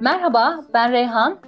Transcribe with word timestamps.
Merhaba, 0.00 0.60
ben 0.74 0.92
Reyhan. 0.92 1.38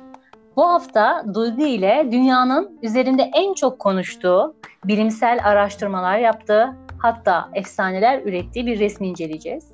Bu 0.57 0.69
hafta 0.69 1.25
Duygu 1.35 1.67
ile 1.67 2.09
dünyanın 2.13 2.79
üzerinde 2.83 3.31
en 3.35 3.55
çok 3.55 3.79
konuştuğu, 3.79 4.55
bilimsel 4.85 5.41
araştırmalar 5.45 6.19
yaptığı, 6.19 6.77
hatta 6.99 7.51
efsaneler 7.55 8.23
ürettiği 8.23 8.67
bir 8.67 8.81
resmi 8.81 9.09
inceleyeceğiz. 9.09 9.65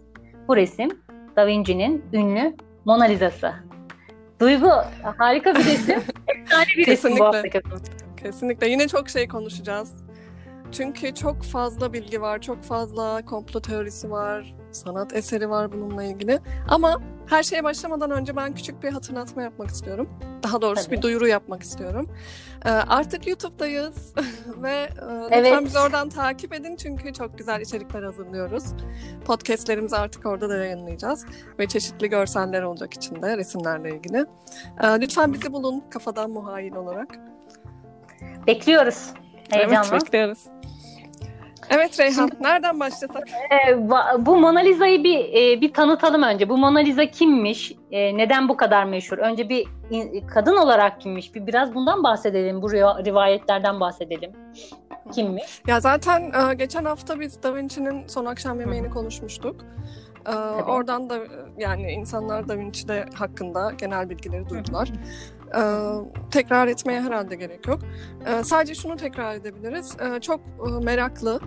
Bu 0.49 0.57
resim 0.57 0.91
Da 1.37 1.47
Vinci'nin 1.47 2.05
ünlü 2.13 2.57
Mona 2.85 3.05
Lisa'sı. 3.05 3.53
Duygu, 4.41 4.71
harika 5.19 5.55
bir 5.55 5.65
resim. 5.65 6.03
Efsane 6.29 6.67
bir 6.77 6.87
resim 6.87 7.19
bu 7.19 7.25
haftaki. 7.25 7.61
Kesinlikle. 8.17 8.69
Yine 8.69 8.89
çok 8.89 9.09
şey 9.09 9.29
konuşacağız. 9.29 10.05
Çünkü 10.73 11.15
çok 11.15 11.43
fazla 11.43 11.93
bilgi 11.93 12.21
var, 12.21 12.41
çok 12.41 12.63
fazla 12.63 13.25
komplo 13.25 13.61
teorisi 13.61 14.11
var, 14.11 14.55
sanat 14.77 15.17
eseri 15.17 15.51
var 15.51 15.73
bununla 15.73 16.05
ilgili. 16.05 16.41
Ama 16.69 17.01
her 17.27 17.43
şeye 17.43 17.65
başlamadan 17.65 18.11
önce 18.11 18.37
ben 18.37 18.55
küçük 18.55 18.83
bir 18.83 18.93
hatırlatma 18.93 19.43
yapmak 19.43 19.71
istiyorum. 19.71 20.09
Daha 20.43 20.63
doğrusu 20.63 20.85
Tabii. 20.85 20.97
bir 20.97 21.03
duyuru 21.03 21.29
yapmak 21.29 21.63
istiyorum. 21.63 22.11
Ee, 22.65 22.69
artık 22.71 23.27
YouTube'dayız 23.27 24.15
ve 24.63 24.73
e, 24.73 24.89
lütfen 25.23 25.31
evet. 25.31 25.65
bizi 25.65 25.79
oradan 25.79 26.09
takip 26.09 26.55
edin 26.55 26.77
çünkü 26.77 27.13
çok 27.13 27.39
güzel 27.39 27.61
içerikler 27.61 28.03
hazırlıyoruz. 28.03 28.65
Podcastlerimizi 29.25 29.97
artık 29.97 30.27
orada 30.27 30.49
da 30.49 30.57
yayınlayacağız 30.57 31.27
ve 31.59 31.67
çeşitli 31.67 32.09
görseller 32.09 32.63
olacak 32.63 32.95
içinde 32.95 33.37
resimlerle 33.37 33.97
ilgili. 33.97 34.19
Ee, 34.83 35.01
lütfen 35.01 35.33
bizi 35.33 35.53
bulun 35.53 35.85
kafadan 35.91 36.31
muhayil 36.31 36.75
olarak. 36.75 37.19
Bekliyoruz. 38.47 39.11
Heyecanla. 39.51 39.87
Evet 39.93 40.03
bekliyoruz. 40.03 40.39
Evet 41.71 42.01
Reyhan, 42.01 42.31
nereden 42.41 42.81
başlasak? 42.81 43.29
E, 43.69 43.89
bu 44.27 44.37
Mona 44.37 44.61
Lisa'yı 44.61 45.05
bir 45.05 45.19
e, 45.19 45.61
bir 45.61 45.73
tanıtalım 45.73 46.23
önce. 46.23 46.49
Bu 46.49 46.59
Mona 46.59 46.79
Lisa 46.79 47.07
kimmiş? 47.07 47.73
E, 47.91 48.17
neden 48.17 48.49
bu 48.49 48.57
kadar 48.57 48.85
meşhur? 48.85 49.19
Önce 49.19 49.49
bir 49.49 49.67
in, 49.91 50.27
kadın 50.27 50.57
olarak 50.57 51.01
kimmiş? 51.01 51.35
Bir 51.35 51.47
biraz 51.47 51.75
bundan 51.75 52.05
bahsedelim. 52.05 52.63
Bu 52.63 52.73
rivayetlerden 52.73 53.81
bahsedelim. 53.81 54.33
Kimmiş? 55.13 55.63
Ya 55.67 55.81
zaten 55.81 56.33
e, 56.51 56.55
geçen 56.55 56.85
hafta 56.85 57.21
biz 57.21 57.43
Da 57.43 57.55
Vinci'nin 57.55 58.07
Son 58.07 58.25
Akşam 58.25 58.61
Yemeğini 58.61 58.91
konuşmuştuk. 58.91 59.57
Ee, 60.29 60.63
oradan 60.63 61.11
da 61.11 61.19
yani 61.59 61.93
insanlar 61.93 62.49
Da 62.49 62.59
Vinci'de 62.59 63.05
hakkında 63.15 63.73
genel 63.79 64.11
bilgileri 64.11 64.49
duydular. 64.49 64.89
Ee, 65.57 65.63
tekrar 66.31 66.69
etmeye 66.69 67.01
herhalde 67.01 67.37
gerek 67.37 67.67
yok. 67.67 67.81
Ee, 68.27 68.45
sadece 68.45 68.75
şunu 68.75 68.97
tekrar 68.97 69.35
edebiliriz. 69.35 69.97
Ee, 70.01 70.21
çok 70.21 70.41
e, 70.41 70.85
meraklı 70.85 71.41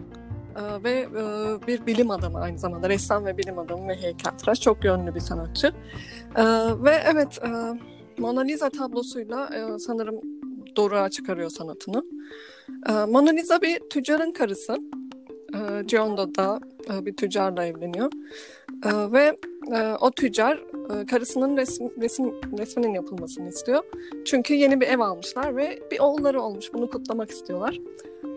e, 0.56 0.84
ve 0.84 0.92
e, 0.92 1.68
bir 1.68 1.86
bilim 1.86 2.12
adamı 2.12 2.40
aynı 2.40 2.60
zamanda 2.60 2.90
ressam 2.90 3.26
ve 3.26 3.38
bilim 3.38 3.60
adamı 3.60 3.88
ve 3.88 3.96
heykeltıraş 3.96 4.62
çok 4.62 4.84
yönlü 4.84 5.16
bir 5.16 5.20
sanatçı. 5.20 5.74
Ve 6.84 7.02
evet 7.06 7.40
Mona 8.18 8.42
Lisa 8.42 8.70
tablosuyla 8.70 9.50
sanırım 9.80 10.16
doğruğa 10.76 11.10
çıkarıyor 11.10 11.50
sanatını. 11.50 12.04
Mona 13.08 13.30
Lisa 13.30 13.62
bir 13.62 13.80
tüccarın 13.90 14.32
karısı. 14.32 14.78
E, 15.54 15.84
Giondo 15.84 16.36
da 16.36 16.60
e, 16.94 17.06
bir 17.06 17.16
tüccarla 17.16 17.66
evleniyor. 17.66 18.12
E, 18.86 19.12
ve 19.12 19.38
e, 19.76 19.94
o 20.00 20.12
tüccar 20.12 20.58
e, 20.58 21.06
karısının 21.06 21.58
resim, 21.58 21.92
resim 22.02 22.34
resminin 22.58 22.94
yapılmasını 22.94 23.50
istiyor. 23.50 23.84
Çünkü 24.26 24.54
yeni 24.54 24.82
bir 24.82 24.88
ev 24.88 25.00
almışlar 25.00 25.58
ve 25.58 25.80
bir 25.92 26.00
oğulları 26.00 26.42
olmuş. 26.42 26.74
Bunu 26.74 26.90
kutlamak 26.90 27.30
istiyorlar. 27.30 27.76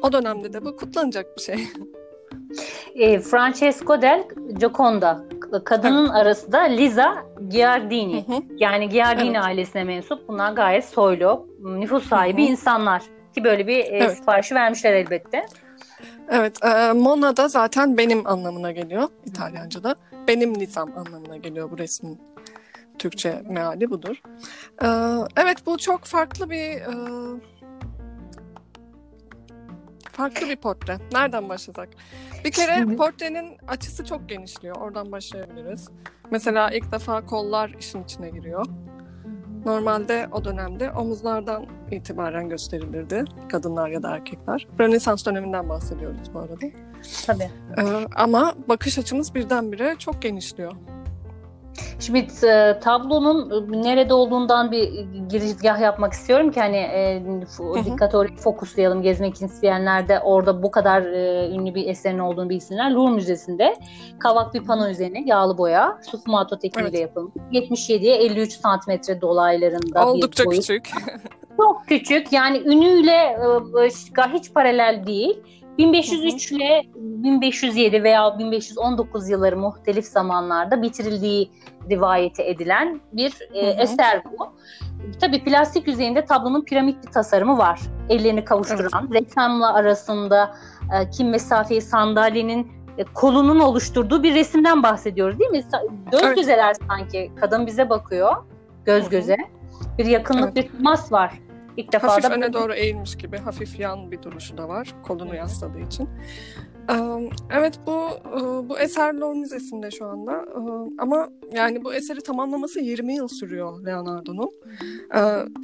O 0.02 0.12
dönemde 0.12 0.52
de 0.52 0.64
bu 0.64 0.76
kutlanacak 0.76 1.26
bir 1.36 1.42
şey. 1.42 1.56
E, 2.94 3.20
Francesco 3.20 4.02
del 4.02 4.24
Gioconda 4.58 5.24
kadının 5.64 6.04
evet. 6.06 6.16
arası 6.16 6.52
da 6.52 6.60
Liza 6.60 7.26
Giardini. 7.48 8.24
Hı 8.26 8.32
hı. 8.32 8.42
Yani 8.56 8.88
Giardini 8.88 9.36
evet. 9.36 9.44
ailesine 9.44 9.84
mensup. 9.84 10.28
Bunlar 10.28 10.52
gayet 10.52 10.84
soylu, 10.84 11.46
nüfus 11.60 12.08
sahibi 12.08 12.42
hı 12.42 12.46
hı. 12.46 12.50
insanlar. 12.50 13.02
Ki 13.34 13.44
böyle 13.44 13.66
bir 13.66 13.78
e, 13.78 13.82
evet. 13.82 14.16
siparişi 14.16 14.54
vermişler 14.54 14.92
elbette. 14.92 15.46
Evet, 16.30 16.64
e, 16.64 16.92
Mona 16.92 17.36
da 17.36 17.48
zaten 17.48 17.98
benim 17.98 18.26
anlamına 18.26 18.72
geliyor 18.72 19.08
İtalyanca'da. 19.24 19.94
Benim 20.28 20.60
lisam 20.60 20.98
anlamına 20.98 21.36
geliyor 21.36 21.70
bu 21.70 21.78
resmin 21.78 22.20
Türkçe 22.98 23.42
meali 23.46 23.90
budur. 23.90 24.22
E, 24.82 24.86
evet, 25.36 25.66
bu 25.66 25.78
çok 25.78 26.04
farklı 26.04 26.50
bir 26.50 26.70
e, 26.70 26.92
farklı 30.12 30.48
bir 30.48 30.56
portre. 30.56 30.98
Nereden 31.12 31.48
başlasak? 31.48 31.88
Bir 32.44 32.50
kere 32.50 32.96
portrenin 32.96 33.56
açısı 33.68 34.04
çok 34.04 34.28
genişliyor. 34.28 34.76
Oradan 34.76 35.12
başlayabiliriz. 35.12 35.88
Mesela 36.30 36.70
ilk 36.70 36.92
defa 36.92 37.26
kollar 37.26 37.70
işin 37.78 38.04
içine 38.04 38.30
giriyor. 38.30 38.66
Normalde 39.66 40.28
o 40.32 40.44
dönemde 40.44 40.90
omuzlardan 40.90 41.66
itibaren 41.90 42.48
gösterilirdi 42.48 43.24
kadınlar 43.48 43.88
ya 43.88 44.02
da 44.02 44.10
erkekler. 44.14 44.66
Rönesans 44.80 45.26
döneminden 45.26 45.68
bahsediyoruz 45.68 46.34
bu 46.34 46.38
arada. 46.38 46.56
Tabii. 47.26 47.50
Ee, 47.78 48.06
ama 48.16 48.54
bakış 48.68 48.98
açımız 48.98 49.34
birdenbire 49.34 49.96
çok 49.98 50.22
genişliyor. 50.22 50.72
Şimdi 51.98 52.18
e, 52.46 52.78
tablonun 52.80 53.50
e, 53.50 53.82
nerede 53.82 54.14
olduğundan 54.14 54.72
bir 54.72 55.06
girizgah 55.28 55.80
yapmak 55.80 56.12
istiyorum 56.12 56.50
ki 56.50 56.60
hani 56.60 56.76
e, 56.76 57.22
dikkati 57.84 58.16
oraya 58.16 58.36
fokuslayalım 58.36 59.02
gezmek 59.02 59.34
isteyenler 59.34 60.08
de 60.08 60.20
orada 60.20 60.62
bu 60.62 60.70
kadar 60.70 61.02
e, 61.02 61.48
ünlü 61.50 61.74
bir 61.74 61.86
eserin 61.86 62.18
olduğunu 62.18 62.48
bilsinler. 62.48 62.90
Louvre 62.90 63.14
Müzesi'nde 63.14 63.76
kavak 64.18 64.54
bir 64.54 64.64
pano 64.64 64.88
üzerine 64.88 65.22
yağlı 65.26 65.58
boya 65.58 65.98
sufmato 66.10 66.58
tekniğiyle 66.58 66.98
evet. 66.98 67.08
yapılmış. 67.08 67.34
77'ye 67.52 68.16
53 68.16 68.52
santimetre 68.52 69.20
dolaylarında 69.20 70.08
Oldukça 70.08 70.42
bir 70.42 70.48
boyut. 70.48 70.60
küçük. 70.60 70.90
Çok 71.56 71.86
küçük 71.86 72.32
yani 72.32 72.58
ünüyle 72.58 73.38
e, 73.82 73.88
hiç 74.34 74.54
paralel 74.54 75.02
değil. 75.06 75.42
1503 75.78 76.52
ile 76.52 76.82
1507 76.94 78.02
veya 78.02 78.38
1519 78.38 79.28
yılları 79.28 79.56
muhtelif 79.56 80.04
zamanlarda 80.04 80.82
bitirildiği 80.82 81.50
rivayeti 81.90 82.42
edilen 82.42 83.00
bir 83.12 83.32
e, 83.54 83.60
eser 83.60 84.22
bu. 84.24 84.52
Tabii 85.20 85.44
plastik 85.44 85.86
yüzeyinde 85.86 86.24
tablonun 86.24 86.64
piramit 86.64 87.06
bir 87.06 87.12
tasarımı 87.12 87.58
var. 87.58 87.80
Ellerini 88.08 88.44
kavuşturan, 88.44 89.08
evet. 89.12 89.22
reklamla 89.22 89.74
arasında 89.74 90.56
e, 90.94 91.10
kim 91.10 91.30
mesafeyi 91.30 91.80
sandalyenin 91.80 92.72
e, 92.98 93.04
kolunun 93.04 93.60
oluşturduğu 93.60 94.22
bir 94.22 94.34
resimden 94.34 94.82
bahsediyoruz 94.82 95.38
değil 95.38 95.50
mi? 95.50 95.62
Göz 96.10 96.22
evet. 96.22 96.36
gözeler 96.36 96.76
sanki. 96.88 97.32
Kadın 97.40 97.66
bize 97.66 97.90
bakıyor 97.90 98.36
göz 98.84 99.08
göze. 99.08 99.36
Bir 99.98 100.06
yakınlık, 100.06 100.52
evet. 100.56 100.56
bir 100.56 100.78
temas 100.78 101.12
var 101.12 101.32
İlk 101.76 101.92
defa 101.92 102.08
hafif 102.08 102.30
da 102.30 102.34
öne 102.34 102.52
doğru 102.52 102.74
eğilmiş 102.74 103.16
gibi 103.16 103.38
hafif 103.38 103.80
yan 103.80 104.12
bir 104.12 104.22
duruşu 104.22 104.58
da 104.58 104.68
var 104.68 104.94
kolunu 105.02 105.36
yasladığı 105.36 105.80
için. 105.80 106.08
Evet 107.50 107.78
bu 107.86 108.08
bu 108.68 108.78
eser 108.78 109.14
Louvre 109.14 109.38
Müzesi'nde 109.38 109.90
şu 109.90 110.06
anda 110.06 110.44
ama 110.98 111.28
yani 111.52 111.84
bu 111.84 111.94
eseri 111.94 112.20
tamamlaması 112.20 112.80
20 112.80 113.14
yıl 113.14 113.28
sürüyor 113.28 113.86
Leonardo'nun. 113.86 114.50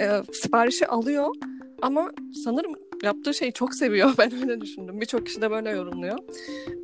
E, 0.01 0.23
siparişi 0.33 0.87
alıyor 0.87 1.35
ama 1.83 2.11
sanırım 2.45 2.73
yaptığı 3.03 3.35
şeyi 3.35 3.53
çok 3.53 3.75
seviyor. 3.75 4.15
Ben 4.19 4.33
öyle 4.43 4.61
düşündüm. 4.61 5.01
Birçok 5.01 5.27
kişi 5.27 5.43
de 5.43 5.51
böyle 5.51 5.71
yorumluyor. 5.71 6.19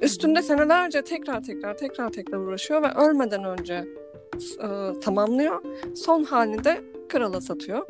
Üstünde 0.03 0.43
senelerce 0.43 1.03
tekrar 1.03 1.43
tekrar 1.43 1.77
tekrar 1.77 2.13
tekrar 2.13 2.39
uğraşıyor 2.39 2.83
ve 2.83 2.95
ölmeden 2.95 3.45
önce 3.45 3.85
tamamlıyor. 5.01 5.63
Son 5.95 6.25
halini 6.25 6.65
de 6.65 6.85
krala 7.09 7.41
satıyor. 7.41 7.87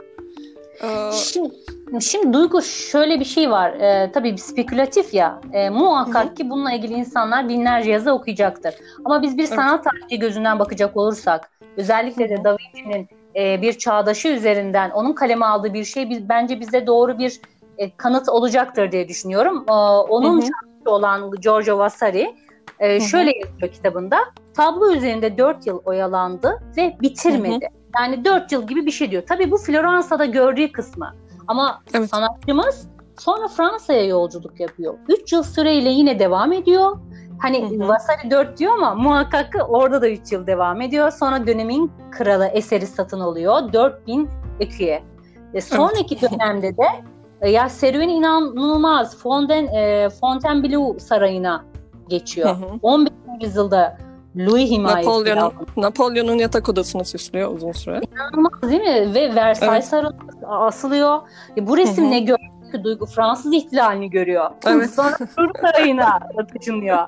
Şimdi, 1.13 1.55
şimdi 2.01 2.33
Duygu 2.33 2.63
şöyle 2.63 3.21
bir 3.21 3.25
şey 3.25 3.51
var. 3.51 3.71
Ee, 3.71 4.13
tabii 4.13 4.39
spekülatif 4.39 5.15
ya. 5.15 5.41
E, 5.53 5.71
muhakkak 5.71 6.25
Hı-hı. 6.25 6.35
ki 6.35 6.51
bununla 6.51 6.73
ilgili 6.73 6.93
insanlar 6.95 7.49
binlerce 7.49 7.91
yazı 7.91 8.13
okuyacaktır. 8.13 8.75
Ama 9.05 9.23
biz 9.23 9.39
bir 9.39 9.47
sanat 9.47 9.85
tarihi 9.85 10.19
gözünden 10.19 10.59
bakacak 10.59 10.97
olursak, 10.97 11.51
özellikle 11.77 12.29
de 12.29 12.45
Da 12.45 12.57
Vinci'nin 12.57 13.09
e, 13.37 13.63
bir 13.63 13.73
çağdaşı 13.73 14.29
üzerinden 14.29 14.91
onun 14.91 15.13
kaleme 15.13 15.47
aldığı 15.47 15.75
bir 15.75 15.85
şey 15.85 16.11
biz, 16.11 16.29
bence 16.29 16.61
bize 16.61 16.87
doğru 16.87 17.19
bir 17.19 17.41
e, 17.79 17.97
kanıt 17.97 18.29
olacaktır 18.29 18.93
diye 18.93 19.09
düşünüyorum. 19.09 19.65
E, 19.69 19.73
onun 19.73 20.41
çağdaşı 20.41 20.91
olan 20.91 21.31
Giorgio 21.31 21.79
Vasari 21.79 22.35
e, 22.81 23.01
şöyle 23.01 23.33
yazıyor 23.37 23.73
kitabında. 23.73 24.19
Tablo 24.57 24.93
üzerinde 24.93 25.39
4 25.39 25.67
yıl 25.67 25.81
oyalandı 25.85 26.63
ve 26.77 26.97
bitirmedi. 27.03 27.65
Hı 27.65 27.79
hı. 27.79 27.84
Yani 27.99 28.25
4 28.25 28.53
yıl 28.53 28.67
gibi 28.67 28.87
bir 28.87 28.91
şey 28.91 29.11
diyor. 29.11 29.23
Tabii 29.29 29.51
bu 29.51 29.59
Floransa'da 29.59 30.25
gördüğü 30.25 30.73
kısmı. 30.73 31.15
Ama 31.47 31.83
evet. 31.95 32.11
sanatçımız 32.11 32.89
sonra 33.19 33.49
Fransa'ya 33.49 34.05
yolculuk 34.05 34.61
yapıyor. 34.61 34.95
3 35.09 35.33
yıl 35.33 35.43
süreyle 35.43 35.91
yine 35.91 36.19
devam 36.19 36.53
ediyor. 36.53 36.99
Hani 37.39 37.71
hı 37.71 37.85
hı. 37.85 37.89
Vasari 37.89 38.31
4 38.31 38.59
diyor 38.59 38.73
ama 38.75 38.95
muhakkak 38.95 39.57
orada 39.69 40.03
da 40.03 40.09
3 40.09 40.33
yıl 40.33 40.47
devam 40.47 40.81
ediyor. 40.81 41.11
Sonra 41.11 41.47
dönemin 41.47 41.93
kralı 42.11 42.47
eseri 42.47 42.87
satın 42.87 43.21
alıyor. 43.21 43.73
4000 43.73 44.29
eküye. 44.61 45.03
E 45.55 45.61
sonraki 45.61 46.19
evet. 46.21 46.33
dönemde 46.33 46.77
de 46.77 46.87
e, 47.41 47.51
ya 47.51 47.69
serüven 47.69 48.09
inanılmaz. 48.09 49.19
Fontaine, 49.19 49.81
e, 49.81 50.11
Fontainebleau 50.11 50.99
Sarayı'na 50.99 51.65
geçiyor. 52.09 52.49
Hı 52.49 52.53
hı. 52.53 52.79
15. 52.83 53.13
yüzyılda 53.41 53.99
Louis 54.37 54.71
himayesi. 54.71 55.09
Napolyon'un, 55.09 55.53
Napolyon'un 55.77 56.39
yatak 56.39 56.69
odasını 56.69 57.05
süslüyor 57.05 57.55
uzun 57.55 57.73
süre. 57.73 58.01
İnanılmaz 58.13 58.63
değil 58.63 58.81
mi? 58.81 59.15
Ve 59.15 59.35
Versailles 59.35 59.93
evet. 59.93 60.13
asılıyor. 60.47 61.21
E, 61.57 61.67
bu 61.67 61.77
resim 61.77 62.05
Hı-hı. 62.05 62.13
ne 62.13 62.21
görüyor 62.21 62.73
ki 62.73 62.85
Duygu? 62.85 63.07
Fransız 63.07 63.53
ihtilalini 63.53 64.11
görüyor. 64.11 64.51
Evet. 64.67 64.91
Sonra 64.91 65.17
Türk 65.17 65.59
Sarayı'na 65.61 66.19
taşınıyor. 66.55 66.99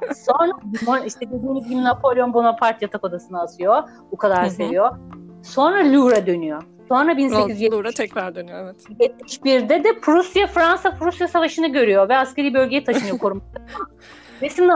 Sonra 0.85 1.05
işte 1.07 1.31
dediğimiz 1.31 1.69
gibi 1.69 1.85
Napolyon 1.85 2.35
Bonaparte 2.35 2.79
yatak 2.81 3.05
odasına 3.05 3.43
asıyor. 3.43 3.83
Bu 4.13 4.17
kadar 4.17 4.43
Hı-hı. 4.43 4.51
seviyor. 4.51 4.97
Sonra 5.43 5.93
Louvre'a 5.93 6.27
dönüyor. 6.27 6.63
Sonra 6.89 7.17
1870 7.17 7.95
tekrar 7.95 8.35
dönüyor 8.35 8.59
evet. 8.65 9.11
71'de 9.25 9.85
de 9.85 10.01
Prusya 10.01 10.47
Fransa 10.47 10.91
Prusya 10.91 11.29
Savaşı'nı 11.29 11.69
görüyor 11.69 12.09
ve 12.09 12.17
askeri 12.17 12.55
bölgeye 12.55 12.85
taşınıyor 12.85 13.19
koruma. 13.19 13.41
Resim 14.43 14.71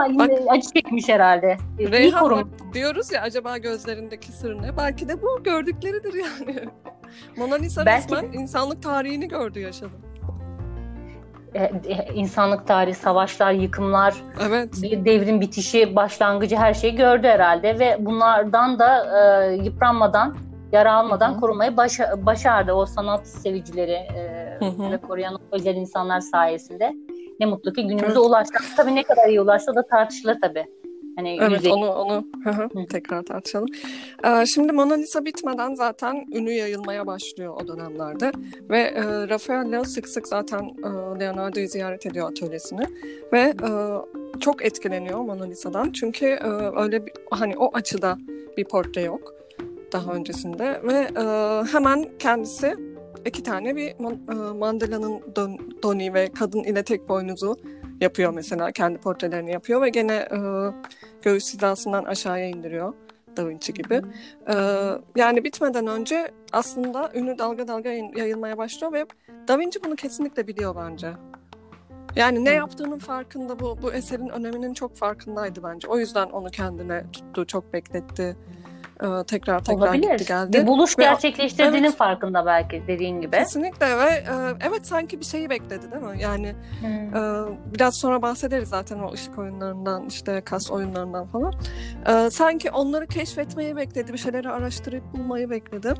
acı 0.49 0.69
çekmiş 0.75 1.09
herhalde. 1.09 1.57
Reyhan 1.79 2.31
bak, 2.31 2.47
diyoruz 2.75 3.13
ya 3.13 3.23
acaba 3.23 3.59
gözlerindeki 3.59 4.33
sır 4.33 4.63
ne? 4.63 4.77
Belki 4.77 5.09
de 5.09 5.23
bu 5.23 5.43
gördükleridir 5.43 6.15
yani. 6.15 6.69
Mona 7.37 7.55
Lisa 7.55 7.87
Belki 7.87 8.15
resmen 8.15 8.33
insanlık 8.33 8.83
tarihini 8.83 9.29
gördü 9.29 9.61
yaşadı. 9.61 9.93
Ee, 11.55 11.71
insanlık 12.15 12.67
tarihi, 12.67 12.95
savaşlar, 12.95 13.53
yıkımlar, 13.53 14.15
evet. 14.49 14.83
bir 14.83 15.05
devrin 15.05 15.41
bitişi, 15.41 15.97
başlangıcı 15.97 16.57
her 16.57 16.75
şeyi 16.75 16.95
gördü 16.95 17.27
herhalde 17.27 17.79
ve 17.79 17.97
bunlardan 18.01 18.79
da 18.79 19.07
e, 19.19 19.55
yıpranmadan 19.55 20.37
yara 20.73 20.95
almadan 20.95 21.31
Hı-hı. 21.31 21.41
korumayı 21.41 21.77
başa- 21.77 22.27
başardı 22.27 22.73
o 22.73 22.87
sanat 22.87 23.27
sevicileri 23.27 23.93
e, 23.93 24.59
ve 24.91 24.97
koruyan 24.97 25.39
özel 25.53 25.77
insanlar 25.77 26.21
sayesinde. 26.21 26.95
Ne 27.41 27.47
mutlu 27.47 27.73
ki 27.73 27.83
günümüze 27.83 28.07
evet. 28.07 28.17
ulaştı. 28.17 28.59
Tabii 28.77 28.95
ne 28.95 29.03
kadar 29.03 29.29
iyi 29.29 29.41
ulaştı 29.41 29.73
o 29.73 29.75
da 29.75 29.87
tartışılır 29.87 30.37
tabii. 30.43 30.67
Hani 31.17 31.39
evet 31.41 31.51
yüzey... 31.51 31.73
onu 31.73 31.93
onu 31.93 32.25
tekrar 32.91 33.23
tartışalım. 33.23 33.69
Ee, 34.25 34.47
şimdi 34.47 34.73
Mona 34.73 34.95
Lisa 34.95 35.25
bitmeden 35.25 35.75
zaten 35.75 36.27
ünü 36.33 36.53
yayılmaya 36.53 37.07
başlıyor 37.07 37.55
o 37.63 37.69
dönemlerde 37.69 38.33
ve 38.71 38.79
e, 38.79 39.03
Raffaello 39.29 39.85
sık 39.85 40.09
sık 40.09 40.29
zaten 40.29 40.61
e, 40.61 41.21
Leonardo'yu 41.21 41.69
ziyaret 41.69 42.07
ediyor 42.07 42.31
atölyesini 42.31 42.83
ve 43.33 43.41
e, 43.41 43.71
çok 44.41 44.65
etkileniyor 44.65 45.19
Mona 45.19 45.45
Lisa'dan 45.45 45.93
çünkü 45.93 46.27
e, 46.27 46.49
öyle 46.77 47.07
bir, 47.07 47.13
hani 47.31 47.57
o 47.59 47.71
açıda 47.75 48.19
bir 48.57 48.65
portre 48.65 49.03
yok 49.03 49.35
daha 49.93 50.13
öncesinde 50.13 50.81
ve 50.85 51.09
e, 51.21 51.25
hemen 51.73 52.09
kendisi 52.19 52.77
iki 53.27 53.43
tane 53.43 53.77
bir 53.77 53.89
e, 53.89 54.53
Mandela'nın 54.59 55.23
don, 55.37 55.59
doni 55.83 56.15
ve 56.15 56.33
kadın 56.33 56.63
ile 56.63 56.83
tek 56.83 57.09
boynuzu 57.09 57.57
yapıyor 58.01 58.33
mesela 58.35 58.73
kendi 58.73 58.99
portrelerini 58.99 59.53
yapıyor 59.53 59.83
ve 59.83 59.89
gene 59.89 60.15
e, 60.15 60.39
göğüs 61.23 61.55
hizasından 61.55 62.05
aşağıya 62.05 62.49
indiriyor 62.49 62.95
Da 63.37 63.49
Vinci 63.49 63.75
gibi. 63.75 64.03
E, 64.49 64.55
yani 65.17 65.45
bitmeden 65.45 65.87
önce 65.87 66.31
aslında 66.53 67.11
ünlü 67.15 67.39
dalga 67.39 67.69
dalga 67.69 67.91
yayılmaya 67.91 68.59
başlıyor 68.59 68.93
ve 68.93 69.07
Da 69.49 69.59
Vinci 69.59 69.85
bunu 69.85 69.97
kesinlikle 69.97 70.47
biliyor 70.47 70.77
bence. 70.77 71.13
Yani 72.17 72.45
ne 72.45 72.51
yaptığının 72.51 72.99
farkında 72.99 73.61
bu 73.61 73.79
bu 73.83 73.93
eserin 73.93 74.29
öneminin 74.29 74.75
çok 74.75 74.97
farkındaydı 74.97 75.63
bence. 75.63 75.89
O 75.89 75.99
yüzden 75.99 76.27
onu 76.27 76.51
kendine 76.51 77.05
tuttu, 77.13 77.47
çok 77.47 77.73
bekletti 77.73 78.37
tekrar 79.27 79.65
tekrar 79.65 79.87
Olabilir. 79.87 80.11
gitti 80.11 80.25
geldi. 80.25 80.53
Bir 80.53 80.67
buluş 80.67 80.99
ve, 80.99 81.03
gerçekleştirdiğinin 81.03 81.89
evet, 81.89 81.97
farkında 81.97 82.47
belki 82.47 82.83
dediğin 82.87 83.21
gibi. 83.21 83.37
Kesinlikle 83.37 83.87
ve 83.99 84.09
e, 84.11 84.25
evet 84.69 84.87
sanki 84.87 85.21
bir 85.21 85.25
şeyi 85.25 85.51
bekledi 85.51 85.93
değil 85.93 86.03
mi? 86.03 86.23
Yani 86.23 86.55
hmm. 86.81 87.17
e, 87.17 87.75
biraz 87.75 87.95
sonra 87.95 88.23
bahsederiz 88.23 88.69
zaten 88.69 88.99
o 88.99 89.13
ışık 89.13 89.39
oyunlarından 89.39 90.07
işte 90.07 90.41
kas 90.41 90.71
oyunlarından 90.71 91.27
falan. 91.27 91.55
E, 92.07 92.31
sanki 92.31 92.71
onları 92.71 93.07
keşfetmeyi 93.07 93.77
bekledi, 93.77 94.13
bir 94.13 94.19
şeyleri 94.19 94.51
araştırıp 94.51 95.15
bulmayı 95.15 95.51
bekledi. 95.51 95.95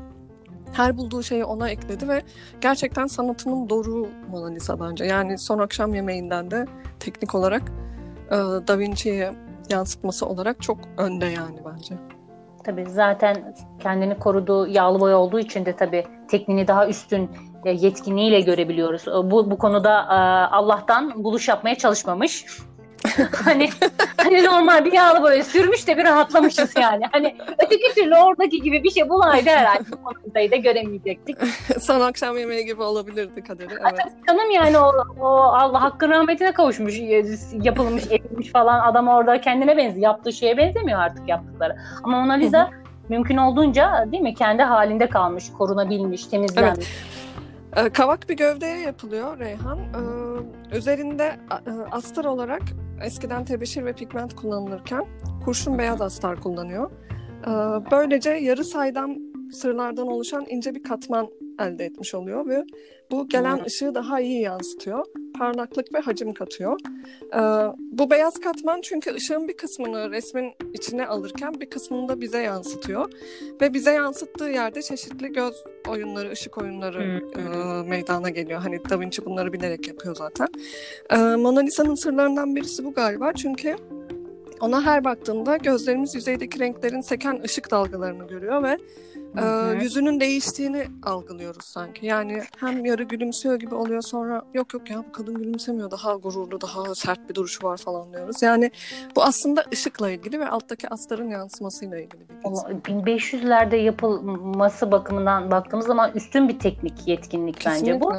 Her 0.73 0.97
bulduğu 0.97 1.23
şeyi 1.23 1.45
ona 1.45 1.69
ekledi 1.69 2.07
ve 2.07 2.21
gerçekten 2.61 3.07
sanatının 3.07 3.69
doğru 3.69 4.07
Mona 4.29 4.49
Lisa 4.49 4.79
bence. 4.79 5.05
Yani 5.05 5.37
son 5.37 5.59
akşam 5.59 5.93
yemeğinden 5.93 6.51
de 6.51 6.65
teknik 6.99 7.35
olarak 7.35 7.61
e, 8.27 8.35
Da 8.67 8.79
Vinci'ye 8.79 9.33
yansıtması 9.69 10.25
olarak 10.25 10.61
çok 10.61 10.77
önde 10.97 11.25
yani 11.25 11.57
bence. 11.65 11.95
Tabii 12.63 12.85
zaten 12.89 13.55
kendini 13.79 14.19
koruduğu 14.19 14.67
yağlı 14.67 14.99
boya 14.99 15.17
olduğu 15.17 15.39
için 15.39 15.65
de 15.65 15.75
tabii 15.75 16.03
tekniğini 16.27 16.67
daha 16.67 16.87
üstün 16.87 17.29
e, 17.65 17.71
yetkinliğiyle 17.71 18.41
görebiliyoruz. 18.41 19.05
Bu 19.31 19.51
bu 19.51 19.57
konuda 19.57 20.01
e, 20.01 20.15
Allah'tan 20.55 21.23
buluş 21.23 21.47
yapmaya 21.47 21.75
çalışmamış. 21.75 22.45
hani 23.45 23.69
hani 24.17 24.43
normal 24.43 24.85
bir 24.85 24.91
yağlı 24.91 25.21
boya 25.21 25.43
sürmüş 25.43 25.87
de 25.87 25.97
bir 25.97 26.03
rahatlamışız 26.03 26.71
yani. 26.81 27.03
Hani 27.11 27.35
öteki 27.65 27.95
türlü 27.95 28.15
oradaki 28.15 28.61
gibi 28.61 28.83
bir 28.83 28.89
şey 28.89 29.09
bulaydı 29.09 29.49
herhalde 29.49 29.83
konudayı 30.03 30.51
da 30.51 30.55
göremeyecektik. 30.55 31.37
Son 31.79 32.01
akşam 32.01 32.37
yemeği 32.37 32.65
gibi 32.65 32.81
olabilirdi 32.81 33.43
kaderi. 33.43 33.73
Evet. 33.73 34.13
Canım 34.27 34.51
yani 34.51 34.77
o, 34.77 34.91
o 35.19 35.27
Allah 35.27 35.81
hakkın 35.81 36.09
rahmetine 36.09 36.51
kavuşmuş, 36.51 36.99
e, 36.99 37.25
yapılmış, 37.61 38.03
edilmiş 38.05 38.51
falan. 38.51 38.79
Adam 38.79 39.07
orada 39.07 39.41
kendine 39.41 39.77
benziyor. 39.77 40.03
Yaptığı 40.03 40.33
şeye 40.33 40.57
benzemiyor 40.57 40.99
artık 40.99 41.29
yaptıkları. 41.29 41.75
Ama 42.03 42.21
Mona 42.21 42.33
Lisa 42.33 42.69
mümkün 43.09 43.37
olduğunca 43.37 44.05
değil 44.11 44.23
mi 44.23 44.33
kendi 44.33 44.63
halinde 44.63 45.09
kalmış, 45.09 45.51
korunabilmiş, 45.57 46.25
temizlenmiş. 46.25 46.87
Evet. 47.73 47.85
Ee, 47.85 47.89
kavak 47.89 48.29
bir 48.29 48.37
gövdeye 48.37 48.79
yapılıyor 48.79 49.39
Reyhan. 49.39 49.79
Ee, 49.79 50.77
üzerinde 50.77 51.23
e, 51.51 51.71
astar 51.91 52.25
olarak 52.25 52.61
eskiden 53.03 53.45
tebeşir 53.45 53.85
ve 53.85 53.93
pigment 53.93 54.35
kullanılırken 54.35 55.05
kurşun 55.45 55.77
beyaz 55.77 56.01
astar 56.01 56.41
kullanıyor. 56.41 56.91
Ee, 56.91 57.51
böylece 57.91 58.29
yarı 58.29 58.63
saydam 58.63 59.15
sırlardan 59.53 60.07
oluşan 60.07 60.45
ince 60.49 60.75
bir 60.75 60.83
katman 60.83 61.29
elde 61.67 61.85
etmiş 61.85 62.15
oluyor 62.15 62.47
ve 62.47 62.63
bu 63.11 63.29
gelen 63.29 63.57
hmm. 63.57 63.65
ışığı 63.65 63.95
daha 63.95 64.21
iyi 64.21 64.41
yansıtıyor. 64.41 65.05
Parlaklık 65.37 65.93
ve 65.93 65.99
hacim 65.99 66.33
katıyor. 66.33 66.79
Ee, 67.33 67.39
bu 67.77 68.11
beyaz 68.11 68.39
katman 68.39 68.81
çünkü 68.81 69.13
ışığın 69.13 69.47
bir 69.47 69.57
kısmını 69.57 70.11
resmin 70.11 70.53
içine 70.73 71.07
alırken 71.07 71.61
bir 71.61 71.69
kısmını 71.69 72.07
da 72.07 72.21
bize 72.21 72.41
yansıtıyor. 72.41 73.11
Ve 73.61 73.73
bize 73.73 73.91
yansıttığı 73.91 74.49
yerde 74.49 74.81
çeşitli 74.81 75.33
göz 75.33 75.55
oyunları, 75.89 76.31
ışık 76.31 76.57
oyunları 76.57 77.21
e, 77.35 77.89
meydana 77.89 78.29
geliyor. 78.29 78.59
Hani 78.59 78.89
Da 78.89 78.99
Vinci 78.99 79.25
bunları 79.25 79.53
bilerek 79.53 79.87
yapıyor 79.87 80.15
zaten. 80.15 80.47
Ee, 81.09 81.17
Mona 81.17 81.59
Lisa'nın 81.59 81.95
sırlarından 81.95 82.55
birisi 82.55 82.85
bu 82.85 82.93
galiba 82.93 83.33
çünkü 83.33 83.75
ona 84.61 84.85
her 84.85 85.03
baktığında 85.03 85.57
gözlerimiz 85.57 86.15
yüzeydeki 86.15 86.59
renklerin 86.59 87.01
seken 87.01 87.41
ışık 87.43 87.71
dalgalarını 87.71 88.27
görüyor 88.27 88.63
ve 88.63 88.77
e, 89.37 89.73
yüzünün 89.81 90.19
değiştiğini 90.19 90.87
algılıyoruz 91.03 91.65
sanki. 91.65 92.05
Yani 92.05 92.43
hem 92.57 92.85
yarı 92.85 93.03
gülümsüyor 93.03 93.55
gibi 93.55 93.75
oluyor 93.75 94.01
sonra 94.01 94.41
yok 94.53 94.73
yok 94.73 94.89
ya 94.89 94.97
bu 94.97 95.11
kadın 95.11 95.35
gülümsemiyor 95.35 95.91
daha 95.91 96.15
gururlu 96.15 96.61
daha 96.61 96.95
sert 96.95 97.29
bir 97.29 97.35
duruşu 97.35 97.67
var 97.67 97.77
falan 97.77 98.13
diyoruz. 98.13 98.41
Yani 98.41 98.71
bu 99.15 99.23
aslında 99.23 99.65
ışıkla 99.73 100.11
ilgili 100.11 100.39
ve 100.39 100.47
alttaki 100.47 100.89
astarın 100.89 101.29
yansımasıyla 101.29 101.97
ilgili 101.99 102.21
bir 102.29 102.41
kez. 102.43 102.63
1500'lerde 102.63 103.75
yapılması 103.75 104.91
bakımından 104.91 105.51
baktığımız 105.51 105.85
zaman 105.85 106.11
üstün 106.15 106.49
bir 106.49 106.59
teknik 106.59 107.07
yetkinlik 107.07 107.59
Kesinlikle. 107.59 107.91
bence 107.91 108.01
bu. 108.01 108.13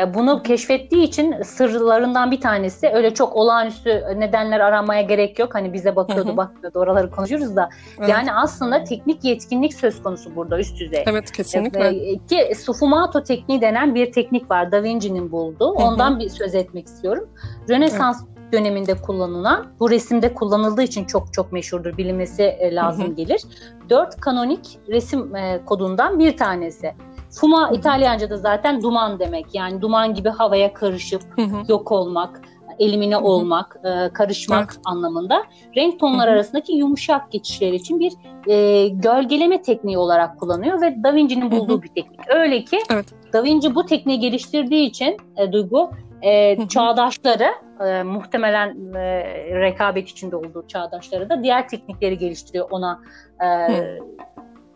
E, 0.00 0.14
bunu 0.14 0.42
keşfettiği 0.42 1.02
için 1.02 1.42
sırlarından 1.42 2.30
bir 2.30 2.40
tanesi 2.40 2.88
öyle 2.88 3.14
çok 3.14 3.36
olağanüstü 3.36 4.04
nedenler 4.16 4.60
aramaya 4.60 5.02
gerek 5.02 5.38
yok. 5.38 5.54
Hani 5.54 5.72
bize 5.72 5.96
bakıyordu 5.96 6.28
Hı-hı. 6.28 6.36
bakıyordu 6.36 6.78
oraları 6.78 7.10
konuşuyoruz 7.10 7.56
da. 7.56 7.68
Evet. 7.98 8.08
Yani 8.08 8.32
aslında 8.32 8.84
teknik 8.84 9.24
yetkinlik 9.24 9.74
söz 9.74 10.02
konusu 10.02 10.36
burada 10.36 10.53
üst 10.58 10.80
düzey. 10.80 11.04
Evet 11.06 11.32
kesinlikle. 11.32 11.88
E, 11.88 12.18
ki 12.26 12.54
Sfumato 12.54 13.22
tekniği 13.22 13.60
denen 13.60 13.94
bir 13.94 14.12
teknik 14.12 14.50
var 14.50 14.72
Da 14.72 14.82
Vinci'nin 14.82 15.32
bulduğu. 15.32 15.70
Ondan 15.70 16.10
Hı-hı. 16.10 16.20
bir 16.20 16.28
söz 16.28 16.54
etmek 16.54 16.86
istiyorum. 16.86 17.28
Rönesans 17.68 18.22
evet. 18.22 18.52
döneminde 18.52 18.94
kullanılan, 18.94 19.66
bu 19.80 19.90
resimde 19.90 20.34
kullanıldığı 20.34 20.82
için 20.82 21.04
çok 21.04 21.32
çok 21.32 21.52
meşhurdur, 21.52 21.96
bilinmesi 21.96 22.42
e, 22.42 22.74
lazım 22.74 23.06
Hı-hı. 23.06 23.14
gelir. 23.14 23.42
Dört 23.90 24.20
kanonik 24.20 24.78
resim 24.88 25.36
e, 25.36 25.60
kodundan 25.66 26.18
bir 26.18 26.36
tanesi. 26.36 26.94
Fuma 27.30 27.70
İtalyanca'da 27.70 28.36
zaten 28.36 28.82
duman 28.82 29.18
demek. 29.18 29.46
Yani 29.54 29.80
duman 29.80 30.14
gibi 30.14 30.28
havaya 30.28 30.74
karışıp 30.74 31.22
Hı-hı. 31.36 31.64
yok 31.68 31.92
olmak 31.92 32.40
elimine 32.78 33.16
olmak, 33.16 33.76
e, 33.84 34.12
karışmak 34.12 34.70
evet. 34.72 34.82
anlamında. 34.84 35.44
Renk 35.76 36.00
tonları 36.00 36.30
arasındaki 36.30 36.72
yumuşak 36.72 37.32
geçişler 37.32 37.72
için 37.72 38.00
bir 38.00 38.12
e, 38.46 38.88
gölgeleme 38.88 39.62
tekniği 39.62 39.98
olarak 39.98 40.40
kullanıyor 40.40 40.80
ve 40.80 41.04
Da 41.04 41.14
Vinci'nin 41.14 41.50
bulduğu 41.50 41.82
bir 41.82 41.88
teknik. 41.88 42.20
Öyle 42.28 42.64
ki 42.64 42.78
evet. 42.90 43.06
Da 43.32 43.44
Vinci 43.44 43.74
bu 43.74 43.86
tekniği 43.86 44.20
geliştirdiği 44.20 44.88
için 44.88 45.16
e, 45.36 45.52
Duygu 45.52 45.90
e, 46.22 46.56
çağdaşları 46.68 47.54
e, 47.86 48.02
muhtemelen 48.02 48.94
e, 48.94 49.24
rekabet 49.60 50.08
içinde 50.08 50.36
olduğu 50.36 50.66
çağdaşları 50.66 51.30
da 51.30 51.42
diğer 51.42 51.68
teknikleri 51.68 52.18
geliştiriyor 52.18 52.70
ona 52.70 53.00
e, 53.42 53.48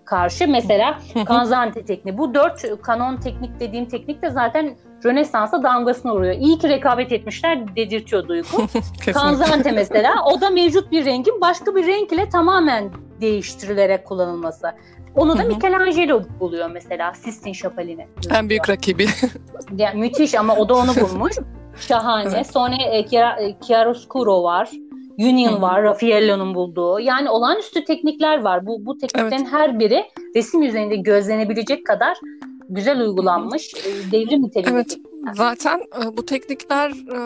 karşı. 0.04 0.48
Mesela 0.48 0.98
Kanzante 1.26 1.84
tekniği. 1.84 2.18
Bu 2.18 2.34
dört 2.34 2.82
kanon 2.82 3.16
teknik 3.16 3.60
dediğim 3.60 3.88
teknik 3.88 4.22
de 4.22 4.30
zaten 4.30 4.76
Rönesans'a 5.04 5.62
damgasını 5.62 6.12
vuruyor. 6.12 6.34
İyi 6.34 6.58
ki 6.58 6.68
rekabet 6.68 7.12
etmişler 7.12 7.76
dedirtiyor 7.76 8.28
Duygu. 8.28 8.48
Kanzante 9.12 9.72
mesela 9.72 10.24
o 10.24 10.40
da 10.40 10.50
mevcut 10.50 10.90
bir 10.90 11.04
rengin 11.04 11.40
başka 11.40 11.74
bir 11.74 11.86
renk 11.86 12.12
ile 12.12 12.28
tamamen 12.28 12.90
değiştirilerek 13.20 14.04
kullanılması. 14.04 14.66
Onu 15.14 15.38
da 15.38 15.42
Michelangelo 15.42 16.22
buluyor 16.40 16.70
mesela 16.70 17.14
Sistine 17.14 17.54
Şapeli'ni. 17.54 18.06
En 18.34 18.48
büyük 18.48 18.68
rakibi. 18.68 19.06
Yani 19.76 20.00
müthiş 20.00 20.34
ama 20.34 20.56
o 20.56 20.68
da 20.68 20.74
onu 20.74 20.90
bulmuş. 21.00 21.36
Şahane. 21.80 22.28
Evet. 22.34 22.52
Sonra 22.52 22.76
e, 22.76 23.06
Chiaroscuro 23.60 24.42
var. 24.42 24.70
Union 25.18 25.52
Hı-hı. 25.52 25.62
var, 25.62 25.82
Raffaello'nun 25.82 26.54
bulduğu. 26.54 27.00
Yani 27.00 27.30
olağanüstü 27.30 27.84
teknikler 27.84 28.42
var. 28.42 28.66
Bu 28.66 28.86
bu 28.86 28.98
tekniklerin 28.98 29.42
evet. 29.42 29.52
her 29.52 29.78
biri 29.78 30.04
resim 30.36 30.62
üzerinde 30.62 30.96
gözlenebilecek 30.96 31.86
kadar 31.86 32.18
güzel 32.68 33.00
uygulanmış. 33.00 33.75
Hı-hı. 33.75 34.12
Devrim 34.12 34.42
niteliğinde. 34.42 34.75
Evet. 34.75 34.98
Zaten 35.34 35.78
e, 35.78 36.16
bu 36.16 36.26
teknikler 36.26 36.90
e, 36.90 37.18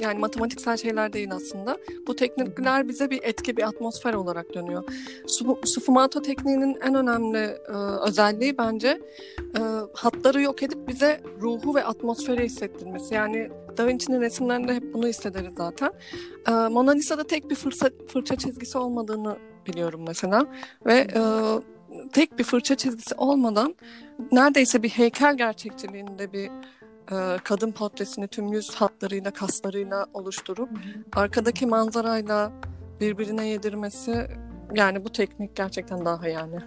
yani 0.00 0.18
matematiksel 0.18 0.76
şeyler 0.76 1.12
değil 1.12 1.32
aslında. 1.32 1.78
Bu 2.06 2.16
teknikler 2.16 2.88
bize 2.88 3.10
bir 3.10 3.20
etki, 3.22 3.56
bir 3.56 3.62
atmosfer 3.62 4.14
olarak 4.14 4.54
dönüyor. 4.54 4.84
Sfumato 5.64 6.22
tekniğinin 6.22 6.76
en 6.82 6.94
önemli 6.94 7.38
e, 7.68 7.72
özelliği 8.06 8.58
bence 8.58 9.00
e, 9.56 9.60
hatları 9.94 10.42
yok 10.42 10.62
edip 10.62 10.88
bize 10.88 11.20
ruhu 11.40 11.74
ve 11.74 11.84
atmosferi 11.84 12.44
hissettirmesi. 12.44 13.14
Yani 13.14 13.50
Da 13.76 13.86
Vinci'nin 13.86 14.20
resimlerinde 14.20 14.74
hep 14.74 14.94
bunu 14.94 15.06
hissederiz 15.06 15.54
zaten. 15.56 15.92
E, 16.48 16.52
Mona 16.52 16.90
Lisa'da 16.90 17.24
tek 17.24 17.50
bir 17.50 17.54
fırça, 17.54 17.90
fırça 18.08 18.36
çizgisi 18.36 18.78
olmadığını 18.78 19.36
biliyorum 19.66 20.04
mesela. 20.06 20.46
Ve 20.86 20.94
e, 20.94 21.20
tek 22.12 22.38
bir 22.38 22.44
fırça 22.44 22.74
çizgisi 22.74 23.14
olmadan 23.14 23.74
neredeyse 24.32 24.82
bir 24.82 24.88
heykel 24.88 25.36
gerçekçiliğinde 25.36 26.32
bir 26.32 26.50
e, 27.12 27.38
kadın 27.44 27.72
portresini 27.72 28.28
tüm 28.28 28.52
yüz 28.52 28.74
hatlarıyla, 28.74 29.30
kaslarıyla 29.30 30.06
oluşturup 30.14 30.68
arkadaki 31.16 31.66
manzarayla 31.66 32.52
birbirine 33.00 33.46
yedirmesi 33.46 34.26
yani 34.74 35.04
bu 35.04 35.12
teknik 35.12 35.56
gerçekten 35.56 36.04
daha 36.04 36.28
yani. 36.28 36.58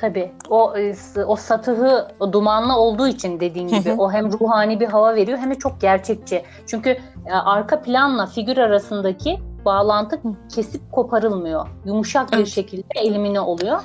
Tabii. 0.00 0.32
O 0.50 0.76
e, 0.76 0.94
o 1.26 1.36
satıhı 1.36 2.08
o 2.20 2.32
dumanlı 2.32 2.76
olduğu 2.76 3.08
için 3.08 3.40
dediğin 3.40 3.68
gibi 3.68 3.92
o 3.92 4.12
hem 4.12 4.32
ruhani 4.32 4.80
bir 4.80 4.86
hava 4.86 5.14
veriyor 5.14 5.38
hem 5.38 5.50
de 5.50 5.54
çok 5.54 5.80
gerçekçi. 5.80 6.42
Çünkü 6.66 6.90
e, 7.26 7.32
arka 7.32 7.82
planla 7.82 8.26
figür 8.26 8.56
arasındaki 8.56 9.38
bağlantı 9.64 10.20
kesip 10.54 10.92
koparılmıyor. 10.92 11.66
Yumuşak 11.84 12.32
bir 12.32 12.46
şekilde 12.46 12.84
elimine 12.94 13.40
oluyor. 13.40 13.80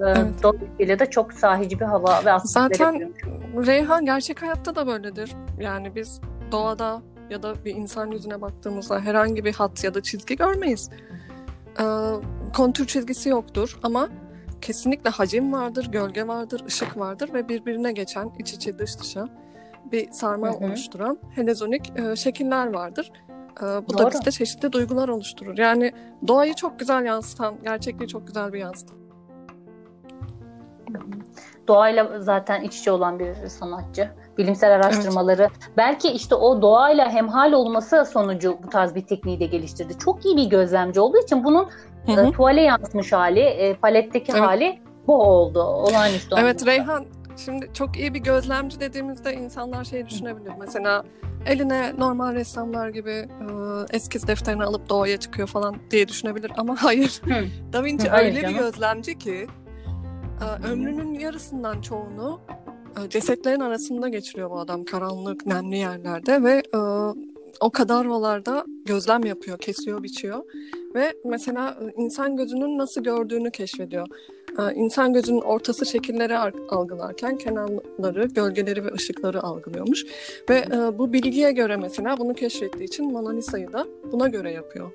Evet. 0.00 0.42
Dolayısıyla 0.42 0.98
da 0.98 1.10
çok 1.10 1.32
sahici 1.32 1.80
bir 1.80 1.84
hava 1.84 2.24
ve 2.24 2.32
atmosfer 2.32 2.62
Zaten 2.62 3.14
Reyhan 3.66 4.04
gerçek 4.04 4.42
hayatta 4.42 4.74
da 4.74 4.86
böyledir. 4.86 5.32
Yani 5.60 5.94
biz 5.94 6.20
doğada 6.52 7.02
ya 7.30 7.42
da 7.42 7.64
bir 7.64 7.74
insan 7.74 8.10
yüzüne 8.10 8.40
baktığımızda 8.40 9.00
herhangi 9.00 9.44
bir 9.44 9.52
hat 9.52 9.84
ya 9.84 9.94
da 9.94 10.02
çizgi 10.02 10.36
görmeyiz. 10.36 10.90
Ee, 11.80 11.84
kontür 12.56 12.86
çizgisi 12.86 13.28
yoktur 13.28 13.78
ama 13.82 14.08
kesinlikle 14.60 15.10
hacim 15.10 15.52
vardır, 15.52 15.88
gölge 15.92 16.26
vardır, 16.26 16.64
ışık 16.66 16.96
vardır 16.96 17.34
ve 17.34 17.48
birbirine 17.48 17.92
geçen 17.92 18.30
iç 18.38 18.52
içe 18.52 18.78
dış 18.78 19.00
dışa 19.00 19.28
bir 19.92 20.12
sarmal 20.12 20.54
oluşturan 20.54 21.18
helezonik 21.34 21.92
e, 21.98 22.16
şekiller 22.16 22.74
vardır. 22.74 23.12
E, 23.60 23.62
bu 23.62 23.88
Doğru. 23.88 23.98
da 23.98 24.10
bizde 24.10 24.30
çeşitli 24.30 24.72
duygular 24.72 25.08
oluşturur. 25.08 25.58
Yani 25.58 25.92
doğayı 26.28 26.54
çok 26.54 26.78
güzel 26.78 27.04
yansıtan, 27.04 27.54
gerçekliği 27.62 28.08
çok 28.08 28.26
güzel 28.26 28.52
bir 28.52 28.58
yansıtan 28.58 29.03
Doğayla 31.68 32.20
zaten 32.20 32.62
iç 32.62 32.78
içe 32.78 32.92
olan 32.92 33.18
bir 33.18 33.34
sanatçı. 33.48 34.10
Bilimsel 34.38 34.74
araştırmaları. 34.74 35.42
Evet. 35.42 35.70
Belki 35.76 36.08
işte 36.08 36.34
o 36.34 36.62
doğayla 36.62 37.10
hemhal 37.10 37.52
olması 37.52 38.04
sonucu 38.04 38.58
bu 38.62 38.68
tarz 38.68 38.94
bir 38.94 39.06
tekniği 39.06 39.40
de 39.40 39.46
geliştirdi. 39.46 39.98
Çok 39.98 40.24
iyi 40.24 40.36
bir 40.36 40.44
gözlemci 40.44 41.00
olduğu 41.00 41.18
için 41.18 41.44
bunun 41.44 41.66
hı 42.06 42.12
hı. 42.12 42.26
E, 42.26 42.32
tuvale 42.32 42.60
yansımış 42.60 43.12
hali, 43.12 43.40
e, 43.40 43.74
paletteki 43.74 44.32
evet. 44.32 44.42
hali 44.42 44.80
bu 45.06 45.22
oldu. 45.22 45.62
Olağanüstü 45.62 46.36
Evet 46.38 46.62
oldu. 46.62 46.66
Reyhan 46.66 47.06
Şimdi 47.36 47.70
çok 47.74 47.96
iyi 47.96 48.14
bir 48.14 48.18
gözlemci 48.18 48.80
dediğimizde 48.80 49.34
insanlar 49.34 49.84
şey 49.84 50.06
düşünebilir. 50.06 50.52
Mesela 50.60 51.04
eline 51.46 51.92
normal 51.98 52.34
ressamlar 52.34 52.88
gibi 52.88 53.10
e, 53.10 53.26
eskiz 53.90 54.28
defterini 54.28 54.64
alıp 54.64 54.88
doğaya 54.88 55.16
çıkıyor 55.16 55.48
falan 55.48 55.76
diye 55.90 56.08
düşünebilir 56.08 56.52
ama 56.56 56.76
hayır. 56.82 57.20
da 57.72 57.84
Vinci 57.84 58.10
öyle 58.10 58.48
bir 58.48 58.54
gözlemci 58.54 59.18
ki 59.18 59.46
ömrünün 60.70 61.14
yarısından 61.14 61.80
çoğunu 61.80 62.40
e, 63.04 63.08
cesetlerin 63.08 63.60
arasında 63.60 64.08
geçiriyor 64.08 64.50
bu 64.50 64.58
adam 64.58 64.84
karanlık, 64.84 65.46
nemli 65.46 65.76
yerlerde 65.76 66.42
ve 66.42 66.62
e, 66.74 66.78
o 67.60 67.70
kadavralarda 67.70 68.64
gözlem 68.84 69.24
yapıyor, 69.24 69.58
kesiyor, 69.58 70.02
biçiyor 70.02 70.44
ve 70.94 71.12
mesela 71.24 71.78
e, 71.80 72.02
insan 72.02 72.36
gözünün 72.36 72.78
nasıl 72.78 73.02
gördüğünü 73.02 73.50
keşfediyor. 73.50 74.06
İnsan 74.74 75.12
gözünün 75.12 75.40
ortası 75.40 75.86
şekilleri 75.86 76.38
algılarken 76.70 77.38
kenarları, 77.38 78.26
gölgeleri 78.26 78.84
ve 78.84 78.92
ışıkları 78.92 79.42
algılıyormuş. 79.42 80.04
Ve 80.50 80.64
bu 80.98 81.12
bilgiye 81.12 81.52
göre 81.52 81.76
mesela 81.76 82.18
bunu 82.18 82.34
keşfettiği 82.34 82.88
için 82.88 83.12
Mona 83.12 83.32
Lisa'yı 83.32 83.72
da 83.72 83.86
buna 84.12 84.28
göre 84.28 84.52
yapıyor. 84.52 84.90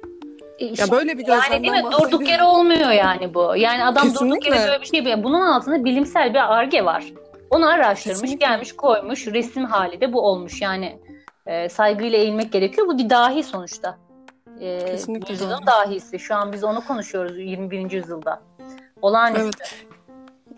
İşte, 0.60 0.84
ya 0.84 0.92
böyle 0.92 1.18
bir 1.18 1.28
yani 1.28 1.64
değil 1.64 1.84
mi? 1.84 1.92
Durduk 1.92 2.30
yere 2.30 2.44
olmuyor 2.44 2.90
yani 2.90 3.34
bu. 3.34 3.54
Yani 3.58 3.84
adam 3.84 4.04
Kesinlikle. 4.04 4.30
durduk 4.30 4.46
yere 4.46 4.68
böyle 4.68 4.82
bir 4.82 4.86
şey 4.86 4.98
yapıyor. 5.00 5.24
Bunun 5.24 5.42
altında 5.42 5.86
bilimsel 5.86 6.34
bir 6.34 6.54
arge 6.54 6.86
var. 6.86 7.06
Onu 7.50 7.70
araştırmış, 7.70 8.22
Kesinlikle. 8.22 8.48
gelmiş, 8.48 8.72
koymuş. 8.76 9.28
Resim 9.28 9.66
hali 9.66 10.02
de 10.02 10.14
bu 10.14 10.22
olmuş. 10.22 10.62
Yani 10.62 11.00
e, 11.46 11.70
saygıyla 11.70 12.18
eğilmek 12.18 12.52
gerekiyor. 12.52 12.88
Bu 12.88 12.98
bir 12.98 13.10
dahi 13.10 13.44
sonuçta. 13.44 13.98
E, 14.60 14.86
Kesinlikle 14.86 15.34
yüzyılın 15.34 15.66
dahisi. 15.68 16.20
Şu 16.20 16.36
an 16.36 16.54
biz 16.54 16.64
onu 16.64 16.86
konuşuyoruz 16.88 17.38
21. 17.38 17.92
yüzyılda. 17.92 18.42
Olağanüstü. 19.02 19.64
Evet. 19.64 19.86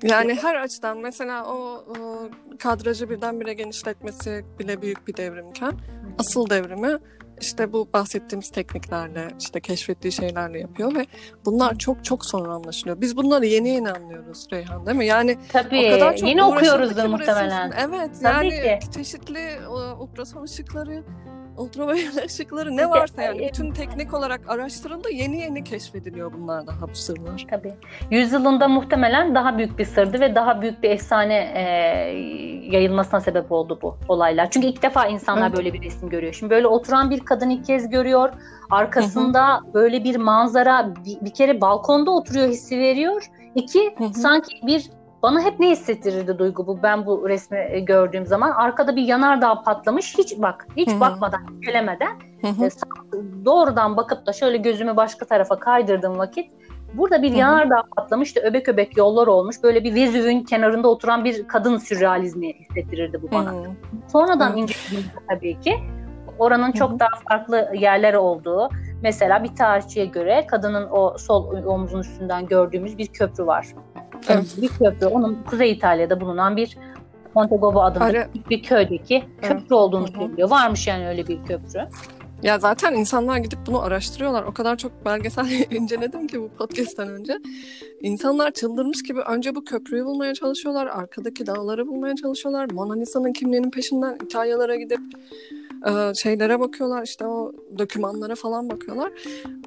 Yani 0.03 0.35
her 0.41 0.55
açıdan 0.55 0.97
mesela 0.97 1.45
o, 1.45 1.83
o 1.89 2.29
kadrajı 2.59 3.09
birdenbire 3.09 3.53
genişletmesi 3.53 4.45
bile 4.59 4.81
büyük 4.81 5.07
bir 5.07 5.17
devrimken 5.17 5.73
asıl 6.19 6.49
devrimi 6.49 6.97
işte 7.41 7.73
bu 7.73 7.89
bahsettiğimiz 7.93 8.49
tekniklerle, 8.49 9.27
işte 9.39 9.61
keşfettiği 9.61 10.11
şeylerle 10.11 10.59
yapıyor 10.59 10.95
ve 10.95 11.05
bunlar 11.45 11.77
çok 11.77 12.05
çok 12.05 12.25
sonra 12.25 12.51
anlaşılıyor. 12.53 13.01
Biz 13.01 13.17
bunları 13.17 13.45
yeni 13.45 13.69
yeni 13.69 13.91
anlıyoruz 13.91 14.47
Reyhan 14.51 14.85
değil 14.85 14.97
mi? 14.97 15.05
Yani 15.05 15.37
Tabii, 15.51 15.87
o 15.87 15.99
kadar 15.99 16.17
çok 16.17 16.29
yeni 16.29 16.43
okuyoruzdur 16.43 17.05
muhtemelen. 17.05 17.73
Evet 17.87 18.11
Tabii 18.23 18.53
yani 18.53 18.79
ki. 18.79 18.91
çeşitli 18.91 19.59
ultrason 19.99 20.43
ışıkları, 20.43 21.03
ultraviyole 21.57 22.25
ışıkları 22.25 22.77
ne 22.77 22.89
varsa 22.89 23.21
yani 23.21 23.47
bütün 23.49 23.71
teknik 23.71 24.13
olarak 24.13 24.41
araştırıldı. 24.49 25.09
Yeni 25.11 25.37
yeni 25.37 25.63
keşfediliyor 25.63 26.33
bunlar 26.33 26.67
daha 26.67 26.89
bu 26.89 26.95
sırlar. 26.95 27.45
Tabii. 27.49 27.73
Yüzyılında 28.11 28.67
muhtemelen 28.67 29.35
daha 29.35 29.57
büyük 29.57 29.79
bir 29.79 29.85
sırdı 29.85 30.19
ve 30.19 30.35
daha 30.35 30.61
büyük 30.61 30.83
bir 30.83 30.89
efsane 30.89 31.35
e, 31.35 31.61
yayılmasına 32.71 33.21
sebep 33.21 33.51
oldu 33.51 33.79
bu 33.81 33.97
olaylar. 34.07 34.49
Çünkü 34.51 34.67
ilk 34.67 34.83
defa 34.83 35.05
insanlar 35.05 35.47
evet. 35.47 35.57
böyle 35.57 35.73
bir 35.73 35.81
resim 35.81 36.09
görüyor. 36.09 36.33
Şimdi 36.33 36.49
böyle 36.49 36.67
oturan 36.67 37.09
bir 37.09 37.19
kadın 37.19 37.49
ilk 37.49 37.65
kez 37.65 37.89
görüyor. 37.89 38.33
Arkasında 38.69 39.55
Hı-hı. 39.55 39.73
böyle 39.73 40.03
bir 40.03 40.15
manzara 40.15 40.93
bir, 41.05 41.21
bir 41.21 41.33
kere 41.33 41.61
balkonda 41.61 42.11
oturuyor 42.11 42.47
hissi 42.47 42.79
veriyor. 42.79 43.29
İki 43.55 43.95
Hı-hı. 43.97 44.13
sanki 44.13 44.67
bir 44.67 44.89
bana 45.21 45.41
hep 45.41 45.59
ne 45.59 45.69
hissettirirdi 45.69 46.39
duygu 46.39 46.67
bu 46.67 46.83
ben 46.83 47.05
bu 47.05 47.29
resmi 47.29 47.67
e, 47.69 47.79
gördüğüm 47.79 48.25
zaman. 48.25 48.51
Arkada 48.51 48.95
bir 48.95 49.03
yanardağ 49.03 49.61
patlamış. 49.61 50.17
Hiç 50.17 50.37
bak, 50.37 50.67
hiç 50.77 50.89
Hı-hı. 50.89 50.99
bakmadan, 50.99 51.41
incelemeden 51.57 52.11
e, 52.43 52.69
doğrudan 53.45 53.97
bakıp 53.97 54.25
da 54.25 54.33
şöyle 54.33 54.57
gözümü 54.57 54.95
başka 54.95 55.25
tarafa 55.25 55.59
kaydırdığım 55.59 56.17
vakit 56.17 56.51
burada 56.93 57.21
bir 57.21 57.29
Hı-hı. 57.29 57.37
yanardağ 57.37 57.83
patlamış 57.97 58.27
işte 58.27 58.41
öbek 58.41 58.69
öbek 58.69 58.97
yollar 58.97 59.27
olmuş. 59.27 59.63
Böyle 59.63 59.83
bir 59.83 59.95
Vezüv'ün 59.95 60.43
kenarında 60.43 60.87
oturan 60.87 61.25
bir 61.25 61.47
kadın 61.47 61.77
sürrealizmi 61.77 62.53
hissettirirdi 62.53 63.21
bu 63.21 63.31
bana. 63.31 63.51
Hı-hı. 63.51 63.71
Sonradan 64.11 64.57
inceledim 64.57 65.05
tabii 65.29 65.59
ki. 65.59 65.75
Oranın 66.39 66.67
Hı-hı. 66.67 66.73
çok 66.73 66.99
daha 66.99 67.09
farklı 67.29 67.71
yerler 67.75 68.13
olduğu. 68.13 68.69
Mesela 69.01 69.43
bir 69.43 69.55
tarihçiye 69.55 70.05
göre 70.05 70.47
kadının 70.47 70.87
o 70.91 71.17
sol 71.17 71.65
omzun 71.65 71.99
üstünden 71.99 72.45
gördüğümüz 72.45 72.97
bir 72.97 73.07
köprü 73.07 73.45
var. 73.45 73.67
Evet. 74.29 74.55
Bir 74.61 74.67
köprü. 74.67 75.05
Onun 75.05 75.43
Kuzey 75.43 75.71
İtalya'da 75.71 76.21
bulunan 76.21 76.57
bir 76.57 76.77
Montegobo 77.35 77.81
adında 77.81 78.03
Ara... 78.03 78.27
bir 78.49 78.63
köydeki 78.63 79.23
köprü 79.41 79.57
evet. 79.57 79.71
olduğunu 79.71 80.07
söylüyor. 80.07 80.49
Varmış 80.49 80.87
yani 80.87 81.07
öyle 81.07 81.27
bir 81.27 81.43
köprü. 81.43 81.87
Ya 82.43 82.59
zaten 82.59 82.93
insanlar 82.93 83.37
gidip 83.37 83.59
bunu 83.67 83.81
araştırıyorlar. 83.81 84.43
O 84.43 84.53
kadar 84.53 84.77
çok 84.77 85.05
belgesel 85.05 85.45
inceledim 85.71 86.27
ki 86.27 86.41
bu 86.41 86.49
podcast'ten 86.49 87.07
önce. 87.07 87.33
İnsanlar 88.01 88.51
çıldırmış 88.51 89.03
gibi 89.03 89.19
önce 89.19 89.55
bu 89.55 89.63
köprüyü 89.63 90.05
bulmaya 90.05 90.33
çalışıyorlar. 90.33 90.87
Arkadaki 90.87 91.47
dağları 91.47 91.87
bulmaya 91.87 92.15
çalışıyorlar. 92.15 92.71
Mona 92.71 92.93
Lisa'nın 92.93 93.33
kimliğinin 93.33 93.71
peşinden 93.71 94.17
İtalyalara 94.25 94.75
gidip 94.75 94.99
e, 95.87 96.13
şeylere 96.13 96.59
bakıyorlar 96.59 97.03
işte 97.03 97.25
o 97.25 97.51
dokümanlara 97.77 98.35
falan 98.35 98.69
bakıyorlar. 98.69 99.11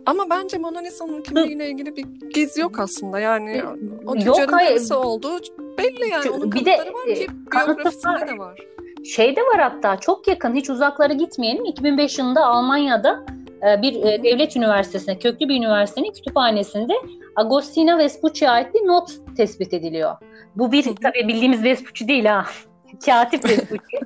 Ama 0.07 0.31
bence 0.31 0.59
Mona 0.59 0.79
Lisa'nın 0.79 1.23
kimliğiyle 1.23 1.71
ilgili 1.71 1.97
bir 1.97 2.07
giz 2.35 2.59
yok 2.59 2.79
aslında. 2.79 3.21
Yani 3.21 3.63
o 4.07 4.15
Yok, 4.15 4.19
tüccarın 4.19 4.59
karısı 4.59 4.99
olduğu 4.99 5.39
belli 5.79 6.09
yani. 6.11 6.31
Onun 6.31 6.53
Bir 6.53 6.65
de, 6.65 6.79
var 6.79 7.15
ki 7.15 7.27
e, 7.49 7.67
biyografisinde 7.67 8.27
de 8.29 8.39
var. 8.39 8.74
Şey 9.05 9.37
de 9.37 9.41
var 9.41 9.61
hatta 9.61 9.97
çok 9.97 10.29
yakın 10.29 10.55
hiç 10.55 10.71
uzaklara 10.71 11.13
gitmeyelim. 11.13 11.65
2005 11.65 12.19
yılında 12.19 12.47
Almanya'da 12.47 13.25
e, 13.69 13.83
bir 13.83 14.05
e, 14.05 14.23
devlet 14.23 14.57
üniversitesine, 14.57 15.19
köklü 15.19 15.49
bir 15.49 15.57
üniversitenin 15.57 16.13
kütüphanesinde 16.13 16.95
Agostina 17.37 17.99
Vespucci'ye 17.99 18.51
ait 18.51 18.75
bir 18.75 18.87
not 18.87 19.11
tespit 19.37 19.75
ediliyor. 19.75 20.17
Bu 20.57 20.73
bir 20.73 20.83
tabii 20.83 21.29
bildiğimiz 21.29 21.65
Vespucci 21.65 22.09
değil 22.09 22.25
ha. 22.25 22.45
Katip 23.07 23.45
Vespucci. 23.45 24.01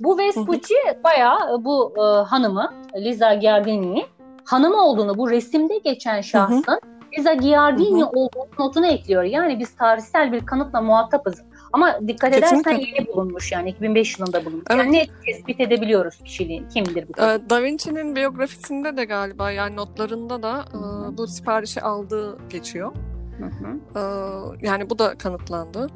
bu 0.00 0.18
Vespucci 0.18 0.74
bayağı 1.04 1.64
bu 1.64 1.94
e, 1.96 2.00
hanımı 2.00 2.72
Liza 2.96 3.34
Giardini'nin 3.34 4.04
hanımı 4.44 4.84
olduğunu 4.84 5.18
bu 5.18 5.30
resimde 5.30 5.78
geçen 5.78 6.20
şahsın 6.20 6.80
Liza 7.18 7.34
Giardini 7.34 8.04
olduğunu 8.04 8.48
notuna 8.58 8.86
ekliyor. 8.86 9.22
Yani 9.22 9.58
biz 9.58 9.76
tarihsel 9.76 10.32
bir 10.32 10.46
kanıtla 10.46 10.80
muhatapız. 10.80 11.42
Ama 11.72 11.98
dikkat 12.08 12.32
edersen 12.38 12.62
Kesinlikle. 12.62 12.90
yeni 12.96 13.08
bulunmuş 13.08 13.52
yani 13.52 13.70
2005 13.70 14.18
yılında 14.18 14.44
bulunmuş. 14.44 14.64
Evet. 14.70 14.80
Yani 14.84 14.92
net 14.92 15.10
tespit 15.26 15.60
edebiliyoruz 15.60 16.16
kişiliğini. 16.24 16.68
Kimdir 16.68 17.08
bu? 17.08 17.12
Ee, 17.22 17.50
Da 17.50 17.62
Vinci'nin 17.62 18.16
biyografisinde 18.16 18.96
de 18.96 19.04
galiba 19.04 19.50
yani 19.50 19.76
notlarında 19.76 20.42
da 20.42 20.64
e, 20.74 20.76
hı. 20.76 21.16
bu 21.18 21.26
siparişi 21.26 21.80
aldığı 21.80 22.38
geçiyor. 22.48 22.92
Hı 23.38 23.44
hı, 23.46 23.80
Ee, 23.96 24.66
Yani 24.66 24.90
bu 24.90 24.98
da 24.98 25.14
kanıtlandı. 25.18 25.86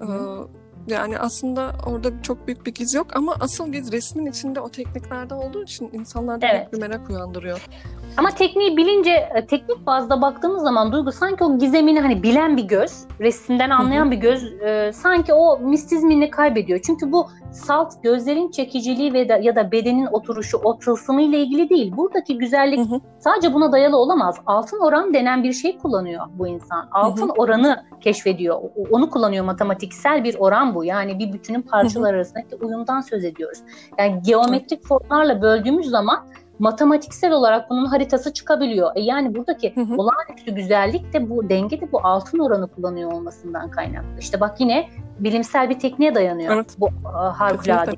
hı 0.00 0.06
hı. 0.06 0.46
Ee, 0.48 0.66
Yani 0.88 1.18
aslında 1.18 1.72
orada 1.86 2.22
çok 2.22 2.46
büyük 2.46 2.66
bir 2.66 2.74
giz 2.74 2.94
yok 2.94 3.06
ama 3.16 3.34
asıl 3.40 3.72
giz 3.72 3.92
resmin 3.92 4.26
içinde 4.26 4.60
o 4.60 4.68
tekniklerde 4.68 5.34
olduğu 5.34 5.62
için 5.62 5.90
insanlarda 5.92 6.46
Evet. 6.46 6.72
büyük 6.72 6.72
bir 6.72 6.88
merak 6.88 7.10
uyandırıyor. 7.10 7.66
Ama 8.16 8.28
tekniği 8.30 8.76
bilince, 8.76 9.10
e, 9.10 9.46
teknik 9.46 9.86
bazda 9.86 10.22
baktığımız 10.22 10.62
zaman 10.62 10.92
Duygu 10.92 11.12
sanki 11.12 11.44
o 11.44 11.58
gizemini 11.58 12.00
hani 12.00 12.22
bilen 12.22 12.56
bir 12.56 12.62
göz, 12.62 13.06
resimden 13.20 13.70
anlayan 13.70 14.10
bir 14.10 14.16
göz 14.16 14.52
e, 14.52 14.92
sanki 14.92 15.34
o 15.34 15.58
mistizmini 15.58 16.30
kaybediyor. 16.30 16.80
Çünkü 16.86 17.12
bu 17.12 17.26
salt 17.50 18.02
gözlerin 18.02 18.50
çekiciliği 18.50 19.12
ve 19.12 19.28
da, 19.28 19.36
ya 19.36 19.56
da 19.56 19.72
bedenin 19.72 20.06
oturuşu, 20.06 20.58
o 20.58 20.78
tılsımı 20.78 21.22
ile 21.22 21.38
ilgili 21.38 21.68
değil. 21.68 21.96
Buradaki 21.96 22.38
güzellik 22.38 22.78
Hı 22.78 22.94
hı. 22.94 23.00
sadece 23.18 23.54
buna 23.54 23.72
dayalı 23.72 23.96
olamaz. 23.96 24.36
Altın 24.46 24.80
oran 24.80 25.14
denen 25.14 25.42
bir 25.42 25.52
şey 25.52 25.78
kullanıyor 25.78 26.26
bu 26.34 26.46
insan. 26.46 26.88
Altın 26.92 27.32
oranı 27.36 27.84
keşfediyor. 28.00 28.60
Onu 28.90 29.10
kullanıyor 29.10 29.44
matematiksel 29.44 30.24
bir 30.24 30.36
oran 30.38 30.74
bu. 30.74 30.84
Yani 30.84 31.18
bir 31.18 31.32
bütünün 31.32 31.62
parçalar 31.62 32.14
arasındaki 32.14 32.56
uyumdan 32.56 33.00
söz 33.00 33.24
ediyoruz. 33.24 33.58
Yani 33.98 34.22
geometrik 34.22 34.86
formlarla 34.86 35.42
böldüğümüz 35.42 35.86
zaman 35.86 36.26
matematiksel 36.58 37.32
olarak 37.32 37.70
bunun 37.70 37.86
haritası 37.86 38.32
çıkabiliyor. 38.32 38.90
E 38.94 39.00
yani 39.00 39.34
buradaki 39.34 39.76
Hı 39.76 39.80
hı. 39.80 39.94
olağanüstü 39.96 40.54
güzellik 40.54 41.12
de 41.12 41.30
bu 41.30 41.48
denge 41.48 41.80
de 41.80 41.92
bu 41.92 42.00
altın 42.06 42.38
oranı 42.38 42.66
kullanıyor 42.68 43.12
olmasından 43.12 43.70
kaynaklı. 43.70 44.18
İşte 44.20 44.40
bak 44.40 44.60
yine 44.60 44.88
bilimsel 45.18 45.70
bir 45.70 45.78
tekniğe 45.78 46.14
dayanıyor 46.14 46.54
Evet. 46.54 46.76
bu 46.78 46.88
e, 46.88 47.08
harikulade. 47.12 47.92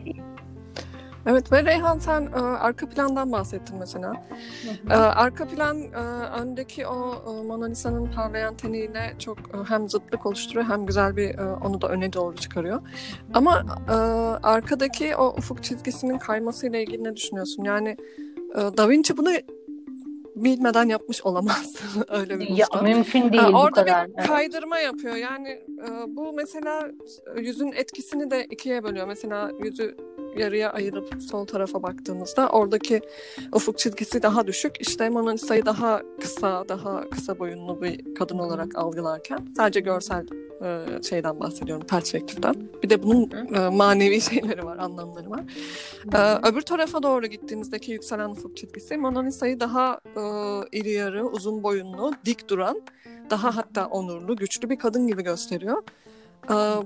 Evet 1.26 1.52
ve 1.52 1.64
Reyhan 1.64 1.98
sen 1.98 2.22
e, 2.22 2.40
arka 2.40 2.88
plandan 2.88 3.32
bahsettin 3.32 3.78
mesela. 3.78 4.12
E, 4.90 4.94
arka 4.94 5.46
plan 5.46 5.78
e, 5.80 5.96
öndeki 6.40 6.86
o 6.86 7.14
e, 7.26 7.46
Mona 7.46 7.66
Lisa'nın 7.66 8.10
parlayan 8.16 8.54
teniyle 8.54 9.14
çok 9.18 9.38
e, 9.38 9.56
hem 9.68 9.88
zıtlık 9.88 10.26
oluşturuyor 10.26 10.66
hem 10.66 10.86
güzel 10.86 11.16
bir 11.16 11.38
e, 11.38 11.54
onu 11.64 11.80
da 11.80 11.88
öne 11.88 12.12
doğru 12.12 12.36
çıkarıyor. 12.36 12.80
Ama 13.34 13.64
e, 13.88 13.92
arkadaki 14.46 15.16
o 15.16 15.28
ufuk 15.28 15.62
çizgisinin 15.62 16.18
kaymasıyla 16.18 16.78
ilgili 16.78 17.04
ne 17.04 17.16
düşünüyorsun? 17.16 17.64
Yani 17.64 17.96
Da 18.54 18.88
Vinci 18.88 19.16
bunu 19.16 19.30
bilmeden 20.36 20.88
yapmış 20.88 21.22
olamaz. 21.24 21.76
Öyle 22.08 22.40
bir 22.40 22.48
Ya, 22.48 22.66
usta. 22.72 22.82
mümkün 22.82 23.32
değil 23.32 23.42
Ha, 23.42 23.52
bu 23.52 23.56
orada 23.58 23.84
kadar. 23.84 24.08
bir 24.08 24.14
Evet. 24.18 24.26
kaydırma 24.26 24.78
yapıyor. 24.78 25.14
Yani 25.16 25.48
e, 25.48 25.86
bu 26.08 26.32
mesela 26.32 26.90
yüzün 27.40 27.72
etkisini 27.72 28.30
de 28.30 28.44
ikiye 28.44 28.82
bölüyor. 28.84 29.06
Mesela 29.06 29.50
yüzü 29.64 29.96
yarıya 30.38 30.72
ayırıp 30.72 31.22
sol 31.22 31.46
tarafa 31.46 31.82
baktığımızda 31.82 32.48
oradaki 32.48 33.00
ufuk 33.52 33.78
çizgisi 33.78 34.22
daha 34.22 34.46
düşük. 34.46 34.80
İşte 34.80 35.08
Mona 35.08 35.30
Lisa'yı 35.30 35.66
daha 35.66 36.02
kısa, 36.20 36.64
daha 36.68 37.10
kısa 37.10 37.38
boyunlu 37.38 37.82
bir 37.82 38.14
kadın 38.14 38.38
olarak 38.38 38.78
algılarken 38.78 39.38
sadece 39.56 39.80
görsel 39.80 40.26
e, 40.64 41.02
şeyden 41.02 41.40
bahsediyorum, 41.40 41.86
perspektiften. 41.86 42.54
Bir 42.82 42.90
de 42.90 43.02
bunun 43.02 43.30
e, 43.54 43.68
manevi 43.68 44.20
şeyleri 44.30 44.64
var, 44.64 44.78
anlamları 44.78 45.30
var. 45.30 45.44
Ee, 46.14 46.48
öbür 46.48 46.60
tarafa 46.60 47.02
doğru 47.02 47.26
gittiğimizdeki 47.26 47.92
yükselen 47.92 48.28
ufuk 48.28 48.56
çizgisi 48.56 48.96
Mona 48.96 49.22
Lisa'yı 49.22 49.60
daha 49.60 50.00
e, 50.16 50.20
iri 50.78 50.90
yarı, 50.90 51.26
uzun 51.26 51.62
boyunlu, 51.62 52.12
dik 52.24 52.48
duran, 52.48 52.82
daha 53.30 53.56
hatta 53.56 53.86
onurlu, 53.86 54.36
güçlü 54.36 54.70
bir 54.70 54.78
kadın 54.78 55.06
gibi 55.06 55.22
gösteriyor. 55.22 55.82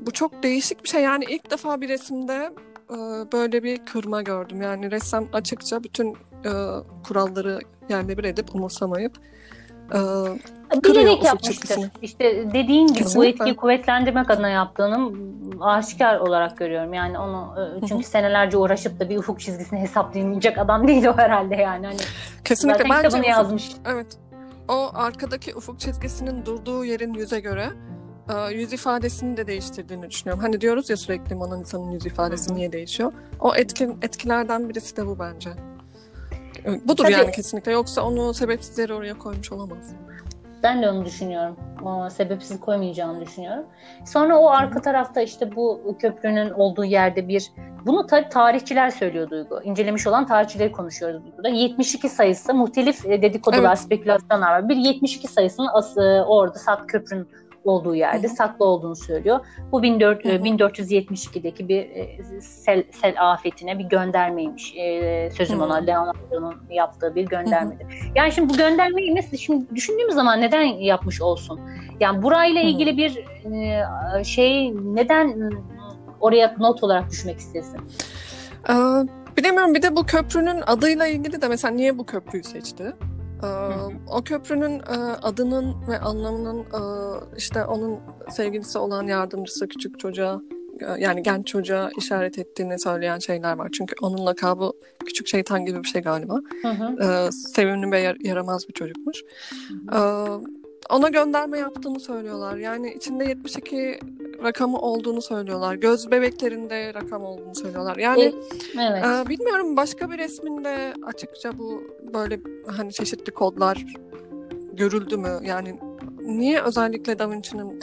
Bu 0.00 0.10
çok 0.10 0.42
değişik 0.42 0.84
bir 0.84 0.88
şey. 0.88 1.02
Yani 1.02 1.24
ilk 1.28 1.50
defa 1.50 1.80
bir 1.80 1.88
resimde 1.88 2.52
e, 2.92 2.96
böyle 3.32 3.62
bir 3.62 3.86
kırma 3.86 4.22
gördüm. 4.22 4.62
Yani 4.62 4.90
ressam 4.90 5.28
açıkça 5.32 5.84
bütün 5.84 6.16
e, 6.44 6.50
kuralları 7.04 7.58
yerle 7.88 8.18
bir 8.18 8.24
edip 8.24 8.54
umursamayıp 8.54 9.12
e, 9.94 9.98
Bilerek 10.84 11.24
yapmıştır. 11.24 11.90
İşte 12.02 12.52
dediğin 12.54 12.86
gibi 12.86 12.98
bu 12.98 13.04
Kesinlikle. 13.04 13.28
etkiyi 13.28 13.56
kuvvetlendirmek 13.56 14.30
adına 14.30 14.48
yaptığını 14.48 15.12
aşikar 15.60 16.18
olarak 16.18 16.58
görüyorum. 16.58 16.94
Yani 16.94 17.18
onu 17.18 17.54
e, 17.82 17.86
çünkü 17.86 18.04
senelerce 18.04 18.56
uğraşıp 18.56 19.00
da 19.00 19.10
bir 19.10 19.16
ufuk 19.16 19.40
çizgisini 19.40 19.80
hesaplayamayacak 19.80 20.58
adam 20.58 20.88
değil 20.88 21.04
o 21.04 21.16
herhalde 21.16 21.56
yani. 21.56 21.86
Hani 21.86 21.98
kesinlikle 22.44 22.78
zaten 22.78 22.90
bence 22.90 23.08
kitabını 23.08 23.26
yazmış. 23.26 23.72
Evet. 23.86 24.06
O 24.68 24.90
arkadaki 24.94 25.54
ufuk 25.54 25.80
çizgisinin 25.80 26.46
durduğu 26.46 26.84
yerin 26.84 27.14
yüze 27.14 27.40
göre 27.40 27.68
yüz 28.52 28.72
ifadesini 28.72 29.36
de 29.36 29.46
değiştirdiğini 29.46 30.10
düşünüyorum. 30.10 30.42
Hani 30.42 30.60
diyoruz 30.60 30.90
ya 30.90 30.96
sürekli 30.96 31.34
Mona 31.34 31.58
Lisa'nın 31.58 31.90
yüz 31.90 32.06
ifadesi 32.06 32.54
niye 32.54 32.72
değişiyor? 32.72 33.12
O 33.40 33.54
etkin 33.54 33.98
etkilerden 34.02 34.68
birisi 34.68 34.96
de 34.96 35.06
bu 35.06 35.18
bence. 35.18 35.50
E, 36.64 36.88
Budur 36.88 37.04
Tabii. 37.04 37.12
yani 37.12 37.30
kesinlikle. 37.30 37.72
Yoksa 37.72 38.02
onu 38.02 38.34
sebepsiz 38.34 38.78
yere 38.78 38.94
oraya 38.94 39.18
koymuş 39.18 39.52
olamaz. 39.52 39.92
Ben 40.62 40.82
de 40.82 40.90
onu 40.90 41.04
düşünüyorum. 41.04 41.56
O, 41.84 42.10
sebepsiz 42.10 42.60
koymayacağını 42.60 43.20
düşünüyorum. 43.20 43.64
Sonra 44.06 44.38
o 44.38 44.48
arka 44.48 44.82
tarafta 44.82 45.20
işte 45.20 45.56
bu 45.56 45.96
köprünün 45.98 46.50
olduğu 46.50 46.84
yerde 46.84 47.28
bir 47.28 47.52
bunu 47.86 48.06
tabii 48.06 48.28
tarihçiler 48.28 48.90
söylüyor 48.90 49.30
Duygu. 49.30 49.62
İncelemiş 49.62 50.06
olan 50.06 50.26
tarihçileri 50.26 50.72
konuşuyoruz 50.72 51.22
burada. 51.36 51.48
72 51.48 52.08
sayısı 52.08 52.54
muhtelif 52.54 53.06
e, 53.06 53.22
dedikodular, 53.22 53.68
Evet. 53.68 53.78
spekülasyonlar 53.78 54.52
var. 54.52 54.68
Bir 54.68 54.76
72 54.76 55.28
sayısının 55.28 55.68
as, 55.72 55.96
e, 55.96 56.22
orada 56.22 56.58
sak 56.58 56.88
köprünün 56.88 57.28
olduğu 57.64 57.94
yerde 57.94 58.26
Hı 58.26 58.30
hı. 58.30 58.36
saklı 58.36 58.64
olduğunu 58.64 58.96
söylüyor. 58.96 59.40
Bu 59.72 59.76
14, 59.76 60.24
Hı 60.24 60.28
hı. 60.28 60.32
1472'deki 60.32 61.68
bir 61.68 61.80
e, 61.80 62.18
sel, 62.40 62.84
sel 63.00 63.32
afetine 63.32 63.78
bir 63.78 63.84
göndermeymiş. 63.84 64.74
E, 64.76 65.30
sözüm 65.36 65.58
Hı. 65.58 65.64
ona 65.64 65.74
Leonardo'nun 65.74 66.54
yaptığı 66.70 67.14
bir 67.14 67.26
göndermedir. 67.26 67.86
Yani 68.14 68.32
şimdi 68.32 68.54
bu 68.54 68.56
göndermeyi 68.56 69.16
nasıl 69.16 69.36
şimdi 69.36 69.64
düşündüğümüz 69.74 70.14
zaman 70.14 70.40
neden 70.40 70.62
yapmış 70.62 71.22
olsun? 71.22 71.60
Yani 72.00 72.22
burayla 72.22 72.60
ilgili 72.60 72.96
bir 72.96 73.24
e, 74.20 74.24
şey 74.24 74.74
neden 74.74 75.28
e, 75.28 75.50
oraya 76.20 76.54
not 76.58 76.82
olarak 76.82 77.10
düşmek 77.10 77.38
istesin? 77.38 77.80
Ee, 78.68 78.72
bilemiyorum 79.36 79.74
bir 79.74 79.82
de 79.82 79.96
bu 79.96 80.06
köprünün 80.06 80.62
adıyla 80.66 81.06
ilgili 81.06 81.42
de 81.42 81.48
mesela 81.48 81.74
niye 81.74 81.98
bu 81.98 82.06
köprüyü 82.06 82.44
seçti? 82.44 82.92
Ee, 83.44 83.46
o 84.10 84.22
köprünün 84.24 84.78
e, 84.78 84.96
adının 85.22 85.74
ve 85.88 85.98
anlamının 85.98 86.60
e, 86.60 86.80
işte 87.36 87.64
onun 87.64 87.98
sevgilisi 88.30 88.78
olan 88.78 89.06
yardımcısı 89.06 89.68
küçük 89.68 89.98
çocuğa 89.98 90.40
e, 90.80 91.00
yani 91.00 91.22
genç 91.22 91.46
çocuğa 91.46 91.90
işaret 91.98 92.38
ettiğini 92.38 92.78
söyleyen 92.78 93.18
şeyler 93.18 93.58
var. 93.58 93.68
Çünkü 93.72 93.94
onun 94.02 94.26
lakabı 94.26 94.72
küçük 95.06 95.26
şeytan 95.28 95.64
gibi 95.64 95.82
bir 95.82 95.88
şey 95.88 96.02
galiba. 96.02 96.38
Hı 96.62 96.68
hı. 96.68 96.96
Ee, 97.02 97.32
sevimli 97.32 97.90
ve 97.90 98.00
yar- 98.00 98.24
yaramaz 98.24 98.68
bir 98.68 98.72
çocukmuş. 98.74 99.22
Ee, 99.92 99.98
ona 100.90 101.08
gönderme 101.08 101.58
yaptığını 101.58 102.00
söylüyorlar. 102.00 102.56
Yani 102.56 102.94
içinde 102.94 103.24
72 103.24 104.00
rakamı 104.42 104.78
olduğunu 104.78 105.22
söylüyorlar. 105.22 105.74
Göz 105.74 106.10
bebeklerinde 106.10 106.94
rakam 106.94 107.24
olduğunu 107.24 107.54
söylüyorlar. 107.54 107.96
Yani 107.96 108.22
E, 108.22 108.32
evet. 108.80 109.04
ee, 109.04 109.28
bilmiyorum 109.28 109.76
başka 109.76 110.10
bir 110.10 110.18
resminde 110.18 110.94
açıkça 111.06 111.58
bu 111.58 111.82
böyle 112.14 112.40
hani 112.66 112.92
çeşitli 112.92 113.32
kodlar 113.32 113.84
görüldü 114.72 115.16
mü? 115.16 115.40
Yani 115.42 115.78
niye 116.24 116.62
özellikle 116.62 117.18
Da 117.18 117.30
Vinci'nin 117.30 117.80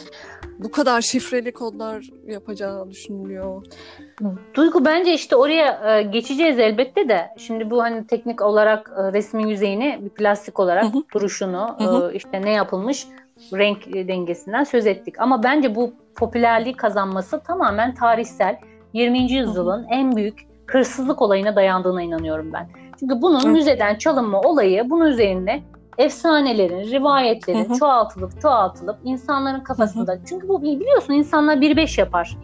bu 0.59 0.71
kadar 0.71 1.01
şifreli 1.01 1.53
kodlar 1.53 2.05
yapacağı 2.27 2.89
düşünülüyor? 2.89 3.65
Duygu 4.53 4.85
bence 4.85 5.13
işte 5.13 5.35
oraya 5.35 5.97
e, 5.97 6.03
geçeceğiz 6.03 6.59
elbette 6.59 7.09
de. 7.09 7.29
Şimdi 7.37 7.69
bu 7.69 7.81
hani 7.81 8.07
teknik 8.07 8.41
olarak 8.41 8.91
e, 8.97 9.13
resmin 9.13 9.47
yüzeyini 9.47 9.99
bir 10.01 10.09
plastik 10.09 10.59
olarak 10.59 10.83
Hı 10.83 10.87
hı. 10.87 11.03
duruşunu 11.13 11.75
Hı 11.77 11.83
hı. 11.83 12.11
e, 12.11 12.15
işte 12.15 12.41
ne 12.41 12.51
yapılmış 12.51 13.07
renk 13.53 13.95
e, 13.95 14.07
dengesinden 14.07 14.63
söz 14.63 14.87
ettik. 14.87 15.15
Ama 15.19 15.43
bence 15.43 15.75
bu 15.75 15.93
popülerliği 16.15 16.75
kazanması 16.75 17.39
tamamen 17.39 17.95
tarihsel. 17.95 18.57
20. 18.93 19.31
yüzyılın 19.31 19.87
en 19.89 20.15
büyük 20.15 20.47
hırsızlık 20.67 21.21
olayına 21.21 21.55
dayandığına 21.55 22.01
inanıyorum 22.01 22.53
ben. 22.53 22.69
Çünkü 22.99 23.21
bunun 23.21 23.43
Hı. 23.43 23.47
müzeden 23.47 23.95
çalınma 23.95 24.41
olayı 24.41 24.89
bunun 24.89 25.05
üzerine 25.05 25.63
efsanelerin, 25.99 26.91
rivayetlerin 26.91 27.73
çoğaltılıp 27.73 28.41
çoğaltılıp 28.41 28.97
insanların 29.03 29.59
kafasında. 29.59 30.19
Çünkü 30.25 30.47
bu 30.49 30.61
biliyorsun 30.61 31.13
insanlar 31.13 31.61
bir 31.61 31.77
beş 31.77 31.97
yapar. 31.97 32.37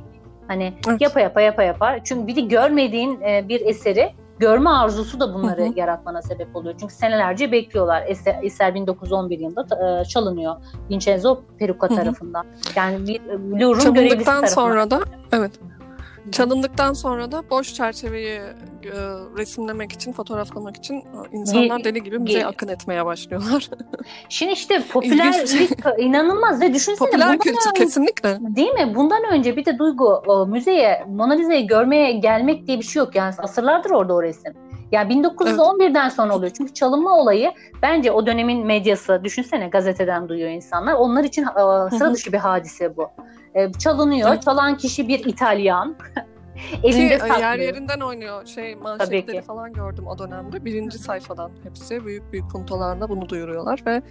Hani 0.48 0.74
Evet. 0.88 1.02
yapa 1.02 1.20
yapa 1.20 1.42
yapa 1.42 1.64
yapar. 1.64 2.02
Çünkü 2.04 2.28
bir 2.28 2.36
de 2.36 2.42
görmediğin 2.42 3.22
e, 3.22 3.46
bir 3.50 3.62
eseri 3.66 4.12
görme 4.40 4.70
arzusu 4.70 5.20
da 5.20 5.34
bunları 5.34 5.62
Hı 5.62 5.66
hı. 5.66 5.74
yaratmana 5.76 6.22
sebep 6.22 6.56
oluyor. 6.56 6.76
Çünkü 6.80 6.94
senelerce 6.94 7.52
bekliyorlar. 7.52 8.04
Eser, 8.08 8.40
eser 8.44 8.76
1911 8.76 9.40
yılında 9.40 10.02
e, 10.02 10.06
çalınıyor. 10.06 10.56
Vincenzo 10.90 11.42
Peruca 11.60 11.90
Hı 11.90 11.94
hı. 11.94 11.96
tarafından. 11.96 12.46
Yani 12.76 13.08
bir 13.08 13.22
e, 13.22 13.60
Louvre'un 13.62 13.94
görevlisi 13.94 14.24
tarafından. 14.26 14.48
sonra 14.48 14.92
da 14.92 15.00
evet. 15.34 15.52
Çalındıktan 16.32 16.94
sonra 16.94 17.32
da 17.32 17.50
boş 17.50 17.74
çerçeveyi 17.74 18.40
e, 18.84 18.92
resimlemek 19.38 19.92
için, 19.92 20.12
fotoğraflamak 20.14 20.78
için 20.78 20.96
e, 20.96 21.04
insanlar 21.32 21.84
deli 21.84 22.04
gibi 22.04 22.20
müzeye 22.20 22.44
ge- 22.44 22.46
akın 22.48 22.68
etmeye 22.68 23.06
başlıyorlar. 23.06 23.70
Şimdi 24.30 24.52
işte 24.52 24.84
popülerlik 24.92 25.72
inanılmaz 25.98 26.62
ve 26.62 26.74
düşünsene 26.74 26.98
Popüler 27.10 27.38
kültür 27.40 27.70
önce- 27.70 27.84
kesinlikle. 27.84 28.38
Değil 28.56 28.72
mi? 28.72 28.96
Bundan 28.96 29.24
önce 29.32 29.58
bir 29.58 29.66
de 29.66 29.78
Duygu 29.80 30.46
müzeye 30.48 31.06
Mona 31.10 31.34
Lisa'yı 31.34 31.68
görmeye 31.68 32.12
gelmek 32.12 32.68
diye 32.68 32.78
bir 32.78 32.84
şey 32.84 33.00
yok. 33.00 33.16
Yani 33.16 33.34
asırlardır 33.38 33.90
orada 33.90 34.14
o 34.14 34.24
resim. 34.24 34.54
Yani 34.96 35.14
1911'den 35.14 36.10
sonra 36.10 36.36
oluyor. 36.36 36.52
Çünkü 36.58 36.74
çalınma 36.74 37.18
olayı 37.18 37.52
bence 37.82 38.12
o 38.12 38.26
dönemin 38.26 38.66
medyası 38.66 39.22
düşünsene 39.24 39.68
gazeteden 39.68 40.30
duyuyor 40.30 40.50
insanlar. 40.50 40.94
Onlar 40.94 41.24
için 41.24 41.44
e, 41.44 41.98
sıra 41.98 42.14
dışı 42.14 42.34
bir 42.34 42.38
hadise 42.38 42.98
bu. 42.98 43.10
E, 43.56 43.72
çalınıyor. 43.72 44.30
Evet. 44.30 44.44
Çalan 44.44 44.78
kişi 44.78 45.08
bir 45.08 45.26
İtalyan. 45.26 45.96
Ki 46.56 46.80
Elinde 46.84 47.04
e, 47.04 47.12
yer 47.12 47.20
saklıyor. 47.20 47.54
yerinden 47.54 48.00
oynuyor. 48.00 48.46
Şey 48.46 48.74
ki. 48.74 48.80
manşetleri 48.80 49.42
falan 49.42 49.74
gördüm 49.74 50.08
o 50.08 50.20
dönemde. 50.20 50.66
Birinci 50.66 50.98
sayfadan 50.98 51.52
hepsi 51.64 52.06
büyük 52.06 52.32
büyük 52.32 52.52
puntolarla 52.52 53.10
bunu 53.10 53.30
duyuruyorlar 53.30 53.84
ve 53.86 54.02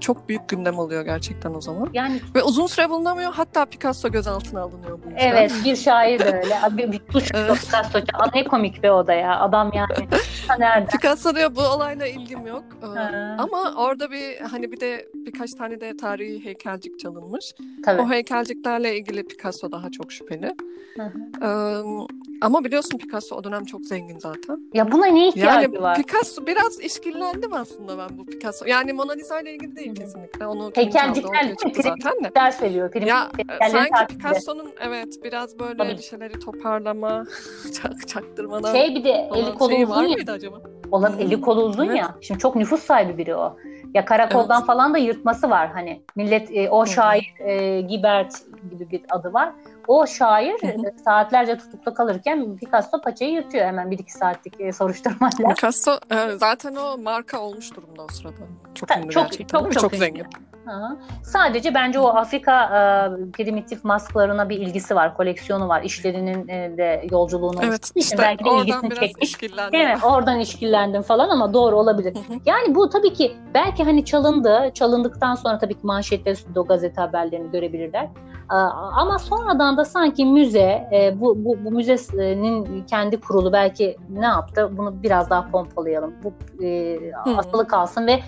çok 0.00 0.28
büyük 0.28 0.48
gündem 0.48 0.78
oluyor 0.78 1.02
gerçekten 1.04 1.54
o 1.54 1.60
zaman. 1.60 1.88
Yani 1.92 2.20
Ve 2.34 2.42
uzun 2.42 2.66
süre 2.66 2.90
bulunamıyor. 2.90 3.32
Hatta 3.32 3.64
Picasso 3.64 4.08
gözaltına 4.10 4.60
alınıyor 4.60 4.98
bu 5.04 5.10
yüzden. 5.10 5.26
evet 5.28 5.52
bir 5.64 5.76
şair 5.76 6.18
de 6.18 6.24
öyle. 6.24 6.56
Bir, 6.76 6.92
bir 6.92 7.00
suç 7.12 7.30
Evet. 7.34 7.60
Picasso. 7.60 7.98
Ne 8.34 8.44
komik 8.44 8.82
be 8.82 8.92
o 8.92 9.06
da 9.06 9.12
ya. 9.14 9.40
Adam 9.40 9.70
yani. 9.74 10.08
Nerede? 10.58 10.86
Picasso 10.86 11.34
diyor 11.34 11.56
bu 11.56 11.60
olayla 11.60 12.06
ilgim 12.06 12.46
yok. 12.46 12.64
Ee, 12.82 12.86
Ha. 12.86 13.36
Ama 13.38 13.74
orada 13.76 14.10
bir 14.10 14.36
hani 14.40 14.72
bir 14.72 14.80
de 14.80 15.08
birkaç 15.14 15.50
tane 15.54 15.80
de 15.80 15.96
tarihi 15.96 16.44
heykelcik 16.44 16.98
çalınmış. 16.98 17.54
Tabii. 17.84 18.02
O 18.02 18.10
heykelciklerle 18.10 18.96
ilgili 18.98 19.26
Picasso 19.26 19.72
daha 19.72 19.90
çok 19.90 20.12
şüpheli. 20.12 20.54
Hı 20.96 21.02
hı. 21.02 22.06
Ama 22.42 22.64
biliyorsun 22.64 22.98
Picasso 22.98 23.36
o 23.36 23.44
dönem 23.44 23.64
çok 23.64 23.84
zengin 23.84 24.18
zaten. 24.18 24.70
Ya 24.74 24.92
buna 24.92 25.06
ne 25.06 25.28
ihtiyacı 25.28 25.62
Yani 25.64 25.82
var? 25.82 25.96
Picasso 25.96 26.46
biraz 26.46 26.80
işkillendim 26.80 27.52
aslında 27.54 27.98
ben 27.98 28.18
bu 28.18 28.26
Picasso. 28.26 28.64
Yani 28.66 28.92
Mona 28.92 29.12
Lisa 29.12 29.40
ile 29.40 29.54
ilgili 29.54 29.76
değil 29.76 29.89
kesinlikle. 29.94 30.46
Onu 30.46 30.70
Heykelcikler 30.74 31.54
zaten 31.74 32.24
de. 32.24 32.34
ders 32.34 32.62
veriyor. 32.62 32.90
Prim 32.90 33.06
Ya 33.06 33.30
heykelleri 33.36 33.88
sanki. 33.88 34.16
Picasso'nun 34.18 34.72
evet 34.80 35.08
biraz 35.24 35.58
böyle 35.58 35.76
Tabii. 35.76 35.90
bir 35.98 36.02
şeyleri 36.02 36.38
toparlama, 36.38 37.24
çak, 37.82 38.08
çaktırmadan 38.08 38.72
Şey 38.72 38.94
bir 38.94 39.04
de 39.04 39.28
eli 39.34 39.54
kolu 39.54 39.70
şeyi 39.70 39.86
uzun 39.86 40.02
ya. 40.04 40.32
acaba? 40.32 40.56
Olan 40.92 41.12
Hmm. 41.12 41.20
eli 41.20 41.40
kolu 41.40 41.62
uzun 41.62 41.86
Evet. 41.86 41.98
ya. 41.98 42.14
Şimdi 42.20 42.40
çok 42.40 42.56
nüfus 42.56 42.82
sahibi 42.82 43.18
biri 43.18 43.34
o. 43.34 43.56
Ya 43.94 44.04
karakoldan 44.04 44.56
Evet. 44.58 44.66
falan 44.66 44.94
da 44.94 44.98
yırtması 44.98 45.50
var 45.50 45.68
hani. 45.72 46.02
Millet 46.16 46.56
e, 46.56 46.70
o 46.70 46.86
şair 46.86 47.34
e, 47.38 47.80
Gibert 47.80 48.32
gibi 48.70 48.90
bir 48.90 49.00
adı 49.10 49.32
var. 49.32 49.52
O 49.90 50.06
şair 50.06 50.62
e, 50.62 50.76
saatlerce 51.04 51.58
tutuklu 51.58 51.94
kalırken 51.94 52.56
Picasso 52.56 53.00
paçayı 53.00 53.32
yırtıyor 53.32 53.66
hemen 53.66 53.90
bir 53.90 53.98
iki 53.98 54.12
saatlik 54.12 54.60
e, 54.60 54.72
soruşturmayla. 54.72 55.54
Picasso 55.54 55.90
e, 56.10 56.30
zaten 56.36 56.74
o 56.76 56.98
marka 56.98 57.40
olmuş 57.40 57.76
durumda 57.76 58.02
o 58.02 58.08
sırada. 58.12 58.34
Çok 58.74 58.88
Ta- 58.88 58.98
ünlü 59.00 59.10
çok- 59.10 59.24
gerçekten. 59.24 59.58
çok- 59.58 59.72
çok 59.72 59.82
çok 59.82 59.94
zengin. 59.94 60.24
Hı. 60.66 60.96
Sadece 61.22 61.74
bence 61.74 61.98
o 61.98 62.08
Afrika 62.08 62.64
e, 62.64 63.30
primitif 63.30 63.84
masklarına 63.84 64.48
bir 64.48 64.56
ilgisi 64.58 64.94
var, 64.94 65.16
koleksiyonu 65.16 65.68
var. 65.68 65.82
İşlerinin 65.82 66.48
e, 66.48 66.76
de 66.76 67.06
yolculuğunu 67.10 67.60
Evet 67.64 67.90
işte 67.94 68.18
belki 68.18 68.44
de 68.44 68.48
oradan 68.50 68.66
ilgisini 68.66 68.94
çekmiş. 68.94 69.42
Değil 69.72 69.84
mi? 69.84 69.96
Oradan 70.04 70.40
işkillendim 70.40 71.02
falan 71.02 71.28
ama 71.28 71.54
doğru 71.54 71.76
olabilir. 71.76 72.14
Hı 72.14 72.18
hı. 72.18 72.38
Yani 72.46 72.74
bu 72.74 72.88
tabii 72.88 73.12
ki 73.12 73.36
belki 73.54 73.84
hani 73.84 74.04
çalındı. 74.04 74.70
Çalındıktan 74.74 75.34
sonra 75.34 75.58
tabii 75.58 75.74
ki 75.74 75.80
manşetler 75.82 76.32
üstünde 76.32 76.60
o 76.60 76.66
gazete 76.66 77.00
haberlerini 77.00 77.50
görebilirler. 77.50 78.08
Aa, 78.50 78.90
Ama 78.96 79.18
sonradan 79.18 79.76
da 79.76 79.84
sanki 79.84 80.24
müze, 80.26 80.88
e, 80.92 81.20
bu, 81.20 81.44
bu, 81.44 81.64
bu 81.64 81.70
müzenin 81.70 82.84
kendi 82.84 83.20
kurulu 83.20 83.52
belki 83.52 83.96
ne 84.10 84.26
yaptı? 84.26 84.70
Bunu 84.76 85.02
biraz 85.02 85.30
daha 85.30 85.50
pompalayalım. 85.50 86.14
Bu 86.24 86.32
e, 86.64 86.98
asılı 87.36 87.68
kalsın 87.68 88.06
ve 88.06 88.20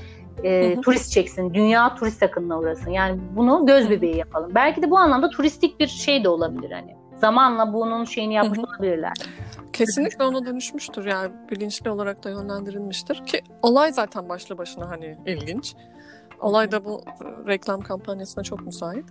e, 0.44 0.80
turist 0.80 1.12
çeksin. 1.12 1.54
Dünya 1.54 1.94
turist 1.94 2.22
akınına 2.22 2.58
uğrasın. 2.58 2.90
Yani 2.90 3.20
bunu 3.36 3.66
göz 3.66 3.90
bebeği 3.90 4.16
yapalım. 4.16 4.50
Belki 4.54 4.82
de 4.82 4.90
bu 4.90 4.98
anlamda 4.98 5.30
turistik 5.30 5.80
bir 5.80 5.86
şey 5.86 6.24
de 6.24 6.28
olabilir 6.28 6.70
hani. 6.70 6.96
Zamanla 7.16 7.72
bunun 7.72 8.04
şeyini 8.04 8.34
yapmış 8.34 8.58
olabilirler. 8.58 9.12
Kesinlikle 9.72 10.24
ona 10.24 10.46
dönüşmüştür 10.46 11.04
yani 11.06 11.32
bilinçli 11.50 11.90
olarak 11.90 12.24
da 12.24 12.30
yönlendirilmiştir 12.30 13.24
ki 13.26 13.40
olay 13.62 13.92
zaten 13.92 14.28
başlı 14.28 14.58
başına 14.58 14.90
hani 14.90 15.18
ilginç. 15.26 15.74
Olay 16.40 16.72
da 16.72 16.84
bu 16.84 17.00
e, 17.00 17.48
reklam 17.48 17.80
kampanyasına 17.80 18.44
çok 18.44 18.66
müsait. 18.66 19.04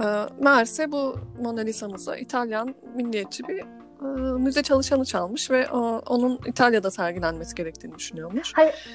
E, 0.00 0.04
meğerse 0.44 0.92
bu 0.92 1.16
Mona 1.42 1.60
Lisa'mıza 1.60 2.16
İtalyan 2.16 2.74
milliyetçi 2.94 3.48
bir 3.48 3.58
e, 3.58 4.04
müze 4.38 4.62
çalışanı 4.62 5.04
çalmış 5.04 5.50
ve 5.50 5.70
o, 5.70 6.02
onun 6.08 6.40
İtalya'da 6.46 6.90
sergilenmesi 6.90 7.54
gerektiğini 7.54 7.94
düşünüyormuş. 7.94 8.52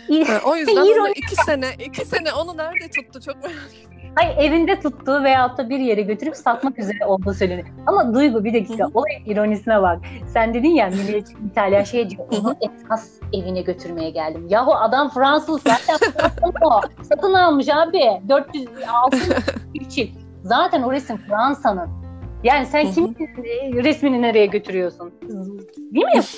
İyi- 0.10 0.22
E, 0.24 0.40
o 0.46 0.56
yüzden 0.58 0.76
onu 1.00 1.10
iki 1.10 1.36
sene, 1.36 1.66
iki 1.86 2.06
sene 2.06 2.34
onu 2.34 2.58
nerede 2.58 2.90
tuttu 2.90 3.22
çok 3.22 3.36
merak 3.44 3.56
ediyorum. 3.74 3.94
Hayır 4.16 4.38
evinde 4.38 4.80
tuttuğu 4.80 5.24
veyahut 5.24 5.58
da 5.58 5.70
bir 5.70 5.80
yere 5.80 6.02
götürüp 6.02 6.36
satmak 6.36 6.80
üzere 6.80 7.06
olduğu 7.06 7.34
söyleniyor. 7.34 7.68
Ama 7.88 8.14
Duygu 8.14 8.44
bir 8.44 8.54
dakika 8.54 8.88
olayın 8.94 9.26
ironisine 9.26 9.82
bak. 9.82 10.00
Sen 10.34 10.54
dedin 10.54 10.70
ya 10.70 10.88
milliyetçi 10.88 11.34
İtalyan 11.52 11.84
şey 11.84 12.10
diyor 12.10 12.26
onu 12.42 12.56
esas 12.62 13.10
evine 13.34 13.62
götürmeye 13.62 14.10
geldim. 14.10 14.48
Yahu 14.50 14.76
adam 14.76 15.10
Fransız 15.10 15.62
zaten 15.62 15.98
Fransız 16.12 16.42
o. 16.62 16.82
Satın 17.04 17.34
almış 17.34 17.68
abi. 17.70 18.00
400 18.30 18.68
altın 19.04 19.20
çift. 19.90 20.23
Zaten 20.44 20.84
o 20.84 20.92
resim 20.92 21.18
Fransa'nın. 21.18 21.90
Yani 22.44 22.66
sen 22.66 22.92
kimin 22.92 23.16
resmini 23.84 24.22
nereye 24.22 24.46
götürüyorsun? 24.46 25.14
Değil 25.78 26.06
mi? 26.06 26.22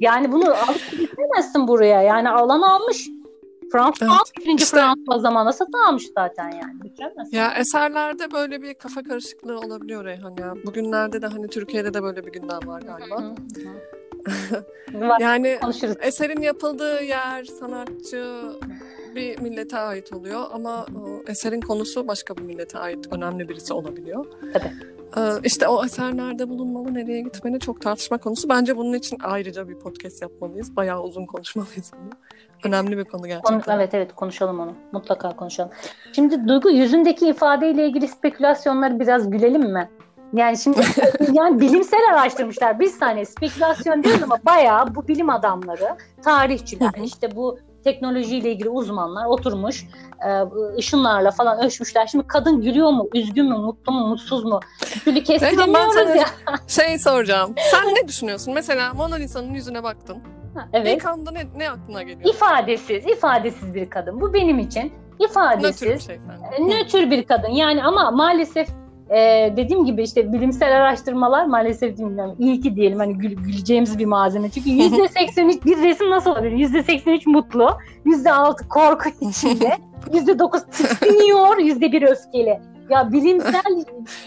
Yani 0.00 0.32
bunu 0.32 0.44
alıp 0.50 0.90
götüremezsin 0.98 1.68
buraya. 1.68 2.02
Yani 2.02 2.28
alan 2.30 2.62
almış. 2.62 3.08
Fransa 3.72 4.04
Evet. 4.04 4.10
almış. 4.12 4.30
Birinci 4.38 4.64
İşte- 4.64 4.76
Fransa 4.76 5.18
zamanında 5.18 5.52
satın 5.52 5.88
almış 5.88 6.04
zaten 6.14 6.50
yani. 6.50 6.80
Götüremezsin. 6.82 7.36
Ya 7.36 7.54
eserlerde 7.54 8.30
böyle 8.32 8.62
bir 8.62 8.74
kafa 8.74 9.02
karışıklığı 9.02 9.58
olabiliyor 9.58 10.04
Reyhan 10.04 10.36
ya. 10.40 10.54
Bugünlerde 10.66 11.22
de 11.22 11.26
hani 11.26 11.48
Türkiye'de 11.48 11.94
de 11.94 12.02
böyle 12.02 12.26
bir 12.26 12.32
gündem 12.32 12.60
var 12.68 12.82
galiba. 12.82 13.20
Hı 13.20 13.24
hı. 13.24 13.34
Var, 15.08 15.20
Yani 15.20 15.58
konuşuruz. 15.62 15.96
eserin 16.00 16.42
yapıldığı 16.42 17.02
yer, 17.02 17.44
sanatçı 17.44 18.42
bir 19.18 19.40
millete 19.40 19.78
ait 19.78 20.12
oluyor 20.12 20.40
ama 20.52 20.86
eserin 21.26 21.60
konusu 21.60 22.08
başka 22.08 22.36
bir 22.36 22.42
millete 22.42 22.78
ait 22.78 23.12
önemli 23.12 23.48
birisi 23.48 23.72
olabiliyor. 23.72 24.26
Tabii. 24.52 24.72
Ee, 25.16 25.20
işte 25.44 25.68
o 25.68 25.84
eser 25.84 26.16
nerede 26.16 26.48
bulunmalı, 26.48 26.94
nereye 26.94 27.20
gitmeli 27.20 27.60
çok 27.60 27.80
tartışma 27.80 28.18
konusu. 28.18 28.48
Bence 28.48 28.76
bunun 28.76 28.92
için 28.92 29.18
ayrıca 29.22 29.68
bir 29.68 29.78
podcast 29.78 30.22
yapmalıyız. 30.22 30.76
Bayağı 30.76 31.02
uzun 31.02 31.26
konuşmalıyız 31.26 31.92
bunu. 32.00 32.10
Önemli 32.64 32.98
bir 32.98 33.04
konu 33.04 33.26
gerçekten. 33.26 33.60
Konu- 33.60 33.74
evet 33.74 33.94
evet 33.94 34.14
konuşalım 34.14 34.60
onu. 34.60 34.74
Mutlaka 34.92 35.36
konuşalım. 35.36 35.70
Şimdi 36.12 36.48
Duygu 36.48 36.70
yüzündeki 36.70 37.28
ifadeyle 37.28 37.86
ilgili 37.86 38.08
spekülasyonları 38.08 39.00
biraz 39.00 39.30
gülelim 39.30 39.72
mi? 39.72 39.88
Yani 40.32 40.58
şimdi 40.58 40.80
yani 41.32 41.60
bilimsel 41.60 42.00
araştırmışlar. 42.12 42.80
Bir 42.80 42.86
saniye 42.86 43.24
spekülasyon 43.24 44.04
değil 44.04 44.22
ama 44.24 44.38
bayağı 44.46 44.94
bu 44.94 45.08
bilim 45.08 45.30
adamları, 45.30 45.96
tarihçiler, 46.22 46.90
işte 47.04 47.36
bu 47.36 47.58
teknolojiyle 47.92 48.52
ilgili 48.52 48.68
uzmanlar 48.68 49.26
oturmuş 49.26 49.86
e, 50.26 50.30
ışınlarla 50.78 51.30
falan 51.30 51.64
ölçmüşler. 51.64 52.06
Şimdi 52.06 52.26
kadın 52.26 52.62
gülüyor 52.62 52.90
mu, 52.90 53.08
üzgün 53.14 53.48
mü, 53.48 53.58
mutlu 53.58 53.92
mu, 53.92 54.06
mutsuz 54.06 54.44
mu? 54.44 54.60
Türlü 55.04 55.22
kestiremiyoruz 55.22 55.94
sana- 55.94 56.16
ya. 56.16 56.26
Şey 56.66 56.98
soracağım. 56.98 57.54
Sen 57.70 57.94
ne 57.94 58.08
düşünüyorsun? 58.08 58.54
Mesela 58.54 58.94
Mona 58.94 59.14
Lisa'nın 59.14 59.54
yüzüne 59.54 59.82
baktın. 59.82 60.18
Ha, 60.54 60.68
Evet. 60.72 60.96
İlk 60.96 61.06
anda 61.06 61.30
ne, 61.30 61.44
ne 61.56 61.70
aklına 61.70 62.02
geliyor? 62.02 62.34
İfadesiz, 62.34 63.06
ifadesiz 63.06 63.74
bir 63.74 63.90
kadın. 63.90 64.20
Bu 64.20 64.34
benim 64.34 64.58
için 64.58 64.82
Nötr 64.82 65.20
bir 65.20 65.24
ifadesiz, 65.30 66.06
şey 66.06 66.18
e, 66.58 66.68
nötr 66.68 67.10
bir 67.10 67.26
kadın. 67.26 67.48
Yani 67.48 67.84
ama 67.84 68.10
maalesef 68.10 68.68
e, 69.10 69.52
dediğim 69.56 69.84
gibi 69.84 70.02
işte 70.02 70.32
bilimsel 70.32 70.76
araştırmalar 70.76 71.46
maalesef 71.46 71.98
bilmiyorum. 71.98 72.36
İyi 72.38 72.60
ki 72.60 72.76
diyelim 72.76 72.98
hani 72.98 73.14
gül, 73.18 73.32
güleceğimiz 73.36 73.98
bir 73.98 74.04
malzeme. 74.06 74.50
Çünkü 74.50 74.70
yüzde 74.82 75.08
83 75.08 75.64
bir 75.64 75.76
resim 75.82 76.10
nasıl 76.10 76.30
olabilir? 76.30 76.56
Yüzde 76.56 76.82
83 76.82 77.26
mutlu, 77.26 77.78
yüzde 78.04 78.32
6 78.32 78.68
korku 78.68 79.08
içinde, 79.20 79.76
yüzde 80.12 80.38
9 80.38 80.62
tiksiniyor, 80.66 81.58
yüzde 81.58 81.92
1 81.92 82.02
öfkeli. 82.02 82.60
Ya 82.90 83.12
bilimsel 83.12 83.62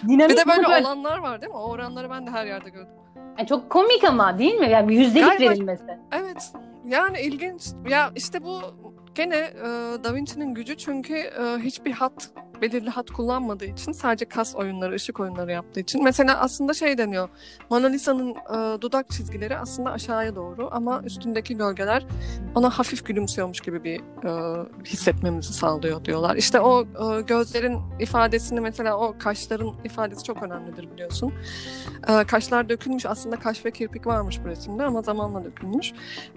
dinamik 0.07 0.29
Bir 0.37 0.37
de 0.37 0.47
böyle 0.47 0.67
böyle. 0.67 0.85
olanlar 0.87 1.17
var 1.17 1.41
değil 1.41 1.51
mi? 1.51 1.57
O 1.57 1.69
oranları 1.69 2.09
ben 2.09 2.27
de 2.27 2.31
her 2.31 2.45
yerde 2.45 2.69
gördüm. 2.69 2.93
Yani 3.37 3.47
çok 3.47 3.69
komik 3.69 4.03
ama 4.03 4.39
değil 4.39 4.55
mi? 4.55 4.69
Yani 4.69 4.95
yüzdelik 4.95 5.27
Galiba- 5.27 5.49
verilmesi. 5.49 5.83
Evet. 6.11 6.51
Yani 6.85 7.19
ilginç. 7.21 7.61
Ya 7.89 8.11
işte 8.15 8.43
bu 8.43 8.59
gene 9.15 9.35
e, 9.35 9.63
Da 10.03 10.13
Vinci'nin 10.15 10.53
gücü 10.53 10.77
çünkü 10.77 11.13
e, 11.15 11.57
hiçbir 11.59 11.91
hat 11.91 12.29
belirli 12.61 12.89
hat 12.89 13.11
kullanmadığı 13.11 13.65
için 13.65 13.91
sadece 13.91 14.25
kas 14.25 14.55
oyunları, 14.55 14.95
ışık 14.95 15.19
oyunları 15.19 15.51
yaptığı 15.51 15.79
için. 15.79 16.03
Mesela 16.03 16.39
aslında 16.39 16.73
şey 16.73 16.97
deniyor. 16.97 17.29
Mona 17.69 17.87
Lisa'nın 17.87 18.31
e, 18.31 18.81
dudak 18.81 19.09
çizgileri 19.09 19.57
aslında 19.57 19.91
aşağıya 19.91 20.35
doğru 20.35 20.69
ama 20.71 21.01
üstündeki 21.05 21.57
gölgeler 21.57 22.05
ona 22.55 22.69
hafif 22.69 23.05
gülümsüyormuş 23.05 23.59
gibi 23.59 23.83
bir 23.83 23.99
e, 23.99 24.65
hissetmemizi 24.85 25.53
sağlıyor 25.53 26.05
diyorlar. 26.05 26.35
İşte 26.35 26.59
o 26.59 26.83
e, 26.83 27.21
gözlerin 27.21 27.79
ifadesini 27.99 28.59
mesela 28.59 28.97
o 28.97 29.15
kaşların 29.19 29.73
ifadesi 29.83 30.23
çok 30.23 30.43
önemlidir 30.43 30.91
biliyorsun. 30.91 31.33
E, 32.07 32.23
kaşlar 32.23 32.69
dökülmüş 32.69 33.05
aslında 33.05 33.39
kaş 33.39 33.65
ve 33.65 33.71
kirpik 33.71 34.07
varmış 34.07 34.39
bu 34.43 34.47
resimde 34.47 34.83
ama 34.83 35.01
zamanla 35.01 35.43
dökülmüş. 35.45 35.93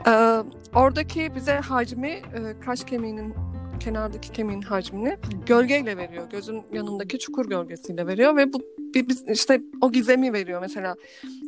E, 0.07 0.43
oradaki 0.75 1.35
bize 1.35 1.55
hacmi 1.55 2.09
e, 2.09 2.61
kaş 2.65 2.85
kemiğinin 2.85 3.35
kenardaki 3.81 4.33
kemiğin 4.33 4.63
hacmini 4.63 5.17
gölgeyle 5.47 5.97
veriyor. 5.97 6.31
Gözün 6.31 6.63
yanındaki 6.73 7.19
çukur 7.19 7.49
gölgesiyle 7.49 8.07
veriyor 8.07 8.37
ve 8.37 8.53
bu 8.53 8.63
biz 8.95 9.25
işte 9.29 9.61
o 9.81 9.93
gizemi 9.93 10.33
veriyor 10.33 10.61
mesela. 10.61 10.97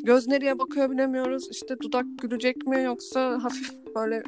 Göz 0.05 0.27
nereye 0.27 0.59
bakıyor 0.59 0.91
bilemiyoruz. 0.91 1.49
İşte 1.51 1.81
dudak 1.81 2.07
gülecek 2.23 2.67
mi 2.67 2.83
yoksa 2.83 3.45
hafif 3.45 3.71
böyle 3.95 4.23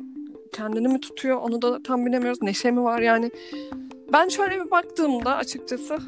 kendini 0.53 0.89
mi 0.89 1.01
tutuyor 1.01 1.37
onu 1.37 1.63
da 1.63 1.83
tam 1.83 2.07
bilemiyoruz. 2.07 2.43
Neşe 2.43 2.71
mi 2.71 2.83
var 2.83 3.01
yani. 3.01 3.31
Ben 4.13 4.29
şöyle 4.29 4.65
bir 4.65 4.71
baktığımda 4.71 5.37
açıkçası 5.37 5.99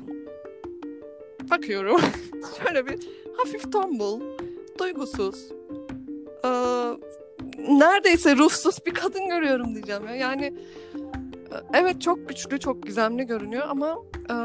bakıyorum. 1.50 2.00
şöyle 2.64 2.86
bir 2.86 2.98
hafif 3.36 3.72
tombul, 3.72 4.20
duygusuz, 4.78 5.52
eee, 6.44 6.50
neredeyse 7.68 8.36
ruhsuz 8.36 8.86
bir 8.86 8.94
kadın 8.94 9.28
görüyorum 9.28 9.74
diyeceğim 9.74 10.08
ya. 10.08 10.14
Yani 10.14 10.44
e, 10.44 10.52
evet 11.74 12.00
çok 12.00 12.28
güçlü, 12.28 12.58
çok 12.58 12.82
gizemli 12.82 13.26
görünüyor 13.26 13.66
ama 13.68 13.96
eee, 14.30 14.36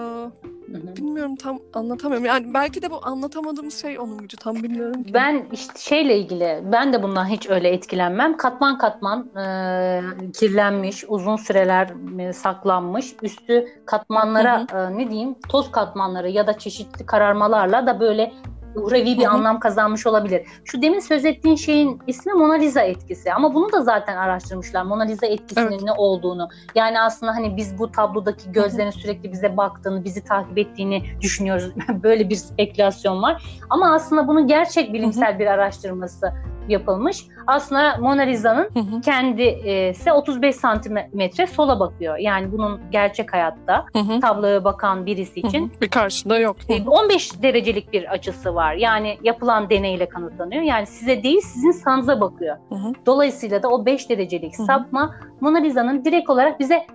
Hı 0.72 0.78
hı. 0.78 0.96
bilmiyorum 0.96 1.36
tam 1.36 1.60
anlatamıyorum. 1.74 2.26
Yani 2.26 2.54
belki 2.54 2.82
de 2.82 2.92
bu 2.92 3.00
anlatamadığımız 3.04 3.82
şey 3.82 4.00
onun 4.00 4.18
gücü 4.18 4.38
tam 4.38 4.56
bilmiyorum 4.56 5.04
ki. 5.04 5.14
Ben 5.14 5.46
işte 5.52 5.80
şeyle 5.80 6.18
ilgili 6.18 6.64
ben 6.72 6.94
de 6.94 7.04
bundan 7.04 7.26
hiç 7.26 7.50
öyle 7.50 7.70
etkilenmem. 7.70 8.38
Katman 8.38 8.78
katman 8.78 9.20
e, 9.38 10.02
kirlenmiş, 10.32 11.04
uzun 11.08 11.36
süreler 11.36 11.94
e, 12.20 12.34
saklanmış, 12.34 13.16
üstü 13.22 13.68
katmanlara 13.86 14.66
e, 14.74 14.98
ne 14.98 15.10
diyeyim 15.10 15.36
toz 15.50 15.72
katmanları 15.72 16.30
ya 16.30 16.48
da 16.48 16.58
çeşitli 16.58 17.06
kararmalarla 17.06 17.88
da 17.88 18.00
böyle 18.00 18.34
uhrevi 18.76 19.18
bir 19.18 19.26
anlam 19.26 19.60
kazanmış 19.60 20.08
olabilir. 20.08 20.48
Şu 20.66 20.82
demin 20.82 21.00
söz 21.00 21.26
ettiğin 21.26 21.56
şeyin 21.56 22.02
ismi 22.08 22.34
Mona 22.34 22.54
Lisa 22.54 22.82
etkisi 22.82 23.34
ama 23.34 23.54
bunu 23.54 23.72
da 23.72 23.82
zaten 23.82 24.18
araştırmışlar. 24.18 24.84
Mona 24.84 25.04
Lisa 25.04 25.26
etkisinin 25.26 25.72
Evet. 25.72 25.82
ne 25.82 25.92
olduğunu. 25.92 26.50
Yani 26.76 27.02
aslında 27.02 27.32
hani 27.32 27.58
biz 27.58 27.78
bu 27.80 27.92
tablodaki 27.92 28.52
gözlerin 28.52 28.90
sürekli 28.90 29.32
bize 29.32 29.58
baktığını, 29.58 30.04
bizi 30.04 30.24
takip 30.24 30.58
ettiğini 30.58 31.04
düşünüyoruz. 31.22 31.72
Böyle 32.04 32.30
bir 32.30 32.36
spekülasyon 32.36 33.22
var. 33.22 33.44
Ama 33.70 33.94
aslında 33.94 34.28
bunun 34.28 34.48
gerçek 34.48 34.94
bilimsel 34.94 35.40
bir 35.40 35.48
araştırması 35.48 36.34
yapılmış. 36.68 37.26
Aslında 37.48 37.98
Mona 38.00 38.22
Lisa'nın 38.22 39.02
kendisi 39.02 40.12
35 40.12 40.56
santimetre 40.56 41.48
sola 41.48 41.80
bakıyor. 41.80 42.18
Yani 42.18 42.52
bunun 42.52 42.82
gerçek 42.92 43.34
hayatta 43.34 43.86
hı 43.94 44.00
hı, 44.00 44.20
tabloya 44.20 44.64
bakan 44.64 45.06
birisi 45.06 45.40
için 45.40 45.68
hı. 45.68 45.82
bir 45.82 45.90
karşında 45.90 46.40
yok. 46.40 46.58
Hı 46.68 46.74
hı. 46.74 46.90
15 46.90 47.42
derecelik 47.42 47.94
bir 47.94 48.12
açısı 48.12 48.56
var. 48.56 48.74
Yani 48.74 49.18
yapılan 49.24 49.70
deneyle 49.70 50.10
kanıtlanıyor. 50.10 50.62
Yani 50.62 50.86
size 50.86 51.24
değil 51.24 51.42
sizin 51.42 51.72
sanıza 51.72 52.22
bakıyor. 52.22 52.58
Hı 52.70 52.76
hı. 52.76 52.94
Dolayısıyla 53.06 53.64
da 53.64 53.68
o 53.68 53.86
5 53.86 54.10
derecelik 54.10 54.58
Hı 54.58 54.64
hı. 54.64 54.66
sapma 54.66 55.16
Mona 55.42 55.58
Lisa'nın 55.58 56.06
direkt 56.06 56.30
olarak 56.30 56.60
bize 56.60 56.88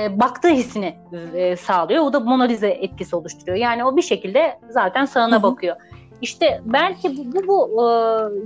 e, 0.00 0.20
baktığı 0.20 0.48
hissini 0.48 0.96
e, 1.34 1.56
sağlıyor. 1.56 2.04
O 2.04 2.12
da 2.12 2.20
Mona 2.20 2.44
Lisa 2.44 2.66
etkisi 2.66 3.16
oluşturuyor. 3.16 3.58
Yani 3.58 3.84
o 3.84 3.96
bir 3.96 4.02
şekilde 4.02 4.58
zaten 4.68 5.04
sağına 5.04 5.42
bakıyor. 5.42 5.76
İşte 6.24 6.60
belki 6.64 7.16
bu, 7.16 7.32
bu, 7.32 7.48
bu 7.48 7.82
e, 7.82 7.90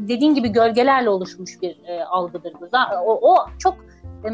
dediğin 0.08 0.34
gibi 0.34 0.48
gölgelerle 0.48 1.10
oluşmuş 1.10 1.62
bir 1.62 1.80
e, 1.84 2.04
algıdır 2.04 2.52
O, 3.06 3.32
o 3.32 3.46
çok 3.58 3.74
e, 4.24 4.28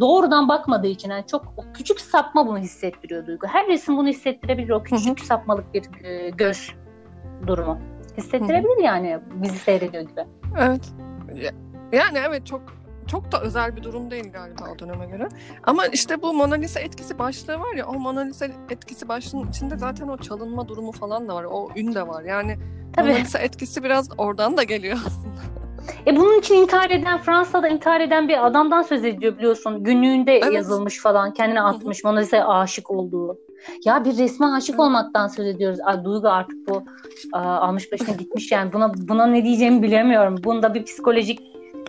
doğrudan 0.00 0.48
bakmadığı 0.48 0.86
için 0.86 1.10
yani 1.10 1.24
çok 1.26 1.44
o 1.56 1.62
küçük 1.74 2.00
sapma 2.00 2.46
bunu 2.46 2.58
hissettiriyor 2.58 3.26
Duygu. 3.26 3.46
Her 3.46 3.66
resim 3.66 3.96
bunu 3.96 4.08
hissettirebilir. 4.08 4.70
O 4.70 4.82
küçük 4.82 5.20
sapmalık 5.20 5.74
bir 5.74 6.04
e, 6.04 6.30
göz 6.30 6.72
durumu. 7.46 7.78
Hissettirebilir 8.16 8.84
yani 8.84 9.18
bizi 9.34 9.58
seyrediyor 9.58 10.02
gibi. 10.02 10.24
Evet. 10.58 10.92
Ya- 11.34 11.52
Yani 11.92 12.18
evet 12.28 12.46
çok 12.46 12.62
çok 13.06 13.32
da 13.32 13.40
özel 13.40 13.76
bir 13.76 13.82
durum 13.82 14.10
değil 14.10 14.32
galiba 14.32 14.64
o 14.74 14.78
döneme 14.78 15.06
göre. 15.06 15.28
Ama 15.64 15.86
işte 15.86 16.22
bu 16.22 16.32
Mona 16.32 16.54
Lisa 16.54 16.80
etkisi 16.80 17.18
başlığı 17.18 17.58
var 17.60 17.74
ya 17.74 17.86
o 17.86 17.94
Mona 17.94 18.20
Lisa 18.20 18.46
etkisi 18.70 19.08
başlığının 19.08 19.48
içinde 19.48 19.76
zaten 19.76 20.08
o 20.08 20.16
çalınma 20.16 20.68
durumu 20.68 20.92
falan 20.92 21.28
da 21.28 21.34
var. 21.34 21.44
O 21.44 21.68
ün 21.76 21.94
de 21.94 22.08
var. 22.08 22.22
Yani 22.22 22.58
Tabii. 22.96 23.08
Mona 23.08 23.18
Lisa 23.18 23.38
etkisi 23.38 23.84
biraz 23.84 24.08
oradan 24.18 24.56
da 24.56 24.62
geliyor 24.62 24.98
aslında. 25.06 25.34
E 26.06 26.16
bunun 26.16 26.38
için 26.38 26.54
intihar 26.54 26.90
eden 26.90 27.18
Fransa'da 27.18 27.68
intihar 27.68 28.00
eden 28.00 28.28
bir 28.28 28.46
adamdan 28.46 28.82
söz 28.82 29.04
ediyor 29.04 29.38
biliyorsun. 29.38 29.84
Günlüğünde 29.84 30.38
Evet. 30.38 30.52
yazılmış 30.54 31.00
falan. 31.00 31.32
Kendine 31.32 31.60
atmış. 31.62 32.04
Mona 32.04 32.18
Lisa'ya 32.18 32.48
aşık 32.48 32.90
olduğu. 32.90 33.38
Ya 33.84 34.04
bir 34.04 34.18
resme 34.18 34.46
aşık 34.46 34.80
olmaktan 34.80 35.28
söz 35.28 35.46
ediyoruz. 35.46 35.78
Ay 35.84 36.04
Duygu 36.04 36.28
artık 36.28 36.68
bu 36.68 36.82
almış 37.32 37.92
başına 37.92 38.14
gitmiş 38.14 38.52
yani. 38.52 38.72
Buna 38.72 38.92
buna 38.94 39.26
ne 39.26 39.44
diyeceğimi 39.44 39.82
bilemiyorum. 39.82 40.36
Bunda 40.44 40.74
bir 40.74 40.84
psikolojik 40.84 41.40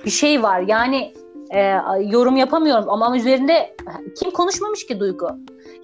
bir 0.06 0.12
şey 0.12 0.44
var. 0.44 0.60
Yani 0.60 1.13
e, 1.50 1.60
yorum 2.02 2.36
yapamıyorum 2.36 2.89
ama 2.89 3.18
üzerinde 3.18 3.76
kim 4.20 4.32
konuşmamış 4.32 4.86
ki 4.86 5.00
Duygu? 5.00 5.28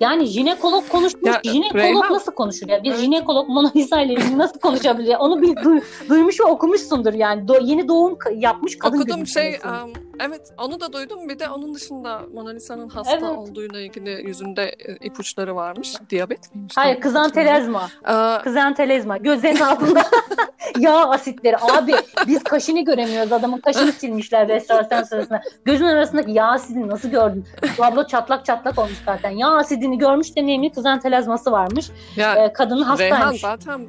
Yani 0.02 0.26
jinekolog 0.26 0.90
konuşmuş. 0.90 1.24
Ya, 1.26 1.42
jinekolog 1.44 1.76
Reyhan- 1.84 2.14
nasıl 2.14 2.32
konuşur 2.32 2.68
ya? 2.70 2.84
Bir 2.84 2.90
Evet. 2.92 3.00
jinekolog 3.00 3.50
Mona 3.50 3.72
Lisa 3.76 4.02
ile 4.02 4.38
nasıl 4.38 4.60
konuşabilir? 4.60 5.08
ya? 5.08 5.20
Onu 5.20 5.42
bir 5.42 5.56
duy- 5.56 5.82
duymuş 6.10 6.40
ve 6.40 6.44
okumuşsundur 6.44 7.14
yani. 7.14 7.42
Do- 7.46 7.66
yeni 7.66 7.88
doğum 7.88 8.18
yapmış 8.36 8.78
kadın 8.78 8.98
Okudum 9.02 9.28
şey 9.28 9.48
em, 9.54 9.62
evet 10.20 10.54
onu 10.58 10.80
da 10.80 10.94
duydum 10.94 11.30
bir 11.30 11.40
de 11.40 11.50
onun 11.50 11.74
dışında 11.74 12.22
Mona 12.34 12.50
Lisa'nın 12.50 12.90
hasta 12.90 13.14
Evet. 13.14 13.24
olduğuyla 13.38 13.80
ilgili 13.80 14.10
yüzünde 14.28 14.64
e, 14.64 14.96
ipuçları 15.06 15.56
varmış. 15.56 15.94
Diyabet 16.10 16.56
miymiş? 16.56 16.74
Hayır 16.78 17.00
kızantelezma. 17.02 17.90
Ee, 18.10 18.44
Kızantelezma. 18.44 19.18
Gözlerin 19.18 19.60
altında 19.72 20.02
yağ 20.80 21.10
asitleri. 21.10 21.58
Abi 21.58 21.94
biz 22.28 22.44
kaşını 22.44 22.82
göremiyoruz. 22.86 23.32
Adamın 23.32 23.58
kaşını 23.60 23.92
silmişler 23.92 24.48
restorasyon 24.48 25.04
sırasında. 25.04 25.42
Gözün 25.66 25.86
arasındaki 25.86 26.32
yağ 26.32 26.46
asidini 26.52 26.88
nasıl 26.88 27.10
gördün? 27.10 27.46
Bu 27.78 27.84
abla 27.86 28.08
çatlak 28.08 28.46
çatlak 28.46 28.80
olmuş 28.80 29.02
zaten. 29.06 29.30
Yağ 29.30 29.48
asidini 29.58 29.91
görmüş 30.00 30.36
deneyimli 30.36 30.72
kızantelezması 30.72 31.52
varmış. 31.52 31.90
ya 32.16 32.36
Ee, 32.36 32.54
kadının 32.54 32.98
Reyhan 32.98 33.18
hastaymış. 33.18 33.42
zaten 33.42 33.88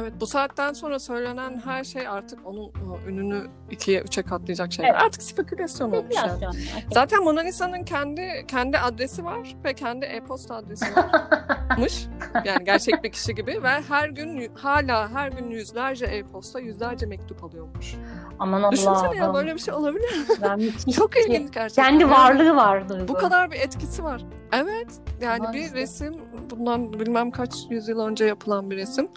evet 0.00 0.12
bu 0.20 0.26
saatten 0.26 0.72
sonra 0.72 0.98
söylenen 0.98 1.62
her 1.64 1.84
şey 1.84 2.08
artık 2.08 2.38
onun 2.46 2.64
e, 2.68 3.08
ününü 3.10 3.46
ikiye 3.70 4.00
üçe 4.00 4.22
katlayacak 4.22 4.72
şeyler. 4.72 4.90
Evet. 4.90 5.02
Artık 5.02 5.22
spekülasyon 5.22 5.92
olmuş 5.92 6.14
yani. 6.16 6.30
Spekülasyon. 6.30 6.80
Zaten 6.92 7.24
Mona 7.24 7.40
Lisa'nın 7.40 7.84
kendi 7.84 8.44
kendi 8.48 8.78
adresi 8.78 9.24
var 9.24 9.56
ve 9.64 9.74
kendi 9.74 10.04
e-posta 10.06 10.54
adresi 10.54 10.86
varmış. 10.96 12.06
yani 12.44 12.64
gerçek 12.64 13.04
bir 13.04 13.12
kişi 13.12 13.34
gibi 13.34 13.62
ve 13.62 13.68
her 13.88 14.08
gün 14.08 14.54
hala 14.54 15.10
her 15.10 15.28
gün 15.32 15.50
yüzlerce 15.50 16.04
e-posta, 16.06 16.60
yüzlerce 16.60 17.06
mektup 17.06 17.44
alıyormuş. 17.44 17.94
Aman 18.38 18.72
Düşünsene 18.72 19.16
ya 19.16 19.34
böyle 19.34 19.54
bir 19.54 19.60
şey 19.60 19.74
olabilir 19.74 20.18
mi? 20.18 20.24
Ben 20.42 20.58
müthiş 20.60 20.96
Çok 20.96 21.16
ilginç 21.16 21.52
gerçekten. 21.54 21.84
Kendi 21.84 22.02
Yani 22.02 22.12
varlığı 22.12 22.56
var 22.56 22.88
Duygu. 22.88 23.08
Bu 23.08 23.14
kadar 23.14 23.50
bir 23.50 23.56
etkisi 23.56 24.04
var. 24.04 24.22
Evet. 24.52 24.86
Yani 25.22 25.38
Maalesef. 25.42 25.74
bir 25.74 25.80
resim 25.80 26.14
bundan 26.50 26.92
bilmem 26.92 27.30
kaç 27.30 27.54
yüzyıl 27.70 28.00
önce 28.00 28.24
yapılan 28.24 28.70
bir 28.70 28.76
resim. 28.76 29.08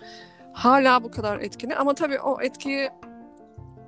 Hala 0.54 1.04
bu 1.04 1.12
kadar 1.12 1.40
etkili 1.40 1.76
ama 1.76 1.94
tabii 1.94 2.20
o 2.20 2.42
etkiyi 2.42 2.90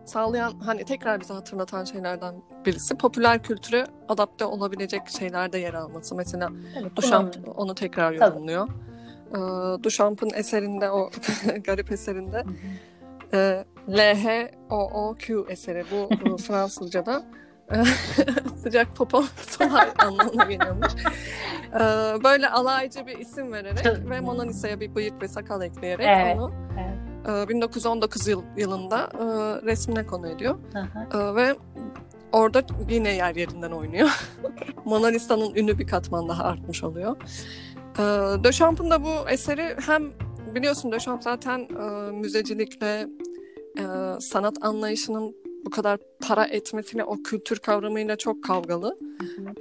sağlayan 0.06 0.54
hani 0.66 0.86
tekrar 0.86 1.22
bize 1.22 1.34
hatırlatan 1.34 1.84
şeylerden 1.84 2.36
birisi 2.66 2.96
popüler 2.98 3.44
kültüre 3.44 3.86
adapte 4.10 4.46
olabilecek 4.46 5.02
şeylerde 5.10 5.58
yer 5.58 5.74
alması. 5.74 6.16
Mesela 6.16 6.50
Tabii, 6.76 6.96
Duchamp 6.96 7.34
kullanılıyor. 7.34 7.56
onu 7.58 7.76
tekrar 7.76 8.18
Tabii. 8.18 8.30
yorumluyor. 8.34 8.68
Ee, 9.32 9.84
Duchamp'ın 9.84 10.30
eserinde 10.36 10.90
o 10.92 11.10
garip 11.64 11.92
eserinde 11.92 12.44
e, 13.34 13.66
L-H-O-O-Q 13.90 15.46
eseri 15.50 15.84
bu, 15.92 16.38
Fransızca'da 16.38 17.26
e, 17.72 17.76
sıcak 18.64 18.96
popon 18.96 19.26
solar 19.50 19.90
anlamına 20.00 20.44
geliyormuş. 20.44 20.94
Ee, 21.74 21.80
böyle 22.24 22.50
alaycı 22.50 23.08
bir 23.08 23.18
isim 23.18 23.54
vererek 23.54 24.10
ve 24.10 24.20
Mona 24.20 24.44
Lisa'ya 24.44 24.80
bir 24.80 24.96
bıyık 24.96 25.22
ve 25.22 25.28
sakal 25.28 25.62
ekleyerek 25.62 26.08
Evet, 26.10 26.38
onu 26.38 26.52
evet. 26.80 27.48
e, 27.48 27.50
1919 27.50 28.28
yıl, 28.28 28.44
yılında 28.58 29.10
e, 29.14 29.26
resmine 29.66 30.06
konu 30.06 30.28
ediyor. 30.28 30.60
Ee, 31.14 31.36
ve 31.36 31.56
orada 32.32 32.64
yine 32.90 33.16
yer 33.16 33.36
yerinden 33.36 33.72
oynuyor. 33.72 34.10
Mona 34.86 35.08
Lisa'nın 35.08 35.56
ünü 35.56 35.80
bir 35.80 35.88
katman 35.88 36.30
daha 36.30 36.44
artmış 36.44 36.84
oluyor. 36.84 37.16
Ee, 38.00 38.44
Duchamp'ın 38.44 38.90
da 38.90 39.04
bu 39.04 39.30
eseri 39.30 39.76
hem 39.86 40.04
biliyorsun 40.56 40.92
Duchamp 40.92 41.24
zaten 41.24 41.60
e, 41.60 42.12
müzecilikle 42.12 43.08
e, 43.78 43.84
sanat 44.20 44.58
anlayışının 44.62 45.36
bu 45.66 45.70
kadar 45.70 46.00
para 46.28 46.46
etmesiyle 46.46 47.04
o 47.04 47.16
kültür 47.24 47.60
kavramıyla 47.60 48.16
çok 48.16 48.44
kavgalı. 48.44 48.98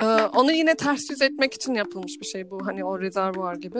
Ee, 0.03 0.07
onu 0.07 0.53
yine 0.53 0.75
ters 0.75 1.11
yüz 1.11 1.23
etmek 1.23 1.55
için 1.55 1.75
yapılmış 1.75 2.21
bir 2.21 2.27
şey 2.27 2.51
bu. 2.51 2.67
Hani 2.67 2.85
o 2.85 3.01
rezervuar 3.01 3.55
gibi. 3.55 3.79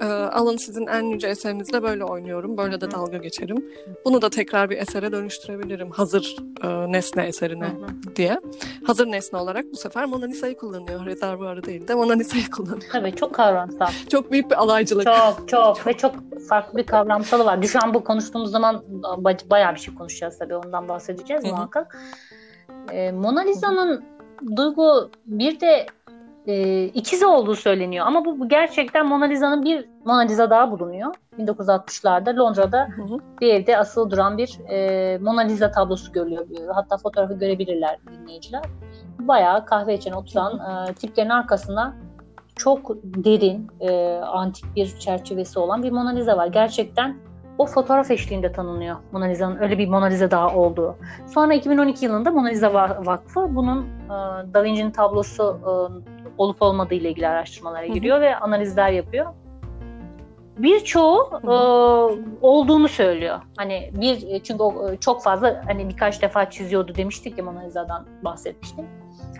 Ee, 0.00 0.04
alın 0.04 0.56
sizin 0.56 0.86
en 0.86 1.02
yüce 1.02 1.28
eserinizle 1.28 1.82
böyle 1.82 2.04
oynuyorum. 2.04 2.56
Böyle 2.56 2.80
de 2.80 2.90
dalga 2.90 3.16
geçerim. 3.16 3.64
Bunu 4.04 4.22
da 4.22 4.30
tekrar 4.30 4.70
bir 4.70 4.78
esere 4.78 5.12
dönüştürebilirim. 5.12 5.90
Hazır 5.90 6.36
e, 6.62 6.92
nesne 6.92 7.26
eserine 7.26 7.70
diye. 8.16 8.40
Hazır 8.86 9.06
nesne 9.06 9.38
olarak 9.38 9.64
bu 9.72 9.76
sefer 9.76 10.04
Mona 10.04 10.24
Lisa'yı 10.24 10.56
kullanıyor. 10.56 11.06
Rezervuarı 11.06 11.64
değil 11.64 11.88
de 11.88 11.94
Mona 11.94 12.12
Lisa'yı 12.12 12.50
kullanıyor. 12.50 12.90
Tabii 12.92 13.14
çok 13.16 13.34
kavramsal. 13.34 13.86
Çok 14.10 14.32
büyük 14.32 14.50
bir 14.50 14.56
alaycılık. 14.62 15.04
Çok 15.04 15.48
çok 15.48 15.86
ve 15.86 15.92
çok 15.92 16.14
farklı 16.48 16.78
bir 16.78 16.86
kavramsalı 16.86 17.44
var. 17.44 17.62
Düşen 17.62 17.94
bu 17.94 18.04
konuştuğumuz 18.04 18.50
zaman 18.50 18.84
bayağı 19.50 19.74
bir 19.74 19.80
şey 19.80 19.94
konuşacağız 19.94 20.38
tabii. 20.38 20.56
Ondan 20.56 20.88
bahsedeceğiz. 20.88 21.43
Muhakkak. 21.50 21.98
Ee, 22.92 23.12
Mona 23.12 23.40
Lisa'nın 23.40 24.04
Duygu 24.56 25.10
bir 25.26 25.60
de 25.60 25.86
e, 26.46 26.84
ikizi 26.84 27.26
olduğu 27.26 27.56
söyleniyor. 27.56 28.06
Ama 28.06 28.24
bu, 28.24 28.40
bu 28.40 28.48
gerçekten 28.48 29.06
Mona 29.06 29.24
Lisa'nın 29.24 29.64
bir 29.64 29.88
Mona 30.04 30.20
Lisa 30.20 30.50
daha 30.50 30.70
bulunuyor. 30.70 31.14
1960'larda 31.38 32.36
Londra'da 32.36 32.88
Hı 32.96 33.02
hı. 33.02 33.18
bir 33.40 33.54
evde 33.54 33.78
asılı 33.78 34.10
duran 34.10 34.38
bir 34.38 34.58
e, 34.68 35.18
Mona 35.18 35.40
Lisa 35.40 35.70
tablosu 35.70 36.12
görülüyor. 36.12 36.74
Hatta 36.74 36.96
fotoğrafı 36.96 37.34
görebilirler 37.34 37.98
dinleyiciler. 38.12 38.62
Bayağı 39.18 39.66
kahve 39.66 39.94
içen 39.94 40.12
oturan 40.12 40.58
e, 40.58 40.94
tiplerin 40.94 41.28
arkasında 41.30 41.94
çok 42.56 42.96
derin, 43.04 43.70
e, 43.80 44.16
antik 44.16 44.76
bir 44.76 44.98
çerçevesi 44.98 45.58
olan 45.58 45.82
bir 45.82 45.90
Mona 45.90 46.10
Lisa 46.10 46.36
var. 46.36 46.46
Gerçekten 46.46 47.16
o 47.58 47.66
fotoğraf 47.66 48.10
eşliğinde 48.10 48.52
tanınıyor 48.52 48.96
Mona 49.12 49.24
Lisa'nın 49.24 49.56
öyle 49.62 49.78
bir 49.78 49.88
Mona 49.88 50.04
Lisa 50.04 50.30
daha 50.30 50.54
olduğu. 50.56 50.96
Sonra 51.26 51.54
2012 51.54 52.04
yılında 52.04 52.30
Mona 52.30 52.48
Lisa 52.48 52.66
Va- 52.66 53.06
Vakfı 53.06 53.54
bunun 53.54 53.82
e, 53.82 54.08
Da 54.54 54.64
Vinci'nin 54.64 54.90
tablosu 54.90 55.60
e, 55.62 55.70
olup 56.38 56.62
olmadığı 56.62 56.94
ile 56.94 57.10
ilgili 57.10 57.28
araştırmalara 57.28 57.86
giriyor 57.86 58.20
ve 58.20 58.36
analizler 58.36 58.90
yapıyor. 58.90 59.26
Birçoğu 60.58 61.40
e, 61.44 61.54
olduğunu 62.46 62.88
söylüyor. 62.88 63.40
Hani 63.56 63.90
bir 63.94 64.40
çünkü 64.40 64.62
o, 64.62 64.90
e, 64.90 64.96
çok 64.96 65.22
fazla 65.22 65.62
hani 65.66 65.88
birkaç 65.88 66.22
defa 66.22 66.50
çiziyordu 66.50 66.94
demiştik 66.94 67.38
ya 67.38 67.44
Mona 67.44 67.60
Lisa'dan 67.60 68.06
bahsetmiştim. 68.22 68.86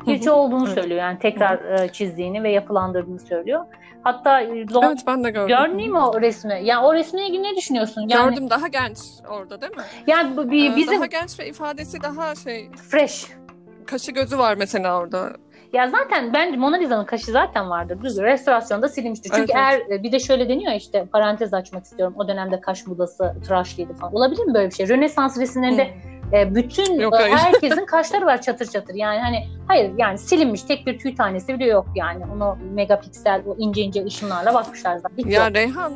Birçoğu 0.07 0.35
olduğunu 0.35 0.67
söylüyor. 0.67 1.01
Yani 1.01 1.19
tekrar 1.19 1.59
e, 1.59 1.89
çizdiğini 1.89 2.43
ve 2.43 2.51
yapılandırdığını 2.53 3.21
söylüyor. 3.21 3.65
Hatta 4.05 4.41
e, 4.41 4.47
Lon- 4.47 4.87
Evet 4.87 4.99
ben 5.07 5.25
de 5.25 5.31
gördüm. 5.31 5.49
Gördün 5.57 5.93
mü 5.93 5.99
o 5.99 6.21
resmi? 6.21 6.61
Ya 6.65 6.83
o 6.83 6.95
resmine 6.95 7.27
ilgili 7.29 7.43
ne 7.43 7.57
düşünüyorsun? 7.57 8.07
Yani, 8.09 8.31
Gördüm 8.31 8.51
daha 8.51 8.69
genç 8.69 8.99
orada 9.31 9.61
değil 9.61 9.77
mi? 9.77 9.83
Yani 10.07 10.37
bu 10.37 10.51
bir, 10.51 10.73
Ee, 10.73 10.77
bizim 10.77 10.97
Daha 10.99 11.07
genç 11.07 11.39
ve 11.41 11.49
ifadesi 11.49 12.03
daha 12.03 12.35
şey 12.35 12.71
fresh. 12.91 13.27
kaşı 13.87 14.13
gözü 14.13 14.39
var 14.39 14.55
mesela 14.59 14.99
orada. 14.99 15.33
Ya 15.73 15.89
zaten 15.91 16.33
bence 16.35 16.57
Mona 16.57 16.77
Lisa'nın 16.77 17.05
kaşı 17.05 17.31
zaten 17.33 17.71
vardır. 17.71 17.99
Düz 18.03 18.19
restorasyonda 18.19 18.89
silinmiştir. 18.89 19.31
Çünkü 19.31 19.53
Evet, 19.55 19.81
eğer 19.91 20.03
bir 20.03 20.13
de 20.13 20.19
şöyle 20.19 20.49
deniyor 20.49 20.73
işte 20.73 21.05
parantez 21.13 21.55
açmak 21.55 21.85
istiyorum. 21.85 22.15
O 22.19 22.29
dönemde 22.29 22.61
kaş 22.61 22.87
modası 22.87 23.35
tıraşlıydı 23.47 23.93
falan. 23.95 24.15
Olabilir 24.15 24.45
mi 24.45 24.55
böyle 24.55 24.71
bir 24.71 24.75
şey? 24.75 24.89
Rönesans 24.89 25.39
resimlerinde 25.39 25.91
e, 26.35 26.55
bütün 26.55 27.01
Yok, 27.01 27.15
e, 27.15 27.17
hayır. 27.17 27.35
herkesin 27.37 27.87
kaşları 27.87 28.27
var 28.27 28.43
çatır 28.43 28.67
çatır. 28.67 28.95
Yani 28.95 29.19
hani 29.19 29.49
hayır 29.69 29.93
yani 29.99 30.19
silinmiş 30.19 30.63
tek 30.63 30.87
bir 30.87 30.99
tüy 30.99 31.15
tanesi 31.15 31.55
bile 31.55 31.65
yok 31.65 31.87
yani. 31.95 32.25
Onu 32.35 32.59
megapiksel 32.75 33.43
o 33.47 33.57
ince 33.59 33.83
ince 33.83 34.05
ışınlarla 34.05 34.55
bakmışlar 34.55 34.97
zaten. 34.97 35.17
Hiç 35.17 35.27
Ya 35.27 35.47
yok. 35.47 35.55
Reyhan 35.55 35.93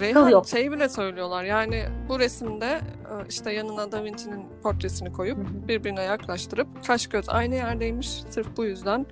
Reyhan 0.00 0.28
yok. 0.28 0.48
şey 0.48 0.72
bile 0.72 0.88
söylüyorlar 0.88 1.44
yani 1.44 1.82
bu 2.08 2.18
resimde 2.18 2.66
e, 2.66 3.12
işte 3.28 3.52
yanına 3.52 3.92
Da 3.92 4.04
Vinci'nin 4.04 4.46
portresini 4.62 5.12
koyup 5.12 5.38
Hı 5.38 5.42
hı. 5.42 5.68
birbirine 5.68 6.02
yaklaştırıp 6.02 6.68
kaş 6.86 7.06
göz 7.06 7.28
aynı 7.28 7.54
yerdeymiş 7.54 8.08
sırf 8.30 8.56
bu 8.56 8.64
yüzden 8.64 9.06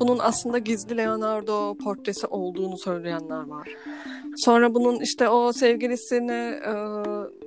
bunun 0.00 0.18
aslında 0.18 0.58
gizli 0.58 0.96
Leonardo 0.96 1.74
portresi 1.84 2.26
olduğunu 2.26 2.78
söyleyenler 2.78 3.46
var. 3.46 3.68
Sonra 4.36 4.74
bunun 4.74 5.00
işte 5.00 5.28
o 5.28 5.52
sevgilisini 5.52 6.54
e, 6.66 6.72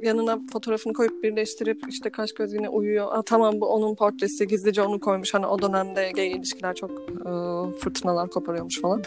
yanına 0.02 0.40
fotoğrafını 0.54 0.94
koyup 0.94 1.24
birleştirip 1.24 1.82
işte 1.90 2.10
kaş 2.10 2.34
göz 2.34 2.54
yine 2.54 2.70
uyuyor. 2.70 3.08
Aa, 3.12 3.22
tamam 3.22 3.62
bu 3.62 3.66
onun 3.66 3.96
portresi 3.96 4.48
gizlice 4.48 4.82
onu 4.82 5.00
koymuş. 5.00 5.34
Hani 5.34 5.48
o 5.48 5.62
dönemde 5.62 6.12
gay 6.16 6.28
ilişkiler 6.32 6.76
çok 6.76 6.92
e, 6.92 7.32
fırtınalar 7.80 8.30
koparıyormuş 8.30 8.82
falan. 8.82 9.04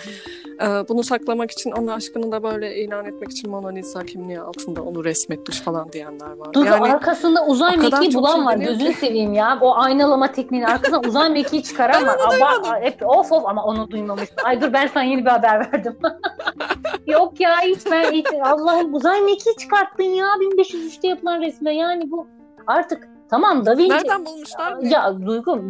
E, 0.62 0.66
bunu 0.88 1.04
saklamak 1.04 1.50
için 1.50 1.70
onun 1.70 1.86
aşkını 1.86 2.32
da 2.32 2.42
böyle 2.42 2.76
ilan 2.76 3.06
etmek 3.06 3.30
için 3.30 3.50
Mona 3.50 3.68
Lisa 3.68 4.04
kimliği 4.04 4.40
altında 4.40 4.82
onu 4.82 5.04
resmetmiş 5.04 5.60
falan 5.60 5.92
diyenler 5.92 6.30
var. 6.30 6.52
Dur 6.52 6.66
yani 6.66 6.92
arkasında 6.92 7.46
uzay 7.46 7.76
mekiği 7.76 8.14
bulan 8.14 8.36
şey 8.36 8.44
var. 8.44 8.56
Gözünü 8.56 8.92
seveyim 8.92 9.32
ya. 9.32 9.58
O 9.60 9.74
aynalama 9.76 10.32
tekniğinin 10.32 10.66
arkasında 10.66 11.00
uzay 11.00 11.30
mekiği 11.30 11.62
çıkaran 11.62 12.06
var. 12.06 12.18
Aba, 12.26 12.80
hep 12.80 13.02
of 13.06 13.32
of 13.32 13.46
ama 13.46 13.64
onu 13.64 13.90
duymamıştım. 13.90 14.36
Ay 14.44 14.60
dur 14.60 14.72
ben 14.72 14.86
sana 14.86 15.04
yeni 15.04 15.24
bir 15.24 15.30
haber 15.30 15.72
verdim. 15.72 15.96
Yok 17.06 17.40
ya 17.40 17.60
hiç 17.60 17.78
ben 17.90 18.12
hiç 18.12 18.26
Allah'ım 18.42 18.94
uzay 18.94 19.20
mekiği 19.20 19.56
çıkarttın 19.56 20.02
ya 20.02 20.26
1503'te 20.62 21.08
yapılan 21.08 21.40
resme. 21.40 21.74
Yani 21.76 22.10
bu 22.10 22.26
artık 22.66 23.08
tamam 23.30 23.66
Da 23.66 23.76
Vinci 23.78 23.90
nereden 23.94 24.26
bulmuşlar? 24.26 24.76
ya 24.82 25.20
Duygu 25.26 25.60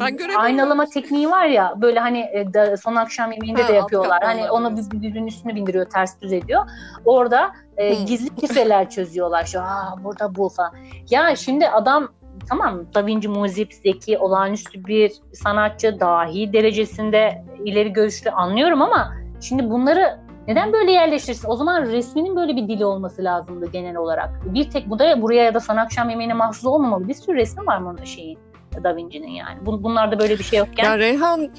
Ben 0.00 0.18
aynalama 0.38 0.86
tekniği 0.86 1.30
var 1.30 1.46
ya 1.46 1.74
böyle 1.80 2.00
hani 2.00 2.18
e, 2.18 2.54
da- 2.54 2.76
son 2.76 2.94
akşam 2.96 3.32
yemeğinde 3.32 3.62
Ha, 3.62 3.68
de 3.68 3.72
yapıyorlar. 3.72 4.22
Hani 4.22 4.50
onu 4.50 4.76
birbirinin 4.92 5.26
üstüne 5.26 5.54
bindiriyor, 5.54 5.86
ters 5.90 6.20
düz 6.20 6.32
ediyor. 6.32 6.62
Orada 7.04 7.50
e, 7.76 7.98
Hmm. 7.98 8.06
gizli 8.06 8.40
şifreler 8.40 8.90
çözüyorlar. 8.90 9.44
Şu, 9.44 9.60
Aa, 9.60 9.96
burada 10.04 10.34
bu 10.34 10.48
falan. 10.48 10.72
Ya 11.10 11.36
şimdi 11.36 11.68
adam 11.68 12.08
tamam 12.48 12.80
Da 12.94 13.06
Vinci 13.06 13.28
muzip, 13.28 13.72
zeki, 13.74 14.18
olağanüstü 14.18 14.84
bir 14.84 15.12
sanatçı, 15.34 16.00
dahi 16.00 16.52
derecesinde 16.52 17.44
ileri 17.64 17.92
görüşlü 17.92 18.30
anlıyorum 18.30 18.82
ama 18.82 19.12
şimdi 19.40 19.70
bunları 19.70 20.18
neden 20.48 20.72
böyle 20.72 20.92
yerleştirsin? 20.92 21.48
O 21.48 21.56
zaman 21.56 21.82
resminin 21.82 22.36
böyle 22.36 22.56
bir 22.56 22.68
dili 22.68 22.84
olması 22.84 23.24
lazımdı 23.24 23.70
genel 23.72 23.96
olarak. 23.96 24.30
Bir 24.54 24.70
tek 24.70 24.90
bu 24.90 24.98
da 24.98 25.22
buraya 25.22 25.44
ya 25.44 25.54
da 25.54 25.60
son 25.60 25.76
akşam 25.76 26.10
yemeğine 26.10 26.34
mahsus 26.34 26.66
olmamalı. 26.66 27.08
Bir 27.08 27.14
sürü 27.14 27.36
resmi 27.36 27.66
var 27.66 27.84
bunun 27.84 28.04
şeyin. 28.04 28.38
Da 28.84 28.96
Vinci'nin 28.96 29.30
yani. 29.30 29.66
Bun, 29.66 29.82
bunlarda 29.82 30.18
böyle 30.18 30.38
bir 30.38 30.44
şey 30.44 30.58
yokken. 30.58 30.84
Ya 30.84 30.98
Reyhan 30.98 31.50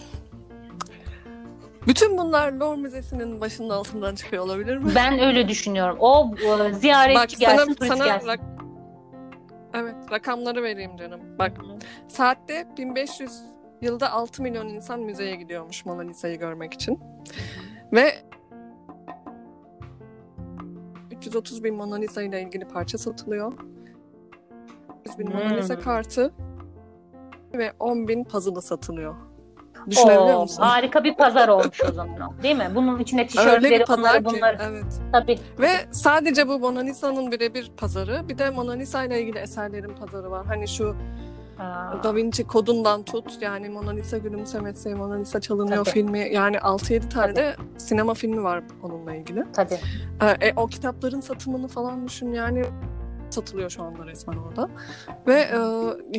bütün 1.88 2.18
bunlar 2.18 2.52
Louvre 2.52 2.82
Müzesi'nin 2.82 3.42
başının 3.42 3.70
altından 3.70 4.16
çıkıyor 4.16 4.44
olabilir 4.46 4.78
mi? 4.78 4.92
Ben 4.96 5.20
öyle 5.20 5.48
düşünüyorum. 5.48 5.98
O 6.00 6.32
ziyaretçi 6.72 7.20
Bak 7.20 7.30
gelsin, 7.30 7.58
sana, 7.58 7.76
turist 7.76 7.94
sana 7.94 8.06
gelsin. 8.06 8.28
rak- 8.28 8.40
evet 9.74 9.96
rakamları 10.12 10.64
vereyim 10.64 10.98
canım. 10.98 11.20
Bak 11.40 11.52
saatte 12.08 12.68
1500 12.78 13.32
yılda 13.82 14.12
6 14.12 14.44
milyon 14.44 14.68
insan 14.68 15.00
müzeye 15.00 15.36
gidiyormuş 15.36 15.86
Mona 15.86 16.02
Lisa'yı 16.02 16.40
görmek 16.40 16.74
için. 16.74 17.00
Ve 17.94 18.12
330 21.28 21.64
bin 21.64 21.76
Mona 21.76 21.96
Lisa 21.96 22.22
ile 22.22 22.42
ilgili 22.42 22.66
parça 22.66 22.98
satılıyor. 22.98 23.54
100 25.06 25.20
bin 25.20 25.30
Mona 25.30 25.50
Hmm. 25.50 25.58
Lisa 25.58 25.80
kartı 25.80 26.34
ve 27.54 27.74
10 27.80 28.08
bin 28.08 28.24
puzzle 28.24 28.62
satılıyor. 28.62 29.16
Düşünebiliyor 29.90 30.36
Oo, 30.36 30.42
musun? 30.42 30.64
harika 30.64 31.04
bir 31.04 31.16
pazar 31.16 31.48
olmuş 31.48 31.82
o 31.90 31.92
zaman. 31.92 32.34
Değil 32.44 32.56
mi? 32.56 32.72
Bunun 32.76 33.00
içine 33.00 33.22
Öyle 33.22 33.28
tişörtleri, 33.28 33.80
bir 33.80 33.86
pazar 33.86 34.02
onları 34.02 34.24
ki. 34.24 34.36
bunları. 34.36 34.58
Evet. 34.64 34.86
Tabii. 35.12 35.40
Ve 35.60 35.70
sadece 35.92 36.48
bu 36.48 36.60
Mona 36.60 36.80
Lisa'nın 36.80 37.32
birebir 37.32 37.72
pazarı, 37.78 38.30
bir 38.30 38.38
de 38.38 38.50
Mona 38.50 38.72
Lisa 38.72 39.04
ile 39.04 39.22
ilgili 39.22 39.38
eserlerin 39.40 39.96
pazarı 40.00 40.32
var. 40.32 40.46
Hani 40.46 40.68
şu 40.68 40.96
Aa, 41.60 42.04
Da 42.04 42.16
Vinci 42.16 42.48
kodundan 42.48 43.04
tut, 43.04 43.38
yani 43.42 43.70
Mona 43.70 43.92
Lisa 43.92 44.18
gülümsemesi, 44.18 44.96
Mona 44.96 45.14
Lisa 45.16 45.42
çalınıyor 45.42 45.86
Tabii. 45.86 45.94
filmi. 45.94 46.30
Yani 46.32 46.58
6-7 46.58 47.10
tane 47.10 47.36
de 47.36 47.56
sinema 47.78 48.14
filmi 48.14 48.44
var 48.44 48.64
onunla 48.84 49.16
ilgili. 49.16 49.44
tabii. 49.54 49.78
Ee, 50.22 50.48
e, 50.48 50.54
o 50.56 50.68
kitapların 50.68 51.20
satımını 51.20 51.68
falan 51.68 52.08
düşün 52.08 52.32
yani 52.34 52.64
satılıyor 53.30 53.70
şu 53.70 53.84
anda 53.84 54.06
resmen 54.06 54.38
orada. 54.38 54.70
Ve 55.28 55.34
e, 55.34 55.58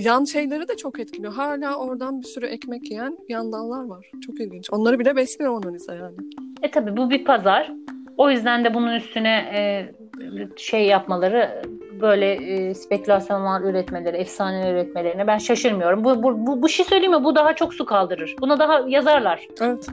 yan 0.00 0.24
şeyleri 0.24 0.68
de 0.68 0.76
çok 0.76 1.00
etkiliyor. 1.00 1.32
Hala 1.32 1.76
oradan 1.76 2.20
bir 2.20 2.26
sürü 2.26 2.46
ekmek 2.46 2.90
yiyen 2.90 3.18
yandallar 3.28 3.84
var. 3.84 4.10
Çok 4.26 4.40
ilginç. 4.40 4.70
Onları 4.72 4.98
bile 4.98 5.16
besliyor 5.16 5.52
Mona 5.52 5.72
Lisa 5.72 5.94
yani. 5.94 6.16
E 6.62 6.70
tabii 6.70 6.96
bu 6.96 7.10
bir 7.10 7.24
pazar. 7.24 7.72
O 8.16 8.30
yüzden 8.30 8.64
de 8.64 8.74
bunun 8.74 8.94
üstüne 8.94 9.30
e, 9.54 9.92
şey 10.56 10.86
yapmaları 10.86 11.62
böyle 12.00 12.32
e, 12.32 12.74
spekülasyonlar 12.74 13.60
üretmeleri, 13.60 14.16
efsane 14.16 14.70
üretmelerine 14.70 15.26
ben 15.26 15.38
şaşırmıyorum. 15.38 16.04
Bu, 16.04 16.22
bu, 16.22 16.46
bu, 16.46 16.62
bu 16.62 16.68
şey 16.68 16.86
söyleyeyim 16.86 17.12
mi? 17.12 17.24
Bu 17.24 17.36
daha 17.36 17.54
çok 17.56 17.74
su 17.74 17.86
kaldırır. 17.86 18.36
Buna 18.40 18.58
daha 18.58 18.80
yazarlar. 18.88 19.48
Evet. 19.60 19.86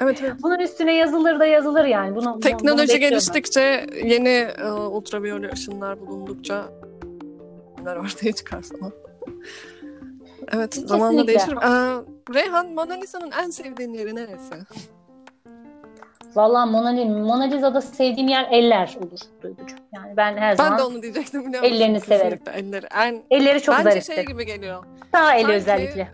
Evet 0.00 0.20
evet. 0.22 0.34
Bunun 0.42 0.58
üstüne 0.58 0.94
yazılır 0.94 1.40
da 1.40 1.46
yazılır 1.46 1.84
yani. 1.84 2.16
Bunu, 2.16 2.32
bunu 2.32 2.40
Teknoloji 2.40 2.92
ben. 2.92 3.00
geliştikçe 3.00 3.86
yeni 4.04 4.48
e, 4.58 4.70
ultraviyole 4.70 5.50
ışınlar 5.52 6.00
bulundukça 6.00 6.64
neler 7.88 7.96
ortaya 7.96 8.32
çıkar 8.32 8.62
falan. 8.62 8.92
evet 10.52 10.74
zamanla 10.74 11.26
değişir. 11.26 11.52
Ee, 11.52 12.02
Reyhan 12.34 12.72
Mona 12.72 12.94
Lisa'nın 12.94 13.30
en 13.44 13.50
sevdiğin 13.50 13.92
yeri 13.92 14.14
neresi? 14.14 14.54
Vallahi 16.34 16.70
Mona, 16.70 16.92
Mona 17.04 17.44
Lisa'da 17.44 17.80
sevdiğim 17.80 18.28
yer 18.28 18.48
eller 18.50 18.96
olur 19.00 19.18
Duygucuğum. 19.42 19.76
Yani 19.94 20.16
ben 20.16 20.36
her 20.36 20.56
zaman 20.56 20.72
Ben 20.72 20.78
de 20.78 20.82
onu 20.82 21.02
diyecektim 21.02 21.46
biliyor 21.46 21.62
musun? 21.62 21.74
ellerini 21.76 22.00
severim. 22.00 22.38
Elleri. 22.54 22.86
En, 22.96 23.22
elleri 23.30 23.62
çok 23.62 23.74
bence 23.74 23.90
zariftir. 23.90 24.14
şey 24.14 24.26
gibi 24.26 24.46
geliyor. 24.46 24.84
Sağ 25.14 25.34
eli 25.34 25.42
Sanki- 25.42 25.56
özellikle. 25.56 26.08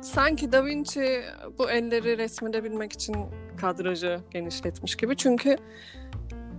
Sanki 0.00 0.52
Da 0.52 0.64
Vinci 0.64 1.22
bu 1.58 1.70
elleri 1.70 2.18
resmedebilmek 2.18 2.92
için 2.92 3.16
kadrajı 3.60 4.20
genişletmiş 4.30 4.96
gibi. 4.96 5.16
Çünkü 5.16 5.56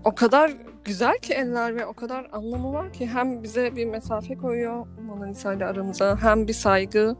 o 0.04 0.16
kadar 0.16 0.52
güzel 0.84 1.18
ki 1.18 1.34
eller 1.34 1.76
ve 1.76 1.86
o 1.86 1.94
kadar 1.94 2.28
anlamı 2.32 2.74
var 2.74 2.94
ki 2.94 3.08
hem 3.08 3.44
bize 3.44 3.76
bir 3.76 3.86
mesafe 3.86 4.36
koyuyor 4.38 4.88
Mona 5.08 5.26
Lisa 5.26 5.54
ile 5.54 5.66
aramıza 5.66 6.18
hem 6.22 6.48
bir 6.48 6.54
saygı. 6.54 7.16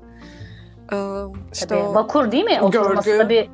Ee, 0.94 0.96
işte 1.54 1.68
Tabii. 1.68 1.80
o 1.80 1.94
Vakur 1.94 2.32
değil 2.32 2.44
mi? 2.46 2.52
görgü. 2.62 2.78
Oturmasında 2.80 3.30
bir 3.30 3.50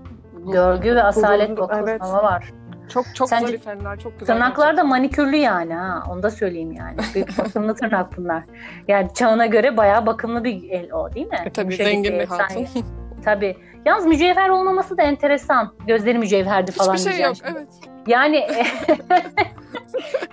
görgü 0.45 0.95
ve 0.95 1.03
asalet 1.03 1.59
vakur 1.59 1.87
evet. 1.87 2.01
var. 2.01 2.53
çok 2.89 3.05
çok 3.15 3.29
Sence 3.29 3.45
zarif 3.47 3.67
eller, 3.67 3.99
çok 3.99 4.19
güzel. 4.19 4.35
Tırnaklar 4.35 4.77
da 4.77 4.83
manikürlü 4.83 5.35
yani 5.35 5.73
ha. 5.73 6.03
Onu 6.09 6.23
da 6.23 6.29
söyleyeyim 6.31 6.71
yani. 6.71 6.97
Bir 7.15 7.37
bakımlı 7.37 7.75
tırnak 7.75 8.17
bunlar. 8.17 8.43
Yani 8.87 9.13
çağına 9.13 9.45
göre 9.45 9.77
bayağı 9.77 10.05
bakımlı 10.05 10.43
bir 10.43 10.69
el 10.69 10.93
o 10.93 11.13
değil 11.13 11.27
mi? 11.27 11.37
E, 11.45 11.49
tabii 11.49 11.73
Yumuşacık 11.73 11.93
zengin 11.93 12.19
bir 12.19 12.27
hatun. 12.27 12.67
Tabii. 13.25 13.57
Yalnız 13.85 14.05
mücevher 14.05 14.49
olmaması 14.49 14.97
da 14.97 15.01
enteresan. 15.01 15.73
Gözleri 15.87 16.17
mücevherdi 16.17 16.71
falan 16.71 16.93
Hiçbir 16.93 17.11
şey 17.11 17.21
yok 17.21 17.35
şimdi. 17.35 17.51
evet. 17.57 17.67
Yani 18.07 18.47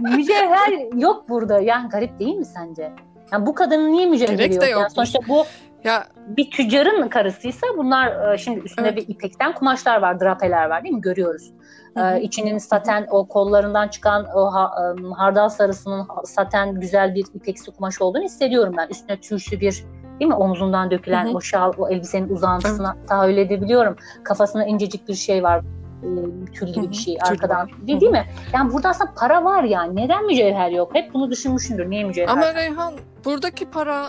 mücevher 0.00 0.96
yok 0.96 1.28
burada. 1.28 1.61
Yani 1.61 1.88
garip 1.88 2.18
değil 2.18 2.34
mi 2.34 2.44
sence? 2.44 2.92
Yani 3.32 3.46
bu 3.46 3.54
kadının 3.54 3.92
niye 3.92 4.06
mücevheri 4.06 4.36
Gerek 4.36 4.52
yok? 4.52 4.62
de 4.62 4.66
Yani 4.66 4.80
yokmuş. 4.80 4.92
sonuçta 4.94 5.18
bu 5.28 5.44
Ya 5.85 6.07
bir 6.26 6.51
tüccarın 6.51 7.09
karısıysa 7.09 7.66
bunlar 7.76 8.33
e, 8.35 8.39
şimdi 8.39 8.61
üstünde 8.61 8.89
Evet. 8.89 9.09
bir 9.09 9.14
ipekten 9.14 9.53
kumaşlar 9.55 10.03
var, 10.03 10.20
drapeler 10.20 10.66
var 10.70 10.85
değil 10.85 10.95
mi? 10.95 11.01
Görüyoruz. 11.01 11.51
Hı 11.97 12.01
hı. 12.05 12.16
Ee, 12.16 12.20
içinin 12.22 12.59
saten 12.59 13.07
o 13.11 13.29
kollarından 13.29 13.89
çıkan 13.89 14.26
o 14.35 14.53
ha- 14.55 14.72
e, 14.83 15.14
hardal 15.14 15.49
sarısının 15.49 16.09
saten 16.24 16.81
güzel 16.81 17.14
bir 17.14 17.24
ipeksi 17.35 17.70
kumaş 17.70 18.01
olduğunu 18.03 18.22
hissediyorum 18.22 18.74
ben. 18.76 18.89
Üstüne 18.89 19.20
tüşlü 19.20 19.61
bir 19.61 19.85
değil 20.20 20.29
mi 20.29 20.35
omzundan 20.35 20.91
dökülen 20.91 21.24
Hı 21.26 21.31
hı. 21.31 21.35
o 21.37 21.41
şal 21.41 21.72
o 21.79 21.89
elbisenin 21.89 22.29
uzantısına 22.29 22.97
tahayyül 23.09 23.37
edebiliyorum. 23.37 23.97
Kafasında 24.24 24.64
incecik 24.64 25.09
bir 25.09 25.14
şey 25.14 25.43
var. 25.43 25.62
e, 26.03 26.09
tül 26.53 26.66
gibi 26.66 26.76
Hı 26.85 26.87
hı. 26.87 26.91
bir 26.91 26.97
şey 26.97 27.18
arkadan. 27.22 27.68
Değil, 27.87 28.01
değil 28.01 28.12
mi? 28.12 28.24
Yani 28.55 28.72
burada 28.72 28.89
aslında 28.89 29.11
para 29.16 29.45
var 29.45 29.62
yani. 29.64 29.97
Neden 29.97 30.26
mücevher 30.26 30.70
yok? 30.70 30.91
Hep 30.95 31.14
bunu 31.14 31.31
düşünmüşsündür. 31.31 31.91
Niye 31.91 32.05
mücevher? 32.05 32.29
Ama 32.33 32.55
Reyhan 32.55 32.95
buradaki 33.24 33.70
para 33.70 34.07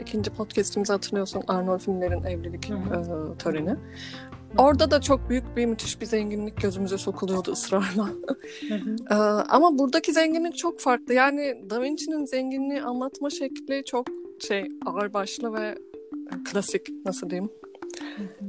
ikinci 0.00 0.30
podcast'imizi 0.30 0.92
hatırlıyorsun 0.92 1.42
Arnold 1.48 1.80
filmlerin 1.80 2.24
evlilik 2.24 2.70
Hı 2.70 2.74
hı. 2.74 3.34
e, 3.34 3.38
töreni. 3.38 3.76
Orada 4.58 4.90
da 4.90 5.00
çok 5.00 5.28
büyük 5.30 5.56
bir 5.56 5.66
müthiş 5.66 6.00
bir 6.00 6.06
zenginlik 6.06 6.62
gözümüze 6.62 6.98
sokuluyordu 6.98 7.52
ısrarla. 7.52 8.08
Hı 8.68 8.74
hı. 8.74 8.96
E, 9.10 9.14
ama 9.48 9.78
buradaki 9.78 10.12
zenginlik 10.12 10.56
çok 10.56 10.80
farklı. 10.80 11.14
Yani 11.14 11.70
Da 11.70 11.82
Vinci'nin 11.82 12.24
zenginliği 12.24 12.82
anlatma 12.82 13.30
şekli 13.30 13.84
çok 13.84 14.06
şey 14.48 14.68
ağırbaşlı 14.86 15.52
ve 15.52 15.78
klasik 16.44 16.88
nasıl 17.04 17.30
diyeyim. 17.30 17.50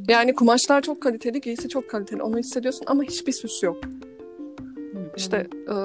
Yani 0.07 0.35
kumaşlar 0.35 0.81
çok 0.81 1.01
kaliteli, 1.01 1.41
giysi 1.41 1.69
çok 1.69 1.89
kaliteli. 1.89 2.23
Onu 2.23 2.37
hissediyorsun 2.37 2.83
ama 2.87 3.03
hiçbir 3.03 3.31
süs 3.31 3.63
yok. 3.63 3.77
İşte 5.17 5.47
e, 5.71 5.75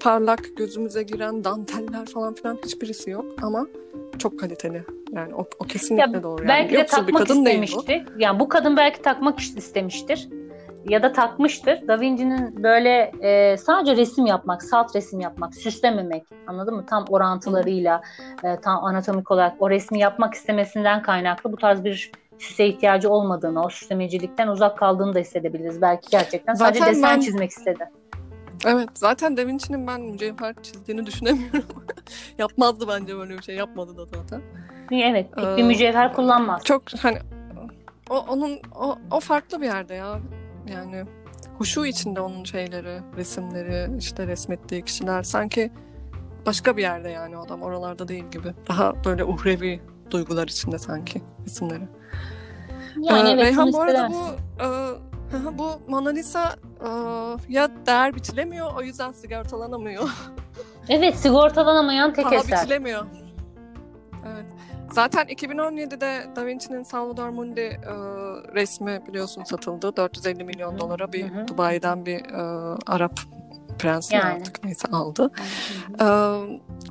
parlak 0.00 0.56
gözümüze 0.56 1.02
giren 1.02 1.44
danteller 1.44 2.06
falan 2.06 2.34
filan 2.34 2.58
hiçbirisi 2.64 3.10
yok 3.10 3.26
ama 3.42 3.66
çok 4.18 4.38
kaliteli. 4.40 4.82
Yani 5.12 5.34
o, 5.34 5.44
o 5.58 5.64
kesinlikle 5.64 6.16
Ya 6.16 6.22
doğru. 6.22 6.40
Yani 6.40 6.48
belki 6.48 6.74
de 6.74 6.78
yoksul 6.78 6.96
takmak 6.96 7.20
bir 7.22 7.26
kadın 7.26 7.44
değil 7.44 7.58
bu. 7.60 7.64
istemişti. 7.64 8.04
Yani 8.18 8.40
bu 8.40 8.48
kadın 8.48 8.76
belki 8.76 9.02
takmak 9.02 9.40
istemiştir. 9.40 10.28
Ya 10.88 11.02
da 11.02 11.12
takmıştır. 11.12 11.88
Da 11.88 12.00
Vinci'nin 12.00 12.62
böyle 12.62 13.12
e, 13.22 13.56
sadece 13.56 13.96
resim 13.96 14.26
yapmak, 14.26 14.62
salt 14.62 14.96
resim 14.96 15.20
yapmak, 15.20 15.54
süslememek, 15.54 16.24
anladın 16.46 16.74
mı? 16.74 16.86
Tam 16.86 17.04
orantılarıyla, 17.08 18.02
e, 18.44 18.56
tam 18.60 18.84
anatomik 18.84 19.30
olarak 19.30 19.54
o 19.58 19.70
resmi 19.70 19.98
yapmak 19.98 20.34
istemesinden 20.34 21.02
kaynaklı 21.02 21.52
bu 21.52 21.56
tarz 21.56 21.84
bir 21.84 22.12
süse 22.38 22.66
ihtiyacı 22.66 23.10
olmadığını, 23.10 23.64
o 23.64 23.68
süslemecilikten 23.68 24.48
uzak 24.48 24.78
kaldığını 24.78 25.14
da 25.14 25.18
hissedebiliriz. 25.18 25.82
Belki 25.82 26.10
gerçekten 26.10 26.54
sadece 26.54 26.78
Zaten 26.78 26.94
desen 26.94 27.10
ben- 27.10 27.20
çizmek 27.20 27.50
istedi. 27.50 27.88
Evet 28.66 28.88
zaten 28.94 29.36
Da 29.36 29.46
Vinci'nin 29.46 29.86
ben 29.86 30.00
mücevher 30.00 30.54
çizdiğini 30.62 31.06
düşünemiyorum. 31.06 31.64
Yapmazdı 32.38 32.88
bence 32.88 33.16
böyle 33.16 33.38
bir 33.38 33.42
şey. 33.42 33.56
Yapmadı 33.56 33.96
da 33.96 34.04
zaten. 34.04 34.42
Evet, 34.90 35.36
bir 35.36 35.62
Ee, 35.62 35.62
mücevher 35.62 36.12
kullanmaz. 36.12 36.64
Çok 36.64 36.82
hani 37.02 37.18
o 38.10 38.18
onun 38.18 38.60
o, 38.74 38.98
o 39.10 39.20
farklı 39.20 39.60
bir 39.60 39.66
yerde 39.66 39.94
ya. 39.94 40.18
Yani 40.72 41.04
huşu 41.58 41.86
içinde 41.86 42.20
onun 42.20 42.44
şeyleri, 42.44 43.00
resimleri, 43.16 43.98
işte 43.98 44.26
resmettiği 44.26 44.82
kişiler 44.84 45.22
sanki 45.22 45.70
başka 46.46 46.76
bir 46.76 46.82
yerde 46.82 47.08
yani 47.08 47.36
o 47.36 47.40
adam 47.40 47.62
oralarda 47.62 48.08
değil 48.08 48.24
gibi. 48.30 48.54
Daha 48.68 49.04
böyle 49.04 49.24
uhrevi 49.24 49.80
duygular 50.10 50.48
içinde 50.48 50.78
sanki 50.78 51.22
resimleri. 51.46 51.88
Yani 53.00 53.28
Ee, 53.28 53.32
evet, 53.32 53.44
Reyhan 53.46 53.72
bu 53.72 53.80
arada 53.80 54.08
bu 54.10 54.24
e, 54.64 54.66
bu 55.58 55.70
Mona 55.88 56.10
Lisa 56.10 56.56
e, 56.80 56.88
ya 57.48 57.68
değer 57.86 58.14
biçilemiyor 58.14 58.76
o 58.76 58.82
yüzden 58.82 59.12
sigortalanamıyor. 59.12 60.10
Evet, 60.88 61.16
sigortalanamayan 61.16 62.12
tek 62.12 62.24
Paha 62.24 62.34
eser. 62.34 62.58
biçilemiyor. 62.62 63.06
Evet. 64.26 64.44
Zaten 64.92 65.26
2017'de 65.26 66.36
Da 66.36 66.46
Vinci'nin 66.46 66.82
Salvador 66.82 67.28
Mundi 67.28 67.60
e, 67.60 67.92
resmi 68.54 69.02
biliyorsun 69.08 69.44
satıldı. 69.44 69.96
450 69.96 70.44
milyon 70.44 70.78
dolara 70.78 71.12
bir 71.12 71.30
Hı 71.30 71.40
hı. 71.40 71.48
Dubai'den 71.48 72.06
bir 72.06 72.24
e, 72.24 72.76
Arap 72.86 73.20
prensi 73.78 74.14
Yani. 74.14 74.32
artık 74.34 74.64
neyse 74.64 74.88
aldı. 74.92 75.30
E, 76.00 76.04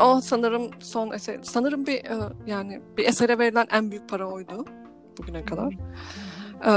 o 0.03 0.21
sanırım 0.21 0.69
son 0.79 1.11
eser, 1.11 1.39
sanırım 1.43 1.85
bir 1.87 2.05
e, 2.05 2.17
yani 2.45 2.81
bir 2.97 3.07
esere 3.07 3.39
verilen 3.39 3.67
en 3.71 3.91
büyük 3.91 4.09
para 4.09 4.27
oydu 4.27 4.65
bugüne 5.17 5.45
kadar. 5.45 5.73
E, 6.65 6.71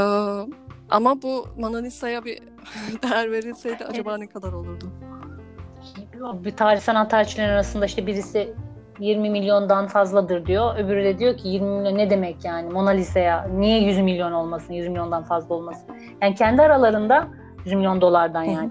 ama 0.90 1.22
bu 1.22 1.46
Mona 1.58 1.78
Lisa'ya 1.78 2.24
bir 2.24 2.38
değer 3.02 3.32
verilseydi 3.32 3.84
acaba 3.84 4.16
ne 4.16 4.26
kadar 4.26 4.52
olurdu? 4.52 4.84
Bir 6.44 6.56
tarih 6.56 6.80
sanat 6.80 7.10
tarihçileri 7.10 7.52
arasında 7.52 7.86
işte 7.86 8.06
birisi 8.06 8.54
20 9.00 9.30
milyondan 9.30 9.86
fazladır 9.86 10.46
diyor. 10.46 10.76
Öbürü 10.76 11.04
de 11.04 11.18
diyor 11.18 11.36
ki 11.36 11.48
20 11.48 11.68
milyon 11.68 11.98
ne 11.98 12.10
demek 12.10 12.44
yani 12.44 12.72
Mona 12.72 12.90
Lisa'ya 12.90 13.48
niye 13.56 13.80
100 13.80 13.98
milyon 13.98 14.32
olmasın 14.32 14.74
100 14.74 14.88
milyondan 14.88 15.22
fazla 15.22 15.54
olmasın. 15.54 15.96
Yani 16.22 16.34
kendi 16.34 16.62
aralarında 16.62 17.28
100 17.64 17.74
milyon 17.74 18.00
dolardan 18.00 18.42
yani. 18.42 18.68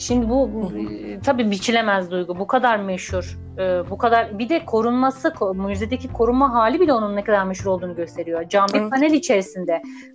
Şimdi 0.00 0.28
bu 0.28 0.50
e, 0.76 1.20
tabii 1.20 1.50
biçilemez 1.50 2.10
duygu. 2.10 2.38
Bu 2.38 2.46
kadar 2.46 2.76
meşhur. 2.78 3.38
e, 3.58 3.90
bu 3.90 3.98
kadar 3.98 4.38
bir 4.38 4.48
de 4.48 4.64
korunması, 4.64 5.28
ko- 5.28 5.66
müzedeki 5.68 6.12
korunma 6.12 6.54
hali 6.54 6.80
bile 6.80 6.92
onun 6.92 7.16
ne 7.16 7.24
kadar 7.24 7.44
meşhur 7.44 7.70
olduğunu 7.70 7.96
gösteriyor. 7.96 8.48
Cam 8.48 8.66
bir 8.74 8.80
Evet. 8.80 8.90
panel 8.90 9.12
içerisinde 9.12 9.72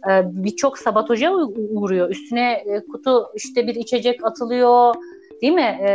e, 0.10 0.22
birçok 0.26 0.78
sabotaja 0.78 1.32
uğruyor. 1.70 2.10
Üstüne 2.10 2.64
kutu 2.92 3.26
işte 3.36 3.68
bir 3.68 3.76
içecek 3.76 4.26
atılıyor. 4.26 4.96
Değil 5.42 5.54
mi? 5.54 5.78
E, 5.82 5.88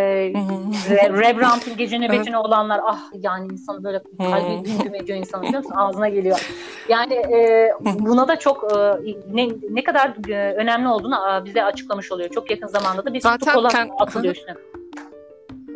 Re- 0.90 1.20
Rembrandt'ın 1.20 1.76
gece 1.76 1.98
nöbetine 1.98 2.38
olanlar 2.44 2.80
ah 2.84 3.00
yani 3.12 3.52
insanı 3.52 3.84
böyle 3.84 4.02
kalbi 4.18 4.68
hüngüm 4.68 4.94
ediyor 4.94 5.18
biliyor 5.42 5.58
musun? 5.58 5.74
Ağzına 5.76 6.08
geliyor. 6.08 6.50
Yani 6.88 7.14
e, 7.14 7.70
buna 7.82 8.28
da 8.28 8.38
çok 8.38 8.72
e, 8.76 8.76
ne, 9.32 9.48
ne 9.70 9.84
kadar 9.84 10.28
e, 10.28 10.54
önemli 10.54 10.88
olduğunu 10.88 11.44
bize 11.44 11.64
açıklamış 11.64 12.12
oluyor. 12.12 12.28
Çok 12.30 12.50
yakın 12.50 12.66
zamanda 12.66 13.04
da 13.04 13.14
bir 13.14 13.20
Zaten 13.20 13.54
kola 13.54 13.68
kend- 13.68 14.02
atılıyor 14.02 14.34
üstüne. 14.34 14.54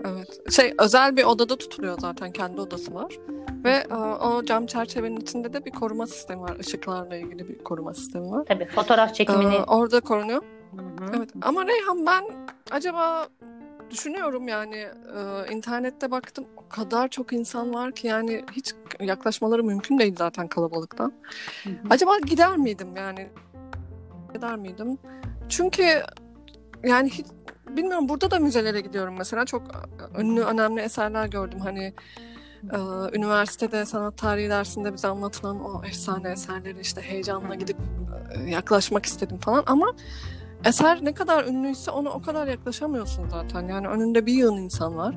Evet. 0.04 0.52
Şey 0.52 0.74
özel 0.78 1.16
bir 1.16 1.24
odada 1.24 1.56
tutuluyor 1.56 1.98
zaten 2.00 2.32
kendi 2.32 2.60
odası 2.60 2.94
var. 2.94 3.18
Ve 3.64 3.70
e, 3.90 3.94
o 4.24 4.44
cam 4.44 4.66
çerçevenin 4.66 5.16
içinde 5.20 5.52
de 5.52 5.64
bir 5.64 5.70
koruma 5.70 6.06
sistemi 6.06 6.42
var. 6.42 6.56
Işıklarla 6.60 7.16
ilgili 7.16 7.48
bir 7.48 7.58
koruma 7.58 7.94
sistemi 7.94 8.30
var. 8.30 8.44
Tabii 8.48 8.64
fotoğraf 8.66 9.14
çekimini. 9.14 9.54
E, 9.54 9.64
orada 9.64 10.00
korunuyor. 10.00 10.42
Hı 10.76 11.04
hı. 11.04 11.10
Evet. 11.16 11.30
Ama 11.42 11.66
Reyhan 11.66 12.06
ben 12.06 12.24
acaba 12.70 13.26
düşünüyorum 13.90 14.48
yani 14.48 14.76
e, 15.16 15.52
internette 15.52 16.10
baktım 16.10 16.46
o 16.56 16.68
kadar 16.68 17.08
çok 17.08 17.32
insan 17.32 17.74
var 17.74 17.92
ki 17.92 18.06
yani 18.06 18.44
hiç 18.52 18.72
yaklaşmaları 19.00 19.64
mümkün 19.64 19.98
değil 19.98 20.14
zaten 20.18 20.48
kalabalıktan. 20.48 21.12
Hı 21.64 21.70
hı. 21.70 21.74
Acaba 21.90 22.18
gider 22.18 22.56
miydim 22.56 22.96
yani? 22.96 23.28
Gider 24.34 24.56
miydim? 24.56 24.98
Çünkü 25.48 26.02
yani 26.84 27.10
hiç 27.10 27.26
bilmiyorum 27.68 28.08
burada 28.08 28.30
da 28.30 28.38
müzelere 28.38 28.80
gidiyorum 28.80 29.14
mesela 29.18 29.44
çok 29.44 29.62
ünlü 30.18 30.40
önemli 30.40 30.80
eserler 30.80 31.26
gördüm 31.26 31.60
hani 31.60 31.94
e, 32.72 32.78
üniversitede 33.12 33.84
sanat 33.84 34.18
tarihi 34.18 34.48
dersinde 34.48 34.92
bize 34.92 35.08
anlatılan 35.08 35.64
o 35.64 35.84
efsane 35.84 36.30
eserleri 36.30 36.80
işte 36.80 37.00
heyecanla 37.00 37.54
gidip 37.54 37.76
e, 38.34 38.50
yaklaşmak 38.50 39.06
istedim 39.06 39.38
falan 39.38 39.62
ama 39.66 39.92
eser 40.64 41.04
ne 41.04 41.14
kadar 41.14 41.44
ünlüyse 41.44 41.90
ona 41.90 42.10
o 42.10 42.22
kadar 42.22 42.46
yaklaşamıyorsun 42.46 43.28
zaten 43.28 43.68
yani 43.68 43.88
önünde 43.88 44.26
bir 44.26 44.32
yığın 44.32 44.56
insan 44.56 44.96
var 44.96 45.14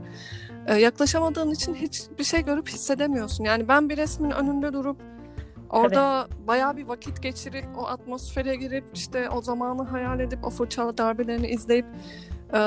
E, 0.68 0.76
yaklaşamadığın 0.76 1.52
için 1.52 1.76
hiçbir 1.76 2.24
şey 2.24 2.46
görüp 2.46 2.70
hissedemiyorsun 2.70 3.44
yani 3.44 3.68
ben 3.68 3.90
bir 3.90 3.98
resmin 3.98 4.32
önünde 4.32 4.74
durup 4.74 4.98
Orada 5.70 6.28
bayağı 6.48 6.78
bir 6.78 6.88
vakit 6.88 7.24
geçirip 7.24 7.66
o 7.78 7.88
atmosfere 7.88 8.56
girip 8.56 8.86
işte 8.94 9.30
o 9.30 9.42
zamanı 9.42 9.84
hayal 9.84 10.20
edip 10.20 10.46
o 10.46 10.50
fırçalı 10.50 10.98
darbelerini 10.98 11.48
izleyip 11.48 11.86
e, 12.54 12.60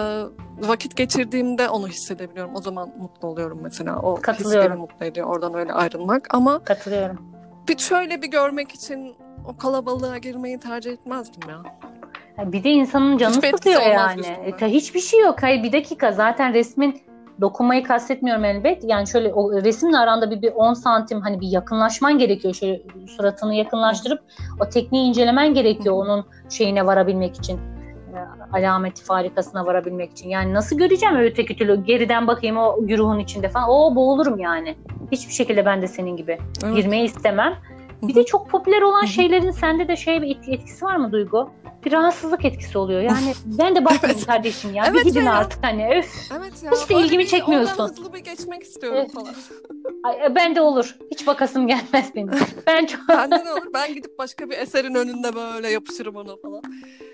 vakit 0.58 0.96
geçirdiğimde 0.96 1.68
onu 1.68 1.88
hissedebiliyorum. 1.88 2.54
O 2.54 2.62
zaman 2.62 2.92
mutlu 2.98 3.28
oluyorum 3.28 3.58
mesela. 3.62 3.98
O 3.98 4.16
his 4.16 4.22
Katılıyorum. 4.22 4.70
beni 4.70 4.78
mutlu 4.78 5.06
ediyor 5.06 5.26
oradan 5.26 5.54
öyle 5.54 5.72
ayrılmak. 5.72 6.34
Ama 6.34 6.64
Katılıyorum. 6.64 7.18
bir 7.68 7.78
şöyle 7.78 8.22
bir 8.22 8.30
görmek 8.30 8.72
için 8.72 9.14
o 9.46 9.56
kalabalığa 9.56 10.18
girmeyi 10.18 10.60
tercih 10.60 10.92
etmezdim 10.92 11.50
ya. 11.50 11.62
Bir 12.46 12.64
de 12.64 12.70
insanın 12.70 13.18
canı 13.18 13.34
Hiçbir 13.34 13.50
sıkıyor 13.50 13.82
yani. 13.82 14.26
E, 14.60 14.66
hiçbir 14.66 15.00
şey 15.00 15.20
yok. 15.20 15.42
Hayır 15.42 15.62
bir 15.62 15.72
dakika 15.72 16.12
zaten 16.12 16.54
resmin 16.54 17.02
dokunmayı 17.40 17.82
kastetmiyorum 17.82 18.44
elbet. 18.44 18.84
Yani 18.84 19.06
şöyle 19.06 19.32
o 19.32 19.62
resimle 19.62 19.98
aranda 19.98 20.30
bir, 20.30 20.42
bir 20.42 20.52
10 20.52 20.74
santim 20.74 21.20
hani 21.20 21.40
bir 21.40 21.48
yakınlaşman 21.48 22.18
gerekiyor. 22.18 22.54
Şöyle 22.54 22.82
suratını 23.16 23.54
yakınlaştırıp 23.54 24.20
o 24.60 24.68
tekniği 24.68 25.08
incelemen 25.08 25.54
gerekiyor 25.54 25.94
onun 25.94 26.24
şeyine 26.50 26.86
varabilmek 26.86 27.36
için. 27.36 27.56
E, 27.56 28.18
Alameti 28.52 29.04
farikasına 29.04 29.66
varabilmek 29.66 30.12
için. 30.12 30.28
Yani 30.28 30.54
nasıl 30.54 30.78
göreceğim 30.78 31.16
öteki 31.16 31.56
türlü 31.56 31.84
geriden 31.84 32.26
bakayım 32.26 32.56
o 32.56 32.86
güruhun 32.86 33.18
içinde 33.18 33.48
falan. 33.48 33.68
O 33.68 33.94
boğulurum 33.94 34.38
yani. 34.38 34.76
Hiçbir 35.12 35.32
şekilde 35.32 35.66
ben 35.66 35.82
de 35.82 35.86
senin 35.86 36.16
gibi 36.16 36.38
Evet. 36.64 36.76
girmeyi 36.76 37.04
istemem. 37.04 37.54
Bir 38.02 38.14
de 38.14 38.24
çok 38.24 38.50
popüler 38.50 38.82
olan 38.82 39.04
şeylerin 39.04 39.50
sende 39.50 39.88
de 39.88 39.96
şey 39.96 40.22
bir 40.22 40.38
etkisi 40.48 40.84
var 40.84 40.96
mı 40.96 41.12
Duygu? 41.12 41.50
Bir 41.84 41.92
rahatsızlık 41.92 42.44
etkisi 42.44 42.78
oluyor. 42.78 43.00
Yani 43.00 43.32
ben 43.44 43.74
de 43.76 43.84
bakmayayım 43.84 44.16
Evet. 44.18 44.26
kardeşim 44.26 44.74
ya. 44.74 44.84
Evet 44.90 45.04
bir 45.04 45.10
gidin 45.10 45.24
ya. 45.24 45.34
artık 45.34 45.64
hani 45.64 45.88
öf. 45.98 46.14
Evet 46.38 46.62
ya. 46.62 46.70
Hiç 46.70 46.90
de 46.90 46.94
ilgimi 46.94 47.22
bir 47.22 47.28
çekmiyorsun. 47.28 47.70
Oradan 47.72 47.88
hızlı 47.88 48.12
bir 48.12 48.18
geçmek 48.18 48.62
istiyorum 48.62 48.98
Evet. 49.00 49.12
falan. 49.12 49.34
Ay, 50.04 50.26
e, 50.26 50.34
ben 50.34 50.56
de 50.56 50.60
olur. 50.60 50.96
Hiç 51.10 51.26
bakasım 51.26 51.66
gelmez 51.66 52.14
benim. 52.14 52.30
Ben 52.66 52.86
çok 52.86 53.00
Bende 53.08 53.44
de 53.44 53.52
olur. 53.52 53.66
Ben 53.74 53.94
gidip 53.94 54.18
başka 54.18 54.50
bir 54.50 54.58
eserin 54.58 54.94
önünde 54.94 55.34
böyle 55.34 55.70
yapışırım 55.70 56.16
ona 56.16 56.36
falan. 56.36 56.62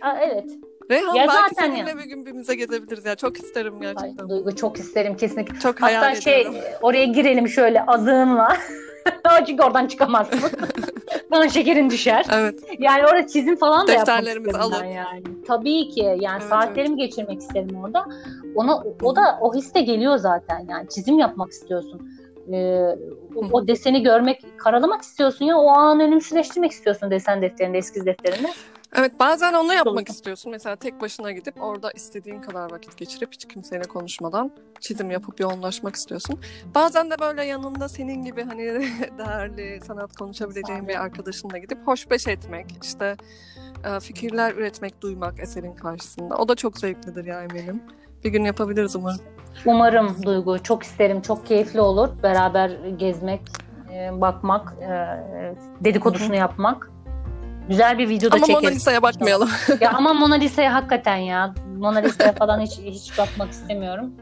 Aa, 0.02 0.18
evet. 0.20 0.50
Reyhan 0.90 1.14
Ya 1.14 1.26
belki 1.28 1.32
zaten 1.54 1.66
seninle 1.66 1.90
ya. 1.90 1.98
bir 1.98 2.04
gün 2.04 2.26
bir 2.26 2.32
müze 2.32 2.54
gezebiliriz 2.54 3.04
ya. 3.04 3.14
Çok 3.14 3.36
isterim 3.36 3.74
Ay, 3.74 3.80
gerçekten. 3.80 4.28
Duygu 4.28 4.56
çok 4.56 4.78
isterim 4.78 5.16
kesinlikle. 5.16 5.58
Çok 5.60 5.82
hayal 5.82 6.02
Hatta 6.02 6.20
şey 6.20 6.40
ediyorum. 6.40 6.60
oraya 6.82 7.04
girelim 7.04 7.48
şöyle 7.48 7.82
azığınla. 7.86 8.56
Çünkü 9.46 9.62
oradan 9.62 9.86
çıkamazsın. 9.86 10.40
Kan 11.32 11.48
şekerin 11.48 11.90
düşer. 11.90 12.26
Evet. 12.32 12.60
Yani 12.78 13.02
orada 13.04 13.26
çizim 13.26 13.56
falan 13.56 13.86
da 13.86 13.92
Defterlerimizi 13.92 14.58
alıp. 14.58 14.84
yani. 14.84 15.22
Tabii 15.46 15.88
ki 15.88 16.00
yani 16.00 16.38
Evet, 16.40 16.50
saatlerimi 16.50 16.96
geçirmek 16.96 17.40
isterim 17.40 17.76
orada. 17.84 18.06
Ona 18.54 18.82
o 19.02 19.16
da 19.16 19.38
o 19.40 19.54
his 19.54 19.74
de 19.74 19.80
geliyor 19.80 20.16
zaten 20.16 20.66
yani 20.68 20.88
çizim 20.88 21.18
yapmak 21.18 21.50
istiyorsun. 21.50 22.10
Ee, 22.52 22.80
o, 23.36 23.40
o 23.52 23.66
deseni 23.68 24.02
görmek, 24.02 24.44
karalamak 24.58 25.02
istiyorsun 25.02 25.44
ya 25.44 25.56
o 25.58 25.68
an 25.68 26.00
ölümsüzleştirmek 26.00 26.70
istiyorsun 26.72 27.10
desen 27.10 27.42
defterinde, 27.42 27.78
eskiz 27.78 28.06
defterinde. 28.06 28.48
Evet 28.98 29.20
bazen 29.20 29.52
onu 29.52 29.74
yapmak 29.74 30.08
istiyorsun. 30.08 30.52
Mesela 30.52 30.76
tek 30.76 31.00
başına 31.00 31.32
gidip 31.32 31.62
orada 31.62 31.90
istediğin 31.90 32.40
kadar 32.40 32.70
vakit 32.70 32.96
geçirip 32.96 33.32
hiç 33.32 33.48
kimseyle 33.48 33.82
konuşmadan 33.82 34.52
çizim 34.80 35.10
yapıp 35.10 35.40
yoğunlaşmak 35.40 35.96
istiyorsun. 35.96 36.40
Bazen 36.74 37.10
de 37.10 37.14
böyle 37.20 37.44
yanında 37.44 37.88
senin 37.88 38.24
gibi 38.24 38.44
hani 38.44 38.62
değerli 39.18 39.80
sanat 39.86 40.16
konuşabileceğin 40.16 40.88
bir 40.88 41.02
arkadaşınla 41.02 41.58
gidip 41.58 41.86
hoşbeş 41.86 42.26
etmek, 42.26 42.66
işte 42.82 43.16
e, 43.84 44.00
fikirler 44.00 44.54
üretmek, 44.54 45.02
duymak 45.02 45.40
eserin 45.40 45.74
karşısında. 45.74 46.36
O 46.36 46.48
da 46.48 46.54
çok 46.54 46.78
zevklidir 46.78 47.24
ya 47.24 47.42
eminim. 47.42 47.82
Bir 48.24 48.30
gün 48.30 48.44
yapabiliriz 48.44 48.96
umarım. 48.96 49.20
Umarım 49.66 50.22
Duygu 50.22 50.62
çok 50.62 50.82
isterim, 50.82 51.22
çok 51.22 51.46
keyifli 51.46 51.80
olur 51.80 52.08
beraber 52.22 52.70
gezmek, 52.96 53.40
e, 53.92 54.20
bakmak, 54.20 54.74
e, 54.82 54.88
dedikodusunu 55.84 56.36
yapmak. 56.36 56.95
Güzel 57.68 57.98
bir 57.98 58.08
video 58.08 58.30
da 58.30 58.36
Ama 58.36 58.46
Mona 58.46 58.60
çekeriz. 58.60 58.76
Lisa'ya 58.76 59.02
bakmayalım. 59.02 59.48
Ya 59.80 59.92
ama 59.92 60.12
Mona 60.14 60.34
Lisa'ya 60.34 60.74
hakikaten 60.74 61.16
ya. 61.16 61.54
Mona 61.78 61.98
Lisa'ya 61.98 62.32
falan 62.32 62.60
hiç 62.60 62.78
hiç 62.78 63.18
bakmak 63.18 63.50
istemiyorum. 63.50 64.12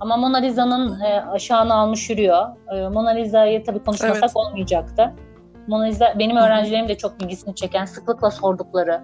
Ama 0.00 0.16
Mona 0.16 0.38
Lisa'nın 0.38 1.00
e, 1.00 1.20
aşağını 1.20 1.74
almış 1.74 2.10
yürüyor. 2.10 2.46
E, 2.74 2.88
Mona 2.88 3.10
Lisa'yı 3.10 3.64
tabii 3.64 3.78
konuşmasak 3.84 4.22
Evet. 4.22 4.32
olmayacaktı. 4.36 5.12
Mona 5.66 5.84
Lisa 5.84 6.14
benim 6.18 6.36
öğrencilerim 6.36 6.88
de 6.88 6.96
çok 6.98 7.22
ilgisini 7.22 7.54
çeken, 7.54 7.84
sıklıkla 7.84 8.30
sordukları. 8.30 9.00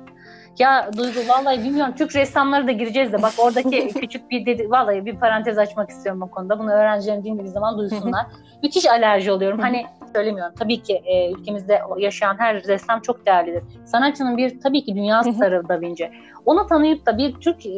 Ya 0.58 0.90
Duygu 0.96 1.20
vallahi 1.28 1.64
bilmiyorum 1.64 1.94
Türk 1.98 2.16
ressamları 2.16 2.66
da 2.66 2.72
gireceğiz 2.72 3.12
de 3.12 3.22
bak 3.22 3.32
oradaki 3.38 3.88
küçük 4.00 4.30
bir 4.30 4.46
dedi 4.46 4.70
vallahi 4.70 5.06
bir 5.06 5.16
parantez 5.16 5.58
açmak 5.58 5.90
istiyorum 5.90 6.22
o 6.22 6.30
konuda. 6.30 6.58
Bunu 6.58 6.70
öğrencilerim 6.72 7.24
dinlediği 7.24 7.48
zaman 7.52 7.78
duysunlar. 7.78 8.26
Müthiş 8.62 8.86
alerji 8.86 9.32
oluyorum. 9.32 9.58
Hani 9.60 9.86
söylemiyorum. 10.12 10.54
Tabii 10.58 10.82
ki 10.82 11.02
e, 11.04 11.32
ülkemizde 11.32 11.82
yaşayan 11.98 12.36
her 12.38 12.62
ressam 12.64 13.00
çok 13.00 13.26
değerlidir. 13.26 13.62
Sanatçının 13.84 14.36
bir 14.36 14.60
tabii 14.60 14.84
ki 14.84 14.94
dünya 14.94 15.22
starı 15.22 15.68
Da 15.68 15.80
Vinci. 15.80 16.10
Onu 16.46 16.66
tanıyıp 16.66 17.06
da 17.06 17.18
bir 17.18 17.34
Türk 17.34 17.66
e, 17.66 17.70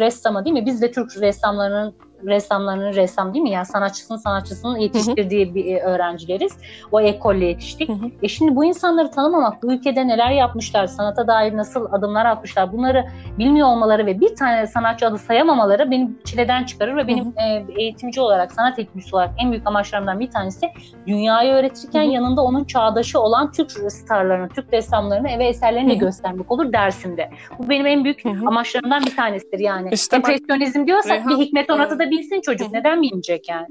ressamı 0.00 0.44
değil 0.44 0.54
mi? 0.54 0.66
Biz 0.66 0.82
de 0.82 0.90
Türk 0.90 1.20
ressamlarının 1.20 1.94
ressamlarının 2.24 2.94
ressam 2.94 3.34
değil 3.34 3.42
mi? 3.42 3.50
Yani 3.50 3.66
sanatçısının 3.66 4.18
sanatçısının 4.18 4.78
yetiştirdiği 4.78 5.54
bir 5.54 5.66
e, 5.66 5.80
öğrencileriz. 5.80 6.52
O 6.92 7.00
ekolle 7.00 7.44
yetiştik. 7.44 7.88
Hı 7.88 7.92
hı. 7.92 8.10
E 8.22 8.28
şimdi 8.28 8.56
bu 8.56 8.64
insanları 8.64 9.10
tanımamak, 9.10 9.62
bu 9.62 9.72
ülkede 9.72 10.08
neler 10.08 10.30
yapmışlar, 10.30 10.86
sanata 10.86 11.26
dair 11.26 11.56
nasıl 11.56 11.86
adımlar 11.92 12.26
atmışlar, 12.26 12.72
bunları 12.72 13.04
bilmiyor 13.38 13.68
olmaları 13.68 14.06
ve 14.06 14.20
bir 14.20 14.36
tane 14.36 14.66
sanatçı 14.66 15.06
adı 15.06 15.18
sayamamaları 15.18 15.90
beni 15.90 16.10
çileden 16.24 16.64
çıkarır 16.64 16.96
ve 16.96 17.08
benim 17.08 17.34
e, 17.36 17.66
eğitimci 17.76 18.20
olarak, 18.20 18.52
sanat 18.52 18.78
eğitimcisi 18.78 19.16
olarak 19.16 19.30
en 19.38 19.52
büyük 19.52 19.66
amaçlarımdan 19.66 20.20
bir 20.20 20.30
tanesi 20.30 20.70
dünyayı 21.06 21.52
öğretirken 21.52 22.04
Hı 22.04 22.08
hı. 22.08 22.12
yanında 22.12 22.42
onun 22.42 22.64
çağdaşı 22.64 23.20
olan 23.20 23.52
Türk 23.52 23.70
starlarını, 23.70 24.48
Türk 24.48 24.72
ressamlarını 24.72 25.38
ve 25.38 25.44
eserlerini 25.44 25.90
de 25.90 25.94
Hı 25.94 25.96
hı. 25.96 26.00
göstermek 26.00 26.50
olur 26.52 26.72
dersimde. 26.72 27.30
Bu 27.58 27.68
benim 27.68 27.86
en 27.86 28.04
büyük 28.04 28.24
Hı 28.24 28.28
hı. 28.28 28.46
amaçlarımdan 28.46 29.02
bir 29.06 29.16
tanesidir 29.16 29.58
yani. 29.58 29.88
İşte 29.92 30.22
bak, 30.22 30.30
Empresyonizm 30.30 30.86
diyorsak 30.86 31.12
Reyhan, 31.12 31.28
bir 31.28 31.44
Hikmet 31.44 31.70
Onat'ı 31.70 31.94
e, 31.94 31.98
da 32.06 32.10
bilsin 32.10 32.40
çocuk. 32.40 33.66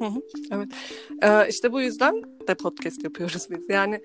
Hı 0.00 0.06
hı. 0.06 0.22
Yani? 0.50 0.68
Ee, 1.22 1.48
işte 1.48 1.72
bu 1.72 1.80
yüzden 1.80 2.22
de 2.48 2.54
podcast 2.54 3.04
yapıyoruz 3.04 3.46
biz. 3.50 3.68
Yani 3.68 4.00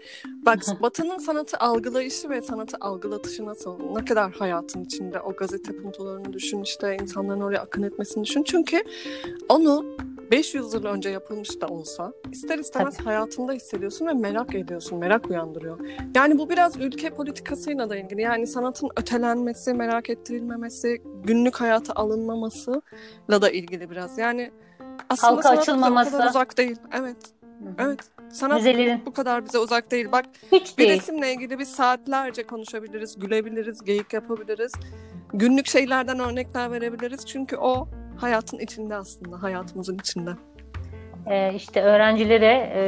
bak 0.46 0.60
Batı'nın 0.82 1.18
sanatı 1.18 1.58
algılayışı 1.58 2.30
ve 2.30 2.42
sanatı 2.42 2.78
algılatışı 2.82 3.46
nasıl? 3.46 3.80
Ne 3.96 4.06
kadar 4.06 4.32
hayatın 4.32 4.84
içinde 4.84 5.20
o 5.22 5.36
gazete 5.36 5.78
puntolarını 5.78 6.34
düşün 6.34 6.62
işte 6.62 6.98
insanların 7.02 7.42
oraya 7.42 7.62
akın 7.62 7.84
etmesini 7.84 8.24
düşün. 8.24 8.44
Çünkü 8.44 8.84
onu 9.50 9.98
500 10.32 10.74
yıl 10.74 10.86
önce 10.86 11.10
yapılmış 11.10 11.62
da 11.62 11.68
olsa 11.68 12.14
ister 12.32 12.60
istemez 12.60 13.00
hayatında 13.00 13.54
hissediyorsun 13.54 14.08
ve 14.08 14.14
merak 14.14 14.56
ediyorsun, 14.56 15.00
merak 15.00 15.30
uyandırıyor. 15.30 15.80
Yani 16.16 16.38
bu 16.38 16.50
biraz 16.50 16.78
ülke 16.78 17.10
politikasıyla 17.10 17.90
da 17.90 17.98
ilgili. 17.98 18.22
Yani 18.22 18.48
sanatın 18.48 18.90
ötelenmesi, 18.98 19.74
merak 19.74 20.10
ettirilmemesi, 20.10 21.02
günlük 21.24 21.56
hayata 21.56 21.94
alınmamasıyla 21.94 23.42
da 23.42 23.50
ilgili 23.50 23.90
biraz. 23.90 24.18
Yani 24.18 24.52
aslında 25.10 25.32
Halka 25.32 25.44
sanat 25.44 25.60
açılmaması. 25.60 26.12
kadar 26.12 26.30
uzak 26.30 26.58
değil. 26.58 26.78
Evet, 26.94 27.18
evet. 27.78 28.00
Sanat 28.30 28.58
Müzelerin 28.58 29.06
bu 29.06 29.14
kadar 29.14 29.46
bize 29.46 29.60
uzak 29.60 29.92
değil. 29.92 30.12
Bak 30.12 30.26
hiç 30.52 30.78
bir 30.78 30.88
değil. 30.88 31.00
resimle 31.00 31.34
ilgili 31.34 31.60
biz 31.60 31.72
saatlerce 31.72 32.48
konuşabiliriz, 32.48 33.20
gülebiliriz, 33.20 33.84
geyik 33.84 34.14
yapabiliriz. 34.14 34.72
Günlük 35.34 35.68
şeylerden 35.68 36.20
örnekler 36.20 36.72
verebiliriz. 36.72 37.26
Çünkü 37.26 37.58
o 37.58 37.88
hayatın 38.18 38.60
içinde 38.60 38.96
aslında, 38.96 39.44
hayatımızın 39.44 39.98
içinde. 39.98 40.32
Ee, 41.30 41.54
işte 41.54 41.82
öğrencilere, 41.82 42.72
e, 42.76 42.82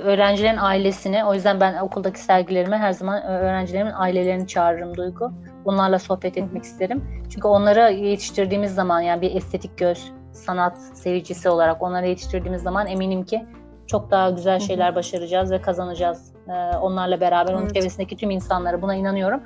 öğrencilerin 0.00 0.56
ailesini, 0.56 1.24
o 1.24 1.34
yüzden 1.34 1.60
ben 1.60 1.78
okuldaki 1.78 2.20
sergilerime 2.20 2.78
her 2.78 2.92
zaman 2.92 3.22
öğrencilerimin 3.22 3.92
ailelerini 3.92 4.46
çağırırım 4.46 4.96
Duygu. 4.96 5.32
Bunlarla 5.64 5.98
sohbet 5.98 6.38
etmek 6.38 6.62
isterim. 6.62 7.24
Çünkü 7.30 7.48
onları 7.48 7.92
yetiştirdiğimiz 7.92 8.74
zaman 8.74 9.00
yani 9.00 9.22
bir 9.22 9.34
estetik 9.34 9.78
göz, 9.78 10.12
sanat 10.42 10.78
sevicisi 10.94 11.48
olarak 11.48 11.82
onları 11.82 12.06
yetiştirdiğimiz 12.06 12.62
zaman 12.62 12.86
eminim 12.86 13.24
ki 13.24 13.46
çok 13.86 14.10
daha 14.10 14.30
güzel 14.30 14.60
şeyler 14.60 14.94
başaracağız 14.94 15.50
ve 15.52 15.60
kazanacağız. 15.60 16.32
Ee, 16.48 16.52
onlarla 16.76 17.20
beraber, 17.20 17.52
onun 17.52 17.62
Evet. 17.62 17.74
çevresindeki 17.74 18.16
tüm 18.16 18.30
insanları 18.30 18.82
buna 18.82 18.94
inanıyorum. 18.94 19.40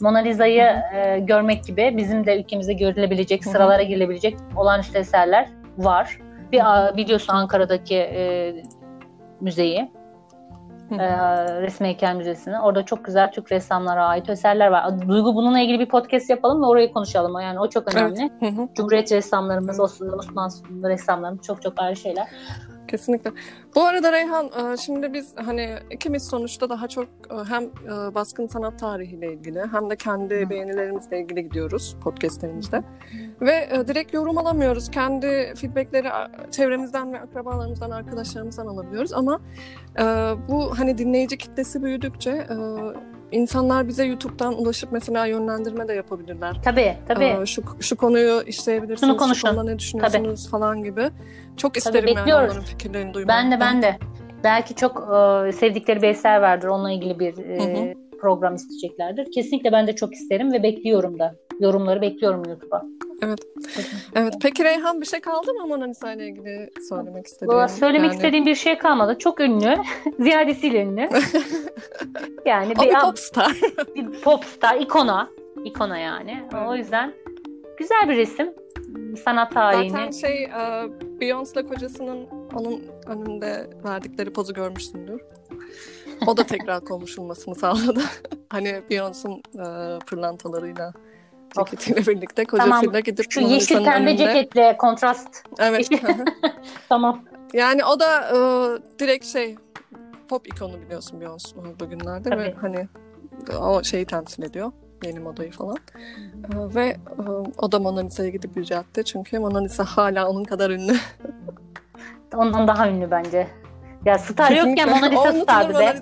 Mona 0.00 0.18
Lisa'yı 0.18 0.62
e, 0.94 1.18
görmek 1.18 1.64
gibi 1.64 1.94
bizim 1.96 2.26
de 2.26 2.40
ülkemizde 2.40 2.72
görülebilecek, 2.72 3.44
Hı 3.44 3.48
hı. 3.48 3.52
sıralara 3.52 3.82
girilebilecek 3.82 4.36
olağanüstü 4.56 4.98
eserler 4.98 5.48
var. 5.78 6.18
Bir 6.52 6.60
biliyorsun 6.96 7.32
Ankara'daki 7.32 7.96
e, 7.96 8.54
müzeyi. 9.40 9.92
E, 10.98 11.08
Resim 11.62 11.86
Heykel 11.86 12.16
Müzesi'ni. 12.16 12.60
Orada 12.60 12.84
çok 12.84 13.04
güzel 13.04 13.32
Türk 13.32 13.52
ressamlara 13.52 14.06
ait 14.06 14.28
eserler 14.28 14.68
var. 14.68 15.08
Duygu 15.08 15.34
bununla 15.34 15.60
ilgili 15.60 15.78
bir 15.78 15.88
podcast 15.88 16.30
yapalım 16.30 16.62
ve 16.62 16.66
orayı 16.66 16.92
konuşalım. 16.92 17.40
Yani 17.40 17.60
o 17.60 17.68
çok 17.68 17.94
önemli. 17.94 18.30
Hı. 18.40 18.68
Cumhuriyet 18.74 19.12
ressamlarımız, 19.12 19.80
Evet. 19.80 19.90
Osmanlı 20.18 20.88
ressamlarımız 20.88 21.46
çok 21.46 21.62
çok 21.62 21.72
ayrı 21.76 21.96
şeyler. 21.96 22.26
Kesinlikle. 22.92 23.32
Bu 23.74 23.82
arada 23.82 24.12
Reyhan, 24.12 24.46
e, 24.46 24.76
şimdi 24.76 25.12
biz 25.12 25.34
hani 25.36 25.78
ikimiz 25.90 26.26
sonuçta 26.26 26.68
daha 26.70 26.88
çok 26.88 27.04
e, 27.04 27.48
hem 27.48 27.62
e, 27.62 28.14
baskın 28.14 28.46
sanat 28.46 28.78
tarihiyle 28.78 29.32
ilgili 29.32 29.62
hem 29.72 29.90
de 29.90 29.96
kendi 29.96 30.50
beğenilerimizle 30.50 31.20
ilgili 31.20 31.42
gidiyoruz 31.42 31.96
podcastlerimizde. 32.04 32.82
Ve 33.40 33.70
direkt 33.88 34.14
yorum 34.14 34.38
alamıyoruz. 34.38 34.90
Kendi 34.90 35.52
feedbackleri 35.56 36.08
çevremizden 36.50 37.12
ve 37.12 37.20
akrabalarımızdan, 37.20 37.90
arkadaşlarımızdan 37.90 38.66
alabiliyoruz. 38.66 39.12
Ama 39.12 39.40
bu 40.48 40.78
hani 40.78 40.98
dinleyici 40.98 41.38
kitlesi 41.38 41.82
büyüdükçe 41.82 42.46
insanlar 43.32 43.88
bize 43.88 44.04
YouTube'dan 44.04 44.54
ulaşıp 44.62 44.92
mesela 44.92 45.26
yönlendirme 45.26 45.88
de 45.88 45.92
yapabilirler. 45.94 46.56
Tabii, 46.64 46.94
tabii. 47.08 47.24
Ee, 47.24 47.46
şu, 47.46 47.62
şu 47.80 47.96
konuyu 47.96 48.42
işleyebilirsiniz, 48.46 49.10
Şunu 49.10 49.16
konuşun. 49.16 49.48
şu 49.48 49.56
konuda 49.56 49.70
ne 49.70 49.78
düşünüyorsunuz 49.78 50.42
tabii. 50.42 50.50
falan 50.50 50.82
gibi. 50.82 51.10
Çok 51.56 51.76
isterim 51.76 52.00
tabii, 52.00 52.10
yani 52.10 52.18
bekliyoruz. 52.18 52.48
onların 52.50 52.64
fikirlerini 52.64 53.14
duymak. 53.14 53.36
Ben 53.36 53.52
de, 53.52 53.60
ben 53.60 53.82
de. 53.82 53.98
Belki 54.44 54.74
çok 54.74 54.96
e, 55.48 55.52
sevdikleri 55.52 56.02
bir 56.02 56.08
eser 56.08 56.40
vardır. 56.40 56.68
Onunla 56.68 56.90
ilgili 56.92 57.18
bir 57.18 57.38
e, 57.38 57.94
program 58.20 58.54
isteyeceklerdir. 58.54 59.32
Kesinlikle 59.32 59.72
ben 59.72 59.86
de 59.86 59.94
çok 59.94 60.12
isterim 60.14 60.52
ve 60.52 60.62
bekliyorum 60.62 61.18
da. 61.18 61.34
Yorumları 61.60 62.00
bekliyorum 62.00 62.42
YouTube'a. 62.48 62.82
Evet. 63.22 63.40
Evet. 64.14 64.34
Peki 64.42 64.64
Reyhan 64.64 65.00
bir 65.00 65.06
şey 65.06 65.20
kaldı 65.20 65.54
mı 65.54 65.66
Mona 65.66 65.84
Lisa 65.84 66.12
ile 66.12 66.28
ilgili 66.28 66.70
söylemek 66.88 67.26
istediğin? 67.26 67.52
Valla 67.52 67.68
söylemek 67.68 68.10
yani... 68.10 68.16
istediğim 68.16 68.46
bir 68.46 68.54
şey 68.54 68.78
kalmadı. 68.78 69.18
Çok 69.18 69.40
ünlü. 69.40 69.76
Ziyadesiyle 70.20 70.82
ünlü. 70.82 71.00
yani 72.46 72.76
bir, 72.76 72.80
bir 72.80 73.00
popstar. 73.00 73.52
bir 73.96 74.20
popstar, 74.20 74.76
ikona. 74.76 75.30
İkona 75.64 75.98
yani. 75.98 76.42
Evet. 76.42 76.68
O 76.68 76.76
yüzden 76.76 77.14
güzel 77.78 78.08
bir 78.08 78.16
resim. 78.16 78.54
Sanat 79.24 79.52
tarihini. 79.52 79.90
Zaten 79.90 80.10
şey 80.10 80.44
Beyoncé 81.20 81.68
kocasının 81.68 82.26
onun 82.54 82.82
önünde 83.06 83.70
verdikleri 83.84 84.32
pozu 84.32 84.54
görmüşsündür. 84.54 85.20
O 86.26 86.36
da 86.36 86.46
tekrar 86.46 86.80
konuşulmasını 86.80 87.54
sağladı. 87.54 88.02
hani 88.48 88.68
Beyoncé'nin 88.68 89.42
e, 89.58 89.98
pırlantalarıyla 89.98 90.92
ceketiyle 91.54 92.06
birlikte 92.06 92.44
kocasıyla 92.44 92.80
tamam. 92.80 93.02
gidip 93.02 93.32
Şu 93.32 93.40
yeşil 93.40 93.84
pembe 93.84 93.90
önünde... 93.92 94.16
ceketle 94.16 94.76
kontrast. 94.76 95.44
Evet. 95.58 95.88
tamam. 96.88 97.24
Yani 97.52 97.84
o 97.84 98.00
da 98.00 98.28
e, 98.28 98.38
direkt 98.98 99.26
şey 99.26 99.56
pop 100.28 100.46
ikonu 100.46 100.80
biliyorsun 100.80 101.20
Beyoncé 101.20 101.80
bugünlerde 101.80 102.30
Tabii. 102.30 102.42
ve 102.42 102.54
hani 102.60 102.88
o 103.60 103.82
şeyi 103.82 104.04
temsil 104.04 104.42
ediyor. 104.42 104.72
Yeni 105.04 105.20
modayı 105.20 105.52
falan. 105.52 105.76
E, 105.76 106.74
ve 106.74 106.86
e, 106.86 107.22
o 107.58 107.72
da 107.72 107.78
Mona 107.78 108.00
Lisa'ya 108.00 108.28
gidip 108.28 108.56
rica 108.56 108.80
etti. 108.80 109.04
Çünkü 109.04 109.38
Mona 109.38 109.58
Lisa 109.58 109.84
hala 109.84 110.28
onun 110.28 110.44
kadar 110.44 110.70
ünlü. 110.70 110.96
Ondan 112.34 112.68
daha 112.68 112.88
ünlü 112.88 113.10
bence. 113.10 113.48
Ya 114.04 114.18
star 114.18 114.50
yokken 114.50 114.88
Mona 114.90 115.06
Lisa 115.06 115.32
stardı 115.32 115.78
be. 115.78 115.94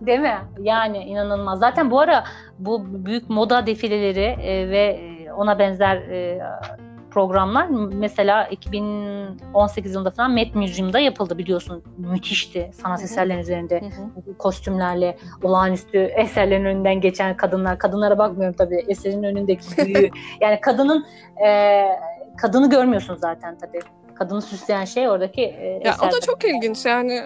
Değil 0.06 0.20
mi? 0.20 0.38
Yani 0.60 0.98
inanılmaz. 0.98 1.58
Zaten 1.58 1.90
bu 1.90 2.00
ara 2.00 2.24
bu 2.58 3.04
büyük 3.06 3.30
moda 3.30 3.66
defileleri 3.66 4.42
e, 4.42 4.70
ve 4.70 4.82
e, 4.82 5.32
ona 5.32 5.58
benzer 5.58 5.96
e, 5.96 6.42
programlar 7.10 7.68
mesela 7.92 8.46
2018 8.46 9.94
yılında 9.94 10.10
falan 10.10 10.30
Met 10.30 10.54
Museum'da 10.54 10.98
yapıldı 10.98 11.38
biliyorsun. 11.38 11.82
Müthişti 11.98 12.70
sanat 12.82 13.02
eserlerin 13.02 13.38
üzerinde 13.38 13.80
Hı-hı. 13.80 14.36
kostümlerle 14.38 15.18
olağanüstü 15.42 15.98
eserlerin 15.98 16.64
önünden 16.64 17.00
geçen 17.00 17.36
kadınlar. 17.36 17.78
Kadınlara 17.78 18.18
bakmıyorum 18.18 18.56
tabii. 18.58 18.84
Eserin 18.88 19.22
önündeki 19.22 19.86
büyüğü. 19.86 20.10
yani 20.40 20.60
kadının 20.60 21.06
e, 21.46 21.82
kadını 22.36 22.70
görmüyorsun 22.70 23.16
zaten 23.16 23.58
tabii 23.58 23.80
kadını 24.14 24.42
süsleyen 24.42 24.84
şey 24.84 25.08
oradaki 25.08 25.42
e, 25.42 25.80
ya 25.84 25.96
O 26.02 26.12
da 26.12 26.20
çok 26.20 26.44
ilginç 26.44 26.86
yani 26.86 27.20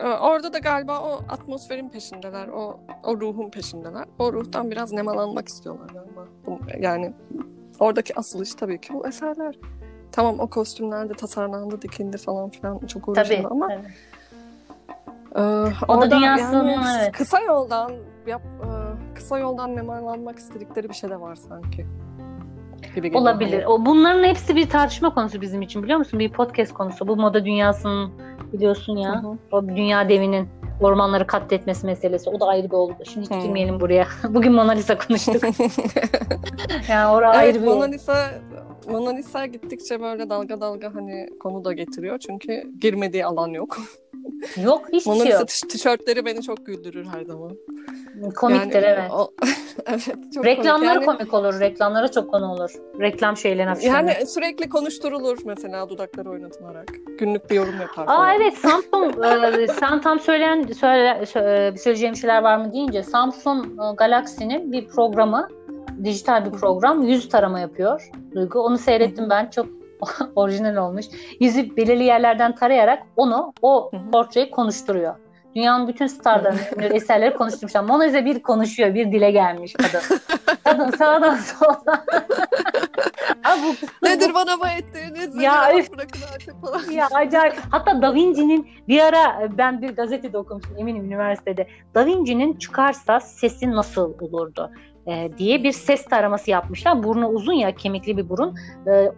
orada 0.00 0.52
da 0.52 0.58
galiba 0.58 1.00
o 1.00 1.20
atmosferin 1.28 1.88
peşindeler, 1.88 2.48
o, 2.48 2.80
o 3.04 3.20
ruhun 3.20 3.50
peşindeler. 3.50 4.04
O 4.18 4.32
ruhtan 4.32 4.70
biraz 4.70 4.92
nemalanmak 4.92 5.48
istiyorlar 5.48 5.88
galiba. 5.88 6.26
Yani 6.78 7.12
oradaki 7.80 8.18
asıl 8.18 8.42
iş 8.42 8.54
tabii 8.54 8.80
ki 8.80 8.92
o 8.92 9.08
eserler. 9.08 9.58
Tamam 10.12 10.40
o 10.40 10.50
kostümler 10.50 11.08
de 11.08 11.14
tasarlandı, 11.14 11.82
dikildi 11.82 12.18
falan 12.18 12.50
filan 12.50 12.78
çok 12.78 13.08
uğraşıldı 13.08 13.48
ama 13.50 13.68
evet. 13.72 13.86
e, 15.36 15.40
o 15.88 16.00
da 16.00 16.10
dünyasının 16.10 16.68
yani 16.68 16.98
evet. 17.02 17.12
kısa 17.12 17.40
yoldan 17.40 17.92
yap, 18.26 18.42
e, 18.42 18.68
kısa 19.14 19.38
yoldan 19.38 19.76
nemalanmak 19.76 20.38
istedikleri 20.38 20.88
bir 20.88 20.94
şey 20.94 21.10
de 21.10 21.20
var 21.20 21.34
sanki 21.36 21.86
gibi 22.94 23.16
Olabilir. 23.16 23.62
Hani. 23.62 23.66
O 23.66 23.86
bunların 23.86 24.24
hepsi 24.24 24.56
bir 24.56 24.68
tartışma 24.68 25.14
konusu 25.14 25.40
bizim 25.40 25.62
için 25.62 25.82
biliyor 25.82 25.98
musun? 25.98 26.20
Bir 26.20 26.32
podcast 26.32 26.72
konusu. 26.72 27.08
Bu 27.08 27.16
moda 27.16 27.44
dünyasının 27.44 28.10
biliyorsun 28.52 28.96
ya. 28.96 29.22
Hı 29.22 29.28
hı. 29.28 29.38
O 29.52 29.68
dünya 29.68 30.08
devinin 30.08 30.48
ormanları 30.80 31.26
katletmesi 31.26 31.86
meselesi. 31.86 32.30
O 32.30 32.40
da 32.40 32.46
ayrı 32.46 32.66
bir 32.66 32.76
oldu. 32.76 32.94
Şimdi 33.04 33.30
hiç 33.30 33.42
girmeyelim 33.42 33.80
buraya. 33.80 34.06
Bugün 34.28 34.52
Mona 34.52 34.72
Lisa 34.72 34.98
konuştuk. 34.98 35.42
yani 36.88 37.12
orası 37.12 37.38
evet, 37.38 37.56
ayrı 37.56 37.62
bir 37.62 37.68
Mona 37.68 37.84
Lisa 37.84 38.30
Mona 38.88 39.10
Lisa 39.10 39.46
gittikçe 39.46 40.00
böyle 40.00 40.30
dalga 40.30 40.60
dalga 40.60 40.94
hani 40.94 41.28
konu 41.40 41.64
da 41.64 41.72
getiriyor. 41.72 42.18
Çünkü 42.18 42.62
girmediği 42.80 43.26
alan 43.26 43.48
yok. 43.48 43.78
Yok 44.62 44.86
hiçbir 44.92 45.10
Mona 45.10 45.22
şey 45.22 45.32
yok. 45.32 45.42
Lisa 45.42 45.68
tişörtleri 45.68 46.24
beni 46.24 46.42
çok 46.42 46.66
güldürür 46.66 47.06
her 47.06 47.22
zaman. 47.22 47.52
Komiktir 48.36 48.82
yani, 48.82 48.86
evet. 48.86 49.10
O, 49.10 49.30
evet 49.86 50.04
çok 50.34 50.44
Reklamları 50.44 50.94
komik. 50.94 51.08
Yani, 51.08 51.18
komik 51.18 51.34
olur. 51.34 51.60
Reklamlara 51.60 52.10
çok 52.10 52.30
konu 52.30 52.52
olur. 52.52 52.70
Reklam 53.00 53.36
şeylerine 53.36 53.70
afişlerine. 53.70 54.12
Yani 54.12 54.26
sürekli 54.26 54.68
konuşturulur 54.68 55.38
mesela 55.44 55.88
dudakları 55.88 56.30
oynatılarak. 56.30 56.88
Günlük 57.18 57.50
bir 57.50 57.54
yorum 57.54 57.80
yapar. 57.80 58.04
Aa 58.06 58.34
evet 58.34 58.54
Samsung 58.58 59.24
e, 59.60 59.66
sen 59.66 60.00
tam 60.00 60.20
söyleyen 60.20 60.62
söyle, 60.62 61.26
söyleyeceğim 61.76 62.16
şeyler 62.16 62.42
var 62.42 62.56
mı 62.56 62.72
deyince 62.72 63.02
Samsung 63.02 63.66
e, 63.66 63.94
Galaxy'nin 63.96 64.72
bir 64.72 64.86
programı 64.86 65.48
dijital 66.04 66.44
bir 66.44 66.50
program 66.50 67.02
yüz 67.02 67.28
tarama 67.28 67.60
yapıyor 67.60 68.10
Duygu. 68.34 68.60
Onu 68.60 68.78
seyrettim 68.78 69.30
ben. 69.30 69.50
Çok 69.50 69.83
orijinal 70.36 70.76
olmuş. 70.76 71.06
Yüzü 71.40 71.76
belirli 71.76 72.04
yerlerden 72.04 72.54
tarayarak 72.54 73.02
onu 73.16 73.52
o 73.62 73.90
portreyi 74.12 74.50
konuşturuyor. 74.50 75.14
Dünyanın 75.54 75.88
bütün 75.88 76.06
starlarının 76.06 76.94
eserleri 76.94 77.34
konuşturmuşlar. 77.34 77.84
Mona 77.84 78.02
Lisa 78.02 78.24
bir 78.24 78.42
konuşuyor, 78.42 78.94
bir 78.94 79.12
dile 79.12 79.30
gelmiş 79.30 79.72
kadın. 79.72 80.20
kadın 80.64 80.90
sağdan 80.90 81.36
soldan. 81.36 82.04
Abi 83.44 83.60
bu, 83.62 84.06
Nedir 84.06 84.30
bu... 84.30 84.34
bana 84.34 84.60
bu 84.60 84.66
ettiğiniz? 84.66 85.42
Ya, 85.42 85.72
bırakın 85.92 86.20
artık 86.34 86.60
falan. 86.60 86.90
ya 86.90 87.08
acayip. 87.12 87.54
Hatta 87.70 88.02
Da 88.02 88.14
Vinci'nin 88.14 88.68
bir 88.88 89.00
ara 89.00 89.48
ben 89.58 89.82
bir 89.82 89.96
gazetede 89.96 90.38
okumuştum 90.38 90.78
eminim 90.78 91.04
üniversitede. 91.04 91.66
Da 91.94 92.06
Vinci'nin 92.06 92.56
çıkarsa 92.56 93.20
sesi 93.20 93.70
nasıl 93.70 94.14
olurdu? 94.20 94.70
E, 95.06 95.30
diye 95.38 95.62
bir 95.64 95.72
ses 95.72 96.04
taraması 96.04 96.50
yapmışlar. 96.50 97.02
Burnu 97.02 97.28
uzun 97.28 97.52
ya 97.52 97.74
kemikli 97.74 98.16
bir 98.16 98.28
burun. 98.28 98.56
E, 98.86 99.12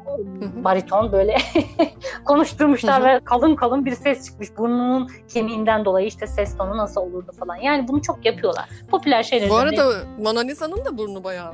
bariton 0.65 1.13
böyle 1.13 1.37
konuşturmuşlar 2.25 3.05
ve 3.05 3.21
kalın 3.25 3.57
kalın 3.57 3.85
bir 3.85 3.95
ses 3.95 4.27
çıkmış. 4.27 4.49
Burnunun 4.59 5.11
kemiğinden 5.29 5.85
dolayı 5.85 6.07
işte 6.07 6.27
ses 6.27 6.57
tonu 6.57 6.77
nasıl 6.77 7.01
olurdu 7.01 7.33
falan. 7.39 7.57
Yani 7.57 7.89
bunu 7.89 8.03
çok 8.03 8.27
yapıyorlar. 8.27 8.69
Popüler 8.91 9.23
şeyler. 9.23 9.51
Bu 9.51 9.57
arada 9.57 9.93
Mona 10.19 10.41
Lisa'nın 10.41 10.85
da 10.85 10.99
burnu 10.99 11.25
bayağı 11.25 11.53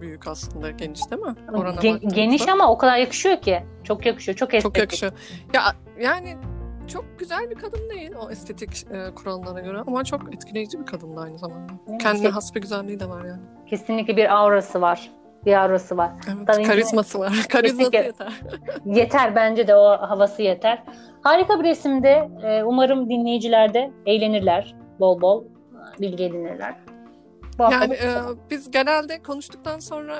büyük 0.00 0.26
aslında 0.26 0.70
geniş 0.70 1.10
değil 1.10 1.22
mi? 1.22 1.34
Orana 1.52 1.80
Gen- 1.80 2.00
geniş 2.00 2.48
ama 2.48 2.72
o 2.72 2.78
kadar 2.78 2.96
yakışıyor 2.96 3.36
ki. 3.36 3.62
Çok 3.84 4.06
yakışıyor. 4.06 4.36
Çok 4.36 4.54
estetik. 4.54 4.74
Çok 4.74 4.78
yakışıyor. 4.78 5.12
Ya 5.54 5.62
yani 6.00 6.36
çok 6.88 7.04
güzel 7.18 7.50
bir 7.50 7.54
kadın 7.54 7.90
değil 7.90 8.12
o 8.26 8.30
estetik 8.30 8.86
e, 8.92 9.14
kurallara 9.14 9.60
göre 9.60 9.78
ama 9.86 10.04
çok 10.04 10.34
etkileyici 10.34 10.80
bir 10.80 10.86
kadın 10.86 11.16
da 11.16 11.20
aynı 11.20 11.38
zamanda. 11.38 11.72
Evet, 11.88 12.02
Kendine 12.02 12.28
has 12.28 12.54
bir 12.54 12.60
güzelliği 12.60 13.00
de 13.00 13.08
var 13.08 13.24
yani. 13.24 13.42
Kesinlikle 13.66 14.16
bir 14.16 14.34
aurası 14.36 14.80
var. 14.80 15.10
Bir 15.46 15.64
aurası 15.64 15.96
var. 15.96 16.10
Evet, 16.28 16.46
Tabii 16.46 16.62
karizması 16.62 17.18
var. 17.18 17.46
Karizması 17.48 17.96
yeter. 17.96 18.40
yeter 18.84 19.34
bence 19.36 19.66
de 19.66 19.76
o 19.76 19.88
havası 20.08 20.42
yeter. 20.42 20.82
Harika 21.22 21.58
bir 21.60 21.64
resimde. 21.64 22.28
E, 22.42 22.62
umarım 22.64 23.10
dinleyiciler 23.10 23.74
de 23.74 23.90
eğlenirler. 24.06 24.74
Bol 25.00 25.20
bol 25.20 25.44
bilgi 26.00 26.24
edinirler. 26.24 26.74
Bu 27.58 27.62
yani 27.62 27.94
e, 27.94 28.08
biz 28.50 28.70
genelde 28.70 29.22
konuştuktan 29.22 29.78
sonra 29.78 30.18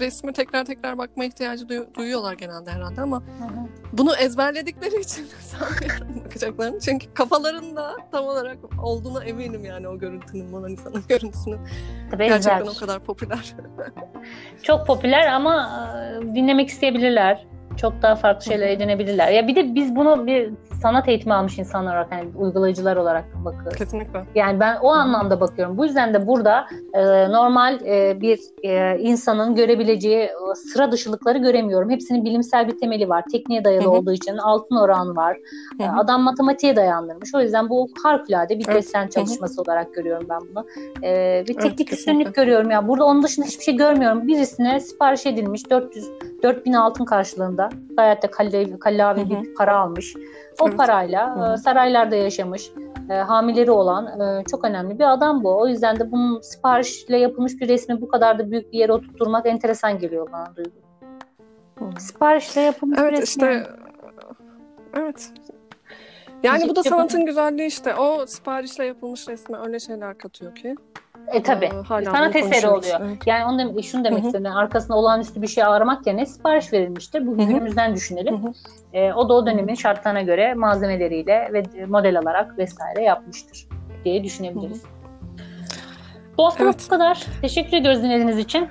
resmi 0.00 0.32
tekrar 0.32 0.64
tekrar 0.64 0.98
bakma 0.98 1.24
ihtiyacı 1.24 1.68
duy- 1.68 1.94
duyuyorlar 1.94 2.32
genelde 2.32 2.70
herhalde 2.70 3.00
ama 3.00 3.16
hı 3.16 3.44
hı. 3.44 3.68
bunu 3.92 4.16
ezberledikleri 4.16 5.00
için 5.00 5.26
sanmıyorum 5.40 6.24
bakacaklarını. 6.24 6.80
Çünkü 6.80 7.14
kafalarında 7.14 7.96
tam 8.10 8.24
olarak 8.24 8.58
olduğuna 8.82 9.24
eminim 9.24 9.64
yani 9.64 9.88
o 9.88 9.98
görüntünün, 9.98 10.50
Mona 10.50 10.66
Lisa'nın 10.66 11.04
görüntüsünün. 11.08 11.60
Tabii 12.10 12.24
Gerçekten 12.24 12.60
ezber. 12.60 12.72
o 12.76 12.78
kadar 12.80 13.00
popüler. 13.04 13.54
Çok 14.62 14.86
popüler 14.86 15.26
ama 15.26 15.86
dinlemek 16.34 16.68
isteyebilirler. 16.68 17.46
Çok 17.76 18.02
daha 18.02 18.16
farklı 18.16 18.44
şeyler 18.44 18.68
edinebilirler. 18.68 19.30
Ya 19.30 19.48
bir 19.48 19.56
de 19.56 19.74
biz 19.74 19.96
bunu 19.96 20.26
bir 20.26 20.50
sanat 20.82 21.08
eğitimi 21.08 21.34
almış 21.34 21.58
insanlar 21.58 21.92
olarak 21.92 22.12
yani 22.12 22.28
uygulayıcılar 22.36 22.96
olarak 22.96 23.24
bakıyorum. 23.44 23.78
Kesinlikle. 23.78 24.24
Yani 24.34 24.60
ben 24.60 24.76
o 24.82 24.88
anlamda 24.88 25.40
bakıyorum. 25.40 25.78
Bu 25.78 25.84
yüzden 25.84 26.14
de 26.14 26.26
burada 26.26 26.66
e, 26.94 27.02
normal 27.32 27.78
e, 27.86 28.20
bir 28.20 28.40
e, 28.62 28.98
insanın 28.98 29.54
görebileceği 29.54 30.18
e, 30.22 30.54
sıra 30.54 30.92
dışılıkları 30.92 31.38
göremiyorum. 31.38 31.90
Hepsinin 31.90 32.24
bilimsel 32.24 32.68
bir 32.68 32.78
temeli 32.78 33.08
var. 33.08 33.24
Tekniğe 33.32 33.64
dayalı 33.64 33.84
Hı 33.84 33.88
hı. 33.88 33.92
olduğu 33.92 34.12
için 34.12 34.36
altın 34.36 34.76
oran 34.76 35.16
var. 35.16 35.36
Hı 35.78 35.82
E, 35.82 35.86
hı. 35.86 35.96
Adam 35.98 36.22
matematiğe 36.22 36.76
dayandırmış. 36.76 37.34
O 37.34 37.40
yüzden 37.40 37.68
bu 37.68 37.88
harikulade 38.02 38.58
bir 38.58 38.64
Evet. 38.68 38.76
desen 38.76 39.08
çalışması 39.08 39.62
olarak 39.62 39.94
görüyorum 39.94 40.26
ben 40.30 40.40
bunu. 40.54 40.66
E, 41.04 41.44
bir 41.48 41.54
teknik 41.54 41.78
kesinlikle. 41.88 41.96
üstünlük 41.96 42.34
görüyorum. 42.34 42.70
ya. 42.70 42.88
Burada 42.88 43.04
onun 43.04 43.22
dışında 43.22 43.46
hiçbir 43.46 43.64
şey 43.64 43.76
görmüyorum. 43.76 44.26
Birisine 44.28 44.80
sipariş 44.80 45.26
edilmiş 45.26 45.70
400 45.70 46.08
4000 46.42 46.72
altın 46.72 47.04
karşılığında 47.04 47.68
gayet 47.96 48.22
de 48.22 48.26
kallavi, 48.30 48.78
kallavi 48.78 49.30
bir 49.30 49.54
para 49.54 49.76
almış. 49.76 50.14
O 50.60 50.68
Evet. 50.68 50.76
parayla 50.78 51.52
e, 51.54 51.56
saraylarda 51.56 52.16
yaşamış, 52.16 52.70
e, 53.10 53.14
hamileri 53.14 53.70
olan 53.70 54.20
e, 54.20 54.44
çok 54.50 54.64
önemli 54.64 54.98
bir 54.98 55.12
adam 55.12 55.44
bu. 55.44 55.58
O 55.60 55.66
yüzden 55.66 55.98
de 55.98 56.12
bunun 56.12 56.40
siparişle 56.40 57.18
yapılmış 57.18 57.60
bir 57.60 57.68
resmi 57.68 58.00
bu 58.00 58.08
kadar 58.08 58.38
da 58.38 58.50
büyük 58.50 58.72
bir 58.72 58.78
yere 58.78 58.92
oturtturmak 58.92 59.46
enteresan 59.46 59.98
geliyor 59.98 60.28
bana 60.32 60.56
Duygu. 60.56 60.70
Siparişle 62.00 62.60
yapılmış 62.60 62.98
bir 62.98 63.02
Evet 63.02 63.12
resmi. 63.12 63.24
işte 63.24 63.66
evet. 64.94 65.30
Yani 66.42 66.68
bu 66.68 66.76
da 66.76 66.82
sanatın 66.82 67.26
güzelliği 67.26 67.68
işte. 67.68 67.94
O 67.94 68.26
siparişle 68.26 68.84
yapılmış 68.84 69.28
resme 69.28 69.58
öyle 69.66 69.78
şeyler 69.80 70.18
katıyor 70.18 70.54
ki. 70.54 70.74
E 71.32 71.42
tabi. 71.42 71.64
Ee, 71.64 72.04
Sanat 72.04 72.36
eseri 72.36 72.68
oluyor. 72.68 73.00
Evet. 73.00 73.26
Yani 73.26 73.44
onu 73.44 73.58
demek, 73.58 73.84
şunu 73.84 74.04
demek 74.04 74.24
istedim. 74.24 74.44
Yani 74.44 74.56
arkasında 74.56 74.96
olağanüstü 74.96 75.42
bir 75.42 75.46
şey 75.46 75.64
aramak 75.64 76.06
yerine 76.06 76.26
sipariş 76.26 76.72
verilmiştir. 76.72 77.26
Bu 77.26 77.36
günümüzden 77.38 77.94
düşünelim. 77.94 78.54
E, 78.92 79.12
o 79.12 79.28
da 79.28 79.34
o 79.34 79.46
dönemin 79.46 79.74
şartlarına 79.74 80.22
göre 80.22 80.54
malzemeleriyle 80.54 81.50
ve 81.52 81.86
model 81.86 82.18
alarak 82.18 82.58
vesaire 82.58 83.02
yapmıştır 83.02 83.68
diye 84.04 84.24
düşünebiliriz. 84.24 84.82
Bu 86.38 86.46
hafta 86.46 86.64
Evet. 86.64 86.82
bu 86.86 86.90
kadar. 86.90 87.26
Teşekkür 87.40 87.76
ediyoruz 87.76 88.02
dinlediğiniz 88.02 88.38
için. 88.38 88.68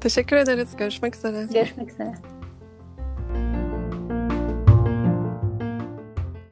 Teşekkür 0.00 0.36
ederiz. 0.36 0.76
Görüşmek 0.76 1.16
üzere. 1.16 1.46
Görüşmek 1.52 1.90
üzere. 1.90 2.12